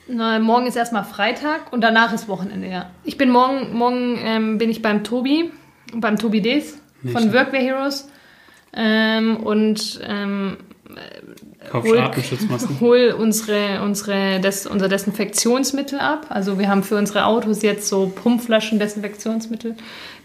Na, 0.08 0.39
morgen 0.39 0.68
ist 0.68 0.76
erstmal 0.76 1.04
Freitag 1.04 1.72
und 1.72 1.82
danach 1.82 2.13
ist 2.13 2.28
Wochenende, 2.28 2.68
ja. 2.68 2.89
Ich 3.04 3.18
bin 3.18 3.30
morgen, 3.30 3.74
morgen 3.74 4.20
ähm, 4.24 4.58
bin 4.58 4.70
ich 4.70 4.82
beim 4.82 5.04
Tobi, 5.04 5.52
beim 5.94 6.18
Tobi 6.18 6.42
Days 6.42 6.80
von 7.02 7.24
Nicht. 7.24 7.34
Workwear 7.34 7.62
Heroes. 7.62 8.10
Ähm, 8.76 9.38
und 9.38 10.02
ähm, 10.06 10.58
hol, 11.72 12.12
hol 12.82 13.16
unsere, 13.18 13.82
unsere 13.82 14.39
Des, 14.42 14.68
unser 14.68 14.89
Desinfektionsmittel 14.89 16.00
ab. 16.00 16.26
Also 16.30 16.60
wir 16.60 16.68
haben 16.68 16.84
für 16.84 16.98
unsere 16.98 17.26
Autos 17.26 17.62
jetzt 17.62 17.88
so 17.88 18.12
Pumpflaschen 18.13 18.80
Desinfektionsmittel. 18.80 19.76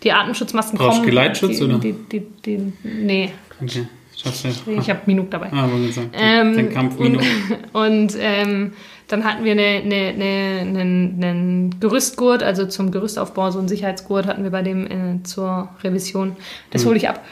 Die 0.03 0.13
Atemschutzmasken 0.13 0.79
Brauchst 0.79 0.99
du 0.99 1.03
kommen. 1.03 1.11
Geleitschutz, 1.11 1.59
die, 1.59 1.65
oder? 1.65 1.79
Die, 1.79 1.93
die, 1.93 2.21
die, 2.45 2.73
nee, 2.83 3.33
Okay, 3.61 4.53
ich 4.81 4.91
habe 4.91 5.01
Minuk 5.07 5.31
dabei. 5.31 5.53
Ah, 5.53 5.69
sagen. 5.93 6.11
Ähm, 6.13 6.57
Den 6.57 6.73
Kampf 6.73 6.97
und, 6.97 7.21
und 7.73 8.17
ähm, 8.19 8.73
dann 9.09 9.25
hatten 9.25 9.43
wir 9.45 9.53
eine, 9.53 9.63
eine, 9.63 9.95
eine, 10.09 10.61
einen, 10.61 11.25
einen 11.25 11.81
Gerüstgurt, 11.81 12.43
also 12.43 12.67
zum 12.67 12.91
Gerüstaufbau, 12.91 13.51
so 13.51 13.59
einen 13.59 13.69
Sicherheitsgurt 13.69 14.27
hatten 14.27 14.45
wir 14.45 14.51
bei 14.51 14.63
dem 14.63 14.87
äh, 14.87 15.23
zur 15.25 15.71
Revision. 15.83 16.37
Das 16.71 16.85
Mhm. 16.85 16.89
hole 16.89 16.97
ich 16.99 17.09
ab. 17.09 17.25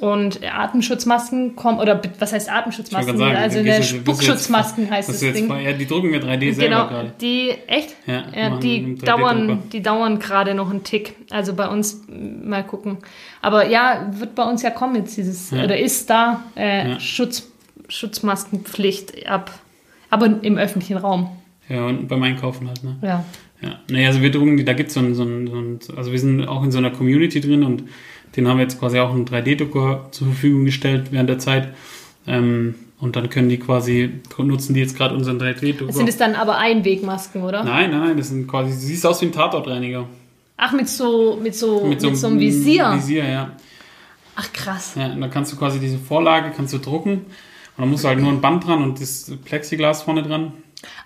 Und 0.00 0.38
Atemschutzmasken 0.48 1.56
kommen, 1.56 1.80
oder 1.80 2.00
was 2.20 2.32
heißt 2.32 2.48
Atemschutzmasken? 2.52 3.16
Gerade 3.16 3.30
sagen, 3.34 3.36
also 3.42 3.58
eine 3.58 3.68
jetzt- 3.68 3.88
Spuckschutzmasken 3.88 4.88
heißt 4.88 5.08
Das 5.08 5.18
Ding. 5.18 5.50
ja, 5.60 5.72
die 5.72 5.86
drucken 5.86 6.12
wir 6.12 6.20
3D 6.22 6.52
selber 6.52 6.76
Genau, 6.76 6.86
gerade. 6.88 7.12
die, 7.20 7.50
echt? 7.66 7.96
Ja, 8.06 8.22
Ja, 8.32 8.50
die 8.58 8.80
mit 8.80 9.02
3D-Drucker. 9.02 9.18
dauern, 9.18 9.62
die 9.72 9.82
dauern 9.82 10.20
gerade 10.20 10.54
noch 10.54 10.70
einen 10.70 10.84
Tick. 10.84 11.16
Also 11.30 11.52
bei 11.54 11.66
uns, 11.66 12.02
mal 12.08 12.62
gucken. 12.62 12.98
Aber 13.42 13.66
ja, 13.66 14.08
wird 14.12 14.36
bei 14.36 14.44
uns 14.44 14.62
ja 14.62 14.70
kommen 14.70 14.94
jetzt 14.94 15.16
dieses, 15.16 15.50
Ja. 15.50 15.64
oder 15.64 15.76
ist 15.76 16.08
da 16.08 16.44
äh. 16.54 17.00
Schutz, 17.00 17.48
Schutzmaskenpflicht 17.88 19.26
ab, 19.28 19.50
aber 20.10 20.42
im 20.42 20.58
öffentlichen 20.58 20.96
Raum. 20.96 21.30
Ja, 21.68 21.86
und 21.86 22.08
beim 22.08 22.22
Einkaufen 22.22 22.68
halt, 22.68 22.82
ne? 22.82 22.96
Ja. 23.02 23.24
Ja, 23.60 23.80
nee, 23.90 24.06
also 24.06 24.22
wir 24.22 24.30
drucken 24.30 24.56
die, 24.56 24.64
da 24.64 24.72
gibt 24.72 24.92
so 24.92 25.00
es 25.00 25.16
so 25.16 25.24
ein, 25.24 25.46
so 25.48 25.56
ein, 25.56 25.80
also 25.96 26.12
wir 26.12 26.18
sind 26.18 26.46
auch 26.46 26.62
in 26.62 26.70
so 26.70 26.78
einer 26.78 26.90
Community 26.90 27.40
drin 27.40 27.64
und 27.64 27.84
den 28.36 28.46
haben 28.46 28.58
wir 28.58 28.62
jetzt 28.62 28.78
quasi 28.78 29.00
auch 29.00 29.10
einen 29.10 29.24
3D-Drucker 29.24 30.08
zur 30.12 30.28
Verfügung 30.28 30.64
gestellt 30.64 31.08
während 31.10 31.28
der 31.28 31.38
Zeit. 31.38 31.74
Ähm, 32.26 32.76
und 33.00 33.16
dann 33.16 33.30
können 33.30 33.48
die 33.48 33.58
quasi, 33.58 34.20
nutzen 34.38 34.74
die 34.74 34.80
jetzt 34.80 34.96
gerade 34.96 35.14
unseren 35.14 35.40
3D-Drucker. 35.40 35.92
Sind 35.92 36.08
es 36.08 36.16
dann 36.16 36.34
aber 36.34 36.58
Einwegmasken, 36.58 37.42
oder? 37.42 37.64
Nein, 37.64 37.90
nein, 37.90 38.16
das 38.16 38.28
sind 38.28 38.46
quasi, 38.46 38.70
du 38.70 38.76
siehst 38.76 39.04
aus 39.06 39.20
wie 39.22 39.26
ein 39.26 39.32
Tatortreiniger. 39.32 40.06
Ach, 40.56 40.72
mit 40.72 40.88
so, 40.88 41.38
mit 41.42 41.54
so, 41.54 41.84
mit 41.86 42.00
so, 42.00 42.26
einem 42.26 42.38
Visier. 42.38 42.92
Visier, 42.94 43.28
ja. 43.28 43.52
Ach, 44.36 44.52
krass. 44.52 44.94
ja. 44.96 45.12
Und 45.12 45.20
da 45.20 45.28
kannst 45.28 45.52
du 45.52 45.56
quasi 45.56 45.80
diese 45.80 45.98
Vorlage, 45.98 46.52
kannst 46.54 46.72
du 46.74 46.78
drucken 46.78 47.26
und 47.78 47.82
dann 47.82 47.90
musst 47.90 48.02
du 48.04 48.08
halt 48.08 48.18
nur 48.18 48.30
ein 48.32 48.40
Band 48.40 48.66
dran 48.66 48.82
und 48.82 49.00
das 49.00 49.32
Plexiglas 49.44 50.02
vorne 50.02 50.22
dran. 50.24 50.52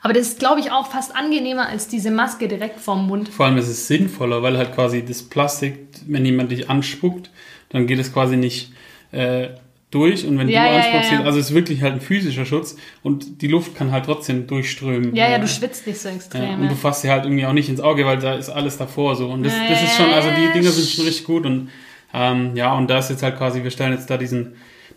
Aber 0.01 0.13
das 0.15 0.29
ist, 0.29 0.39
glaube 0.39 0.61
ich, 0.61 0.71
auch 0.73 0.87
fast 0.87 1.15
angenehmer 1.15 1.69
als 1.69 1.87
diese 1.87 2.11
Maske 2.11 2.49
direkt 2.49 2.81
vorm 2.81 3.07
Mund. 3.07 3.29
Vor 3.29 3.47
allem 3.47 3.59
ist 3.59 3.69
es 3.69 3.87
sinnvoller, 3.87 4.43
weil 4.43 4.59
halt 4.59 4.75
quasi 4.75 5.05
das 5.05 5.23
Plastik, 5.23 5.79
wenn 6.07 6.25
jemand 6.25 6.51
dich 6.51 6.69
anspuckt, 6.69 7.31
dann 7.69 7.87
geht 7.87 7.99
es 7.99 8.13
quasi 8.13 8.37
nicht 8.37 8.73
äh, 9.13 9.49
durch 9.91 10.27
und 10.27 10.39
wenn 10.39 10.49
Ja, 10.49 10.65
du 10.65 10.71
ja, 10.71 10.77
anspuckst, 10.79 11.13
ja, 11.13 11.21
ja. 11.21 11.25
also 11.25 11.39
es 11.39 11.51
ist 11.51 11.55
wirklich 11.55 11.83
halt 11.83 11.93
ein 11.93 12.01
physischer 12.01 12.47
Schutz 12.47 12.77
und 13.03 13.43
die 13.43 13.49
Luft 13.49 13.75
kann 13.75 13.93
halt 13.93 14.07
trotzdem 14.07 14.47
durchströmen. 14.47 15.15
Ja, 15.15 15.31
ja, 15.31 15.39
du 15.39 15.47
schwitzt 15.47 15.87
nicht 15.87 16.01
so 16.01 16.09
extrem. 16.09 16.61
und 16.63 16.69
du 16.71 16.75
fasst 16.75 17.03
sie 17.03 17.11
halt 17.11 17.25
irgendwie 17.25 17.45
auch 17.45 17.53
nicht 17.53 17.69
ins 17.69 17.81
Auge, 17.81 18.07
weil 18.07 18.19
da 18.19 18.35
ist 18.35 18.49
alles 18.49 18.79
davor 18.79 19.15
so. 19.17 19.29
Und 19.29 19.43
das, 19.43 19.53
das 19.69 19.83
ist 19.83 19.97
schon, 19.97 20.11
also 20.11 20.31
die 20.31 20.53
Dinger 20.59 20.71
sind 20.71 20.89
schon 20.89 21.05
richtig 21.05 21.25
gut. 21.27 21.45
Und 21.45 21.69
ähm, 22.15 22.57
ja, 22.57 22.75
und 22.75 22.89
da 22.91 22.99
ist 22.99 23.11
jetzt 23.11 23.23
halt 23.23 23.37
quasi, 23.37 23.63
wir 23.63 23.71
stellen 23.71 23.93
jetzt 23.93 24.09
da 24.11 24.17
diesen 24.17 24.55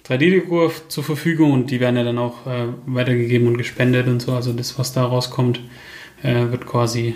3D-Drucker 0.08 0.72
zur 0.88 1.04
Verfügung 1.04 1.52
und 1.52 1.72
die 1.72 1.80
werden 1.80 1.96
ja 1.98 2.04
dann 2.04 2.18
auch 2.18 2.46
äh, 2.46 2.68
weitergegeben 2.86 3.48
und 3.48 3.58
gespendet 3.58 4.08
und 4.08 4.22
so. 4.22 4.34
Also 4.34 4.54
das, 4.54 4.78
was 4.78 4.94
da 4.94 5.06
rauskommt, 5.06 5.60
äh, 6.24 6.52
wird 6.52 6.66
quasi 6.66 7.16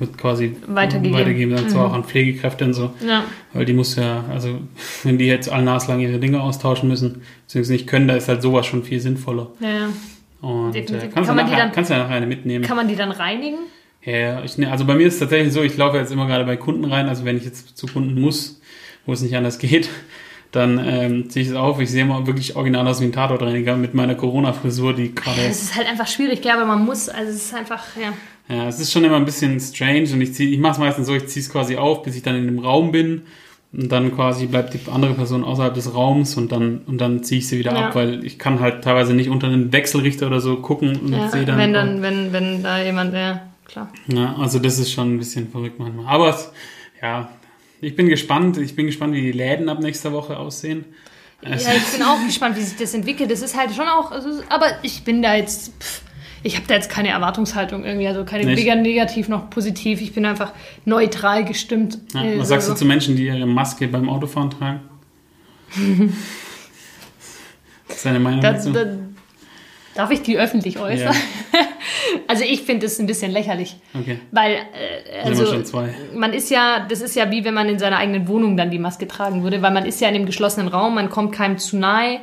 wird 0.00 0.18
quasi 0.18 0.56
Weitergegeben. 0.66 1.16
weitergegeben 1.18 1.54
also 1.56 1.78
Mhm. 1.78 1.84
auch 1.84 1.92
an 1.92 2.02
Pflegekräfte 2.04 2.64
und 2.64 2.72
so. 2.74 2.92
ja. 3.06 3.24
Weil 3.52 3.64
die 3.64 3.72
muss 3.72 3.94
ja, 3.94 4.24
also 4.28 4.58
wenn 5.04 5.18
die 5.18 5.26
jetzt 5.26 5.48
allnaslang 5.48 6.00
ihre 6.00 6.18
Dinge 6.18 6.40
austauschen 6.42 6.88
müssen, 6.88 7.22
beziehungsweise 7.46 7.72
nicht 7.74 7.86
können, 7.86 8.08
da 8.08 8.16
ist 8.16 8.28
halt 8.28 8.42
sowas 8.42 8.66
schon 8.66 8.82
viel 8.82 8.98
sinnvoller. 9.00 9.50
ja, 9.60 9.68
ja. 9.68 9.88
Und 10.40 10.74
äh, 10.76 10.82
kannst, 10.82 11.14
Kann 11.14 11.24
du 11.24 11.32
man 11.32 11.46
die 11.46 11.52
nachher, 11.52 11.64
dann- 11.64 11.72
kannst 11.72 11.90
du 11.90 11.94
ja 11.94 12.02
nachher 12.02 12.16
eine 12.16 12.26
mitnehmen. 12.26 12.64
Kann 12.64 12.76
man 12.76 12.86
die 12.88 12.96
dann 12.96 13.12
reinigen? 13.12 13.58
Ja, 14.04 14.12
ja, 14.16 14.44
ich, 14.44 14.58
ne, 14.58 14.70
also 14.70 14.84
bei 14.84 14.94
mir 14.94 15.06
ist 15.06 15.14
es 15.14 15.20
tatsächlich 15.20 15.52
so, 15.54 15.62
ich 15.62 15.76
laufe 15.78 15.96
jetzt 15.96 16.12
immer 16.12 16.26
gerade 16.26 16.44
bei 16.44 16.56
Kunden 16.56 16.84
rein, 16.84 17.08
also 17.08 17.24
wenn 17.24 17.36
ich 17.38 17.44
jetzt 17.44 17.78
zu 17.78 17.86
Kunden 17.86 18.20
muss, 18.20 18.60
wo 19.06 19.12
es 19.14 19.22
nicht 19.22 19.34
anders 19.36 19.58
geht, 19.58 19.88
dann 20.54 20.80
ähm, 20.84 21.30
ziehe 21.30 21.44
ich 21.44 21.50
es 21.50 21.56
auf. 21.56 21.80
Ich 21.80 21.90
sehe 21.90 22.04
mal 22.04 22.26
wirklich 22.26 22.54
original 22.56 22.86
aus 22.86 23.00
wie 23.00 23.04
ein 23.06 23.12
Tatortreiniger 23.12 23.76
mit 23.76 23.94
meiner 23.94 24.14
Corona-Frisur, 24.14 24.92
die 24.94 25.14
gerade 25.14 25.40
Es 25.42 25.62
ist 25.62 25.76
halt 25.76 25.88
einfach 25.88 26.06
schwierig. 26.06 26.34
Ich 26.34 26.42
glaube, 26.42 26.64
man 26.64 26.84
muss, 26.84 27.08
also 27.08 27.30
es 27.30 27.36
ist 27.46 27.54
einfach, 27.54 27.82
ja. 27.96 28.12
Ja, 28.54 28.68
es 28.68 28.78
ist 28.78 28.92
schon 28.92 29.04
immer 29.04 29.16
ein 29.16 29.24
bisschen 29.24 29.58
strange 29.58 30.12
und 30.12 30.20
ich, 30.20 30.30
zieh- 30.32 30.52
ich 30.52 30.58
mache 30.58 30.72
es 30.72 30.78
meistens 30.78 31.06
so, 31.06 31.14
ich 31.14 31.26
ziehe 31.28 31.42
es 31.42 31.50
quasi 31.50 31.76
auf, 31.76 32.02
bis 32.02 32.14
ich 32.14 32.22
dann 32.22 32.36
in 32.36 32.44
dem 32.46 32.58
Raum 32.58 32.92
bin 32.92 33.22
und 33.72 33.90
dann 33.90 34.14
quasi 34.14 34.46
bleibt 34.46 34.74
die 34.74 34.80
andere 34.92 35.14
Person 35.14 35.42
außerhalb 35.44 35.72
des 35.74 35.94
Raums 35.94 36.36
und 36.36 36.52
dann, 36.52 36.82
und 36.86 37.00
dann 37.00 37.24
ziehe 37.24 37.38
ich 37.38 37.48
sie 37.48 37.58
wieder 37.58 37.72
Ja. 37.72 37.88
ab, 37.88 37.94
weil 37.94 38.22
ich 38.24 38.38
kann 38.38 38.60
halt 38.60 38.84
teilweise 38.84 39.14
nicht 39.14 39.30
unter 39.30 39.46
einen 39.46 39.72
Wechselrichter 39.72 40.26
oder 40.26 40.40
so 40.40 40.56
gucken 40.56 40.94
und 41.00 41.12
ja 41.14 41.28
sehe 41.30 41.44
dann... 41.46 41.56
wenn 41.58 41.72
dann, 41.72 42.02
wenn, 42.02 42.32
wenn 42.34 42.62
da 42.62 42.82
jemand, 42.82 43.14
ja, 43.14 43.40
klar. 43.64 43.90
Ja, 44.08 44.36
also 44.38 44.58
das 44.58 44.78
ist 44.78 44.92
schon 44.92 45.14
ein 45.14 45.18
bisschen 45.18 45.48
verrückt 45.48 45.78
manchmal. 45.78 46.06
Aber 46.06 46.28
es, 46.28 46.52
ja, 47.02 47.30
ich 47.84 47.96
bin 47.96 48.08
gespannt. 48.08 48.56
Ich 48.58 48.74
bin 48.76 48.86
gespannt, 48.86 49.14
wie 49.14 49.20
die 49.22 49.32
Läden 49.32 49.68
ab 49.68 49.80
nächster 49.80 50.12
Woche 50.12 50.38
aussehen. 50.38 50.84
Ja, 51.42 51.54
ich 51.54 51.64
bin 51.92 52.02
auch 52.02 52.24
gespannt, 52.24 52.56
wie 52.56 52.62
sich 52.62 52.76
das 52.78 52.94
entwickelt. 52.94 53.30
Das 53.30 53.42
ist 53.42 53.56
halt 53.56 53.72
schon 53.74 53.86
auch, 53.86 54.10
also, 54.10 54.42
aber 54.48 54.66
ich 54.82 55.04
bin 55.04 55.20
da 55.20 55.34
jetzt, 55.34 55.72
pff, 55.78 56.00
ich 56.42 56.56
habe 56.56 56.66
da 56.66 56.74
jetzt 56.74 56.88
keine 56.88 57.08
Erwartungshaltung 57.10 57.84
irgendwie, 57.84 58.06
also 58.08 58.24
keine 58.24 58.46
Nicht? 58.46 58.62
weder 58.62 58.76
negativ 58.76 59.28
noch 59.28 59.50
positiv. 59.50 60.00
Ich 60.00 60.12
bin 60.14 60.24
einfach 60.24 60.52
neutral 60.86 61.44
gestimmt. 61.44 61.98
Ja, 62.14 62.38
was 62.38 62.48
sagst 62.48 62.68
du 62.68 62.72
also- 62.72 62.78
zu 62.80 62.86
Menschen, 62.86 63.16
die 63.16 63.26
ihre 63.26 63.46
Maske 63.46 63.88
beim 63.88 64.08
Autofahren 64.08 64.50
tragen? 64.50 64.80
Was 67.86 67.96
ist 67.96 68.06
deine 68.06 68.20
Meinung 68.20 68.40
Da, 68.40 68.52
dazu? 68.52 68.72
da, 68.72 68.84
darf 69.94 70.10
ich 70.10 70.22
die 70.22 70.38
öffentlich 70.38 70.78
äußern? 70.78 71.12
Ja. 71.52 71.60
Also 72.26 72.44
ich 72.44 72.62
finde 72.62 72.86
das 72.86 72.98
ein 72.98 73.06
bisschen 73.06 73.30
lächerlich, 73.32 73.76
Okay, 73.94 74.18
weil 74.30 74.52
äh, 74.54 75.22
also 75.24 75.42
wir 75.44 75.46
schon 75.50 75.64
zwei. 75.64 75.94
man 76.14 76.32
ist 76.32 76.50
ja, 76.50 76.86
das 76.88 77.02
ist 77.02 77.14
ja 77.16 77.30
wie 77.30 77.44
wenn 77.44 77.52
man 77.54 77.68
in 77.68 77.78
seiner 77.78 77.98
eigenen 77.98 78.26
Wohnung 78.28 78.56
dann 78.56 78.70
die 78.70 78.78
Maske 78.78 79.06
tragen 79.06 79.42
würde, 79.42 79.60
weil 79.62 79.72
man 79.72 79.84
ist 79.84 80.00
ja 80.00 80.08
in 80.08 80.14
einem 80.14 80.24
geschlossenen 80.26 80.68
Raum, 80.68 80.94
man 80.94 81.10
kommt 81.10 81.32
keinem 81.32 81.58
zu 81.58 81.76
nahe. 81.76 82.20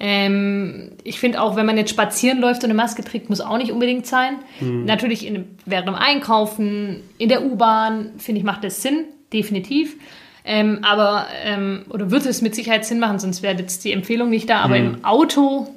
Ähm, 0.00 0.92
ich 1.04 1.18
finde 1.18 1.40
auch, 1.42 1.56
wenn 1.56 1.66
man 1.66 1.76
jetzt 1.76 1.90
spazieren 1.90 2.40
läuft 2.40 2.62
und 2.62 2.66
eine 2.70 2.74
Maske 2.74 3.02
trägt, 3.02 3.30
muss 3.30 3.40
auch 3.40 3.56
nicht 3.58 3.72
unbedingt 3.72 4.06
sein. 4.06 4.36
Hm. 4.60 4.84
Natürlich 4.84 5.26
in, 5.26 5.56
während 5.66 5.88
dem 5.88 5.94
Einkaufen, 5.96 7.02
in 7.18 7.28
der 7.28 7.44
U-Bahn, 7.44 8.10
finde 8.18 8.38
ich, 8.40 8.44
macht 8.44 8.62
das 8.64 8.82
Sinn, 8.82 9.04
definitiv. 9.32 9.96
Ähm, 10.44 10.80
aber, 10.82 11.26
ähm, 11.44 11.82
oder 11.90 12.10
würde 12.10 12.28
es 12.28 12.42
mit 12.42 12.54
Sicherheit 12.54 12.84
Sinn 12.84 13.00
machen, 13.00 13.18
sonst 13.18 13.42
wäre 13.42 13.56
jetzt 13.58 13.84
die 13.84 13.92
Empfehlung 13.92 14.30
nicht 14.30 14.48
da. 14.48 14.60
Aber 14.60 14.76
Hm. 14.76 14.86
im 14.96 15.04
Auto 15.04 15.68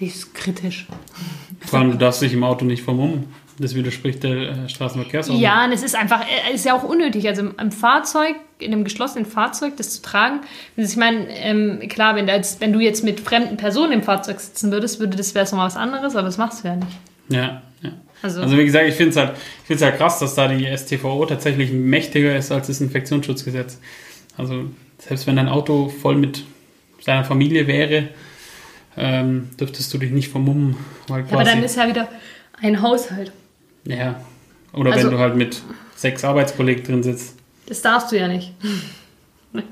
sehe 0.00 0.08
ich 0.08 0.14
es 0.14 0.32
kritisch. 0.32 0.86
Vor 1.60 1.78
allem, 1.78 1.92
du 1.92 1.98
darfst 1.98 2.22
dich 2.22 2.32
im 2.32 2.42
Auto 2.42 2.64
nicht 2.64 2.82
vermummen. 2.82 3.26
Das 3.58 3.74
widerspricht 3.74 4.22
der 4.22 4.30
äh, 4.30 4.68
Straßenverkehrsordnung. 4.70 5.42
Ja, 5.42 5.66
und 5.66 5.72
es 5.72 5.82
ist 5.82 5.94
einfach, 5.94 6.22
äh, 6.22 6.54
ist 6.54 6.64
ja 6.64 6.74
auch 6.74 6.82
unnötig. 6.82 7.28
Also 7.28 7.42
im, 7.42 7.54
im 7.60 7.70
Fahrzeug, 7.70 8.36
in 8.58 8.72
einem 8.72 8.84
geschlossenen 8.84 9.26
Fahrzeug, 9.26 9.76
das 9.76 9.90
zu 9.90 10.00
tragen. 10.00 10.40
Also 10.78 10.90
ich 10.90 10.96
meine, 10.96 11.28
ähm, 11.28 11.80
klar, 11.90 12.16
wenn, 12.16 12.26
jetzt, 12.26 12.62
wenn 12.62 12.72
du 12.72 12.80
jetzt 12.80 13.04
mit 13.04 13.20
fremden 13.20 13.58
Personen 13.58 13.92
im 13.92 14.02
Fahrzeug 14.02 14.40
sitzen 14.40 14.72
würdest, 14.72 14.98
würde 14.98 15.18
das 15.18 15.34
wäre 15.34 15.44
es 15.44 15.52
nochmal 15.52 15.66
was 15.66 15.76
anderes, 15.76 16.16
aber 16.16 16.26
das 16.26 16.38
machst 16.38 16.64
du 16.64 16.68
ja 16.68 16.76
nicht. 16.76 16.92
Ja, 17.28 17.62
ja. 17.82 17.90
Also, 18.22 18.40
Also 18.40 18.56
wie 18.56 18.64
gesagt, 18.64 18.88
ich 18.88 18.94
finde 18.94 19.10
es 19.10 19.16
halt, 19.16 19.32
ich 19.34 19.66
find's 19.66 19.82
halt 19.82 19.98
krass, 19.98 20.18
dass 20.18 20.34
da 20.34 20.48
die 20.48 20.64
STVO 20.64 21.26
tatsächlich 21.26 21.70
mächtiger 21.70 22.34
ist 22.34 22.50
als 22.50 22.68
das 22.68 22.80
Infektionsschutzgesetz. 22.80 23.78
Also 24.38 24.64
selbst 24.96 25.26
wenn 25.26 25.36
dein 25.36 25.50
Auto 25.50 25.90
voll 25.90 26.16
mit 26.16 26.44
seiner 27.02 27.24
Familie 27.24 27.66
wäre, 27.66 28.08
ähm, 28.96 29.50
dürftest 29.58 29.92
du 29.94 29.98
dich 29.98 30.10
nicht 30.10 30.28
vermummen. 30.30 30.76
Weil 31.08 31.20
ja, 31.20 31.26
aber 31.26 31.36
quasi, 31.42 31.50
dann 31.50 31.62
ist 31.62 31.76
ja 31.76 31.88
wieder 31.88 32.08
ein 32.60 32.80
Haushalt. 32.82 33.32
ja. 33.84 34.20
Oder 34.72 34.92
Also- 34.92 35.06
wenn 35.08 35.16
du 35.16 35.18
halt 35.18 35.34
mit 35.34 35.62
sechs 35.96 36.22
Arbeitskollegen 36.24 36.84
drin 36.84 37.02
sitzt. 37.02 37.34
Das 37.66 37.82
darfst 37.82 38.12
du 38.12 38.16
ja 38.18 38.28
nicht. 38.28 38.52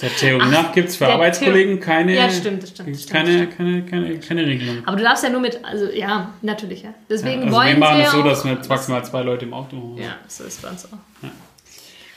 Der 0.00 0.14
Theorie 0.14 0.42
Ach, 0.44 0.50
nach 0.50 0.72
gibt 0.72 0.90
es 0.90 0.96
für 0.96 1.08
Arbeitskollegen 1.08 1.80
keine, 1.80 2.14
ja, 2.14 2.30
stimmt, 2.30 2.62
das 2.62 2.70
stimmt. 2.70 2.96
Stimmt, 2.96 3.10
keine, 3.10 3.46
keine, 3.48 3.82
keine, 3.84 4.18
keine 4.20 4.46
Regelung. 4.46 4.78
aber 4.86 4.96
du 4.96 5.02
darfst 5.02 5.24
ja 5.24 5.30
nur 5.30 5.40
mit, 5.40 5.58
also 5.64 5.86
ja, 5.90 6.30
natürlich, 6.42 6.82
ja. 6.82 6.94
Deswegen 7.10 7.40
Ja, 7.40 7.46
also 7.46 7.56
wollen 7.56 7.68
wir 7.72 7.78
machen 7.78 8.00
es 8.00 8.12
so, 8.12 8.22
dass 8.22 8.44
wir 8.44 8.58
maximal 8.68 9.04
zwei 9.04 9.22
Leute 9.22 9.44
im 9.44 9.54
Auto 9.54 9.76
haben. 9.76 9.96
Ja, 9.98 10.16
so 10.28 10.44
ist 10.44 10.62
bei 10.62 10.68
uns 10.68 10.84
auch. 10.86 10.98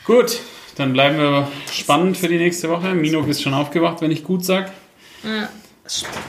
Gut, 0.04 0.38
dann 0.76 0.92
bleiben 0.92 1.16
wir 1.18 1.48
spannend 1.72 2.16
für 2.16 2.28
die 2.28 2.38
nächste 2.38 2.68
Woche. 2.68 2.94
Mino 2.94 3.22
ist 3.24 3.42
schon 3.42 3.54
aufgewacht, 3.54 4.00
wenn 4.02 4.10
ich 4.10 4.22
gut 4.22 4.44
sag. 4.44 4.70
Ja, 5.24 5.48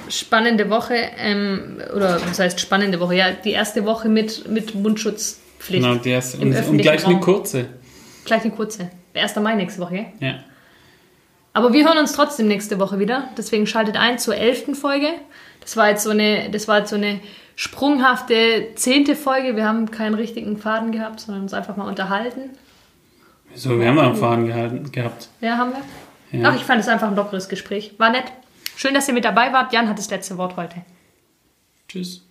spannende 0.10 0.70
Woche, 0.70 0.96
ähm, 1.18 1.78
oder 1.96 2.22
was 2.26 2.40
heißt 2.40 2.60
spannende 2.60 3.00
Woche? 3.00 3.16
Ja, 3.16 3.32
die 3.32 3.52
erste 3.52 3.86
Woche 3.86 4.10
mit, 4.10 4.48
mit 4.48 4.76
Mundschutzpflicht. 4.76 5.84
Genau, 5.84 5.96
die 5.96 6.10
erste, 6.10 6.38
und, 6.38 6.56
und 6.56 6.78
gleich 6.78 7.06
eine 7.06 7.16
Raum. 7.16 7.24
kurze. 7.24 7.68
Gleich 8.26 8.44
eine 8.44 8.52
kurze. 8.52 8.90
1. 9.14 9.36
Mai 9.38 9.56
nächste 9.56 9.82
Woche. 9.82 10.08
Ja. 10.20 10.44
Aber 11.54 11.74
wir 11.74 11.88
hören 11.88 11.98
uns 11.98 12.14
trotzdem 12.14 12.48
nächste 12.48 12.80
Woche 12.80 13.00
wieder. 13.00 13.30
Deswegen 13.36 13.66
schaltet 13.66 13.98
ein 13.98 14.20
zur 14.20 14.36
elften 14.36 14.76
Folge. 14.76 15.08
Das 15.62 15.76
war 15.76 15.90
jetzt 15.90 16.04
so 16.04 16.12
eine, 16.12 16.50
das 16.52 16.68
war 16.68 16.80
jetzt 16.80 16.92
so 16.92 16.96
eine 16.96 17.20
sprunghafte 17.56 18.70
zehnte 18.76 19.16
Folge. 19.16 19.56
Wir 19.56 19.66
haben 19.66 19.90
keinen 19.90 20.14
richtigen 20.14 20.58
Faden 20.58 20.92
gehabt, 20.92 21.20
sondern 21.20 21.42
uns 21.44 21.54
einfach 21.56 21.76
mal 21.76 21.88
unterhalten. 21.88 22.52
So, 23.56 23.80
wir 23.80 23.88
haben 23.88 23.98
einen 23.98 24.16
Faden 24.16 24.46
gehalten, 24.46 24.92
gehabt. 24.92 25.30
Ja, 25.42 25.58
haben 25.58 25.72
wir. 25.72 26.40
Ja. 26.40 26.50
Ach, 26.50 26.56
ich 26.56 26.64
fand 26.64 26.82
es 26.82 26.88
einfach 26.88 27.08
ein 27.08 27.16
lockeres 27.16 27.50
Gespräch. 27.50 27.96
War 27.98 28.12
nett. 28.12 28.26
Schön, 28.78 28.94
dass 28.94 29.08
ihr 29.08 29.16
mit 29.16 29.26
dabei 29.26 29.52
wart. 29.54 29.74
Jan 29.74 29.90
hat 29.90 29.98
das 29.98 30.12
letzte 30.12 30.38
Wort 30.38 30.56
heute. 30.56 30.86
Tschüss. 31.88 32.27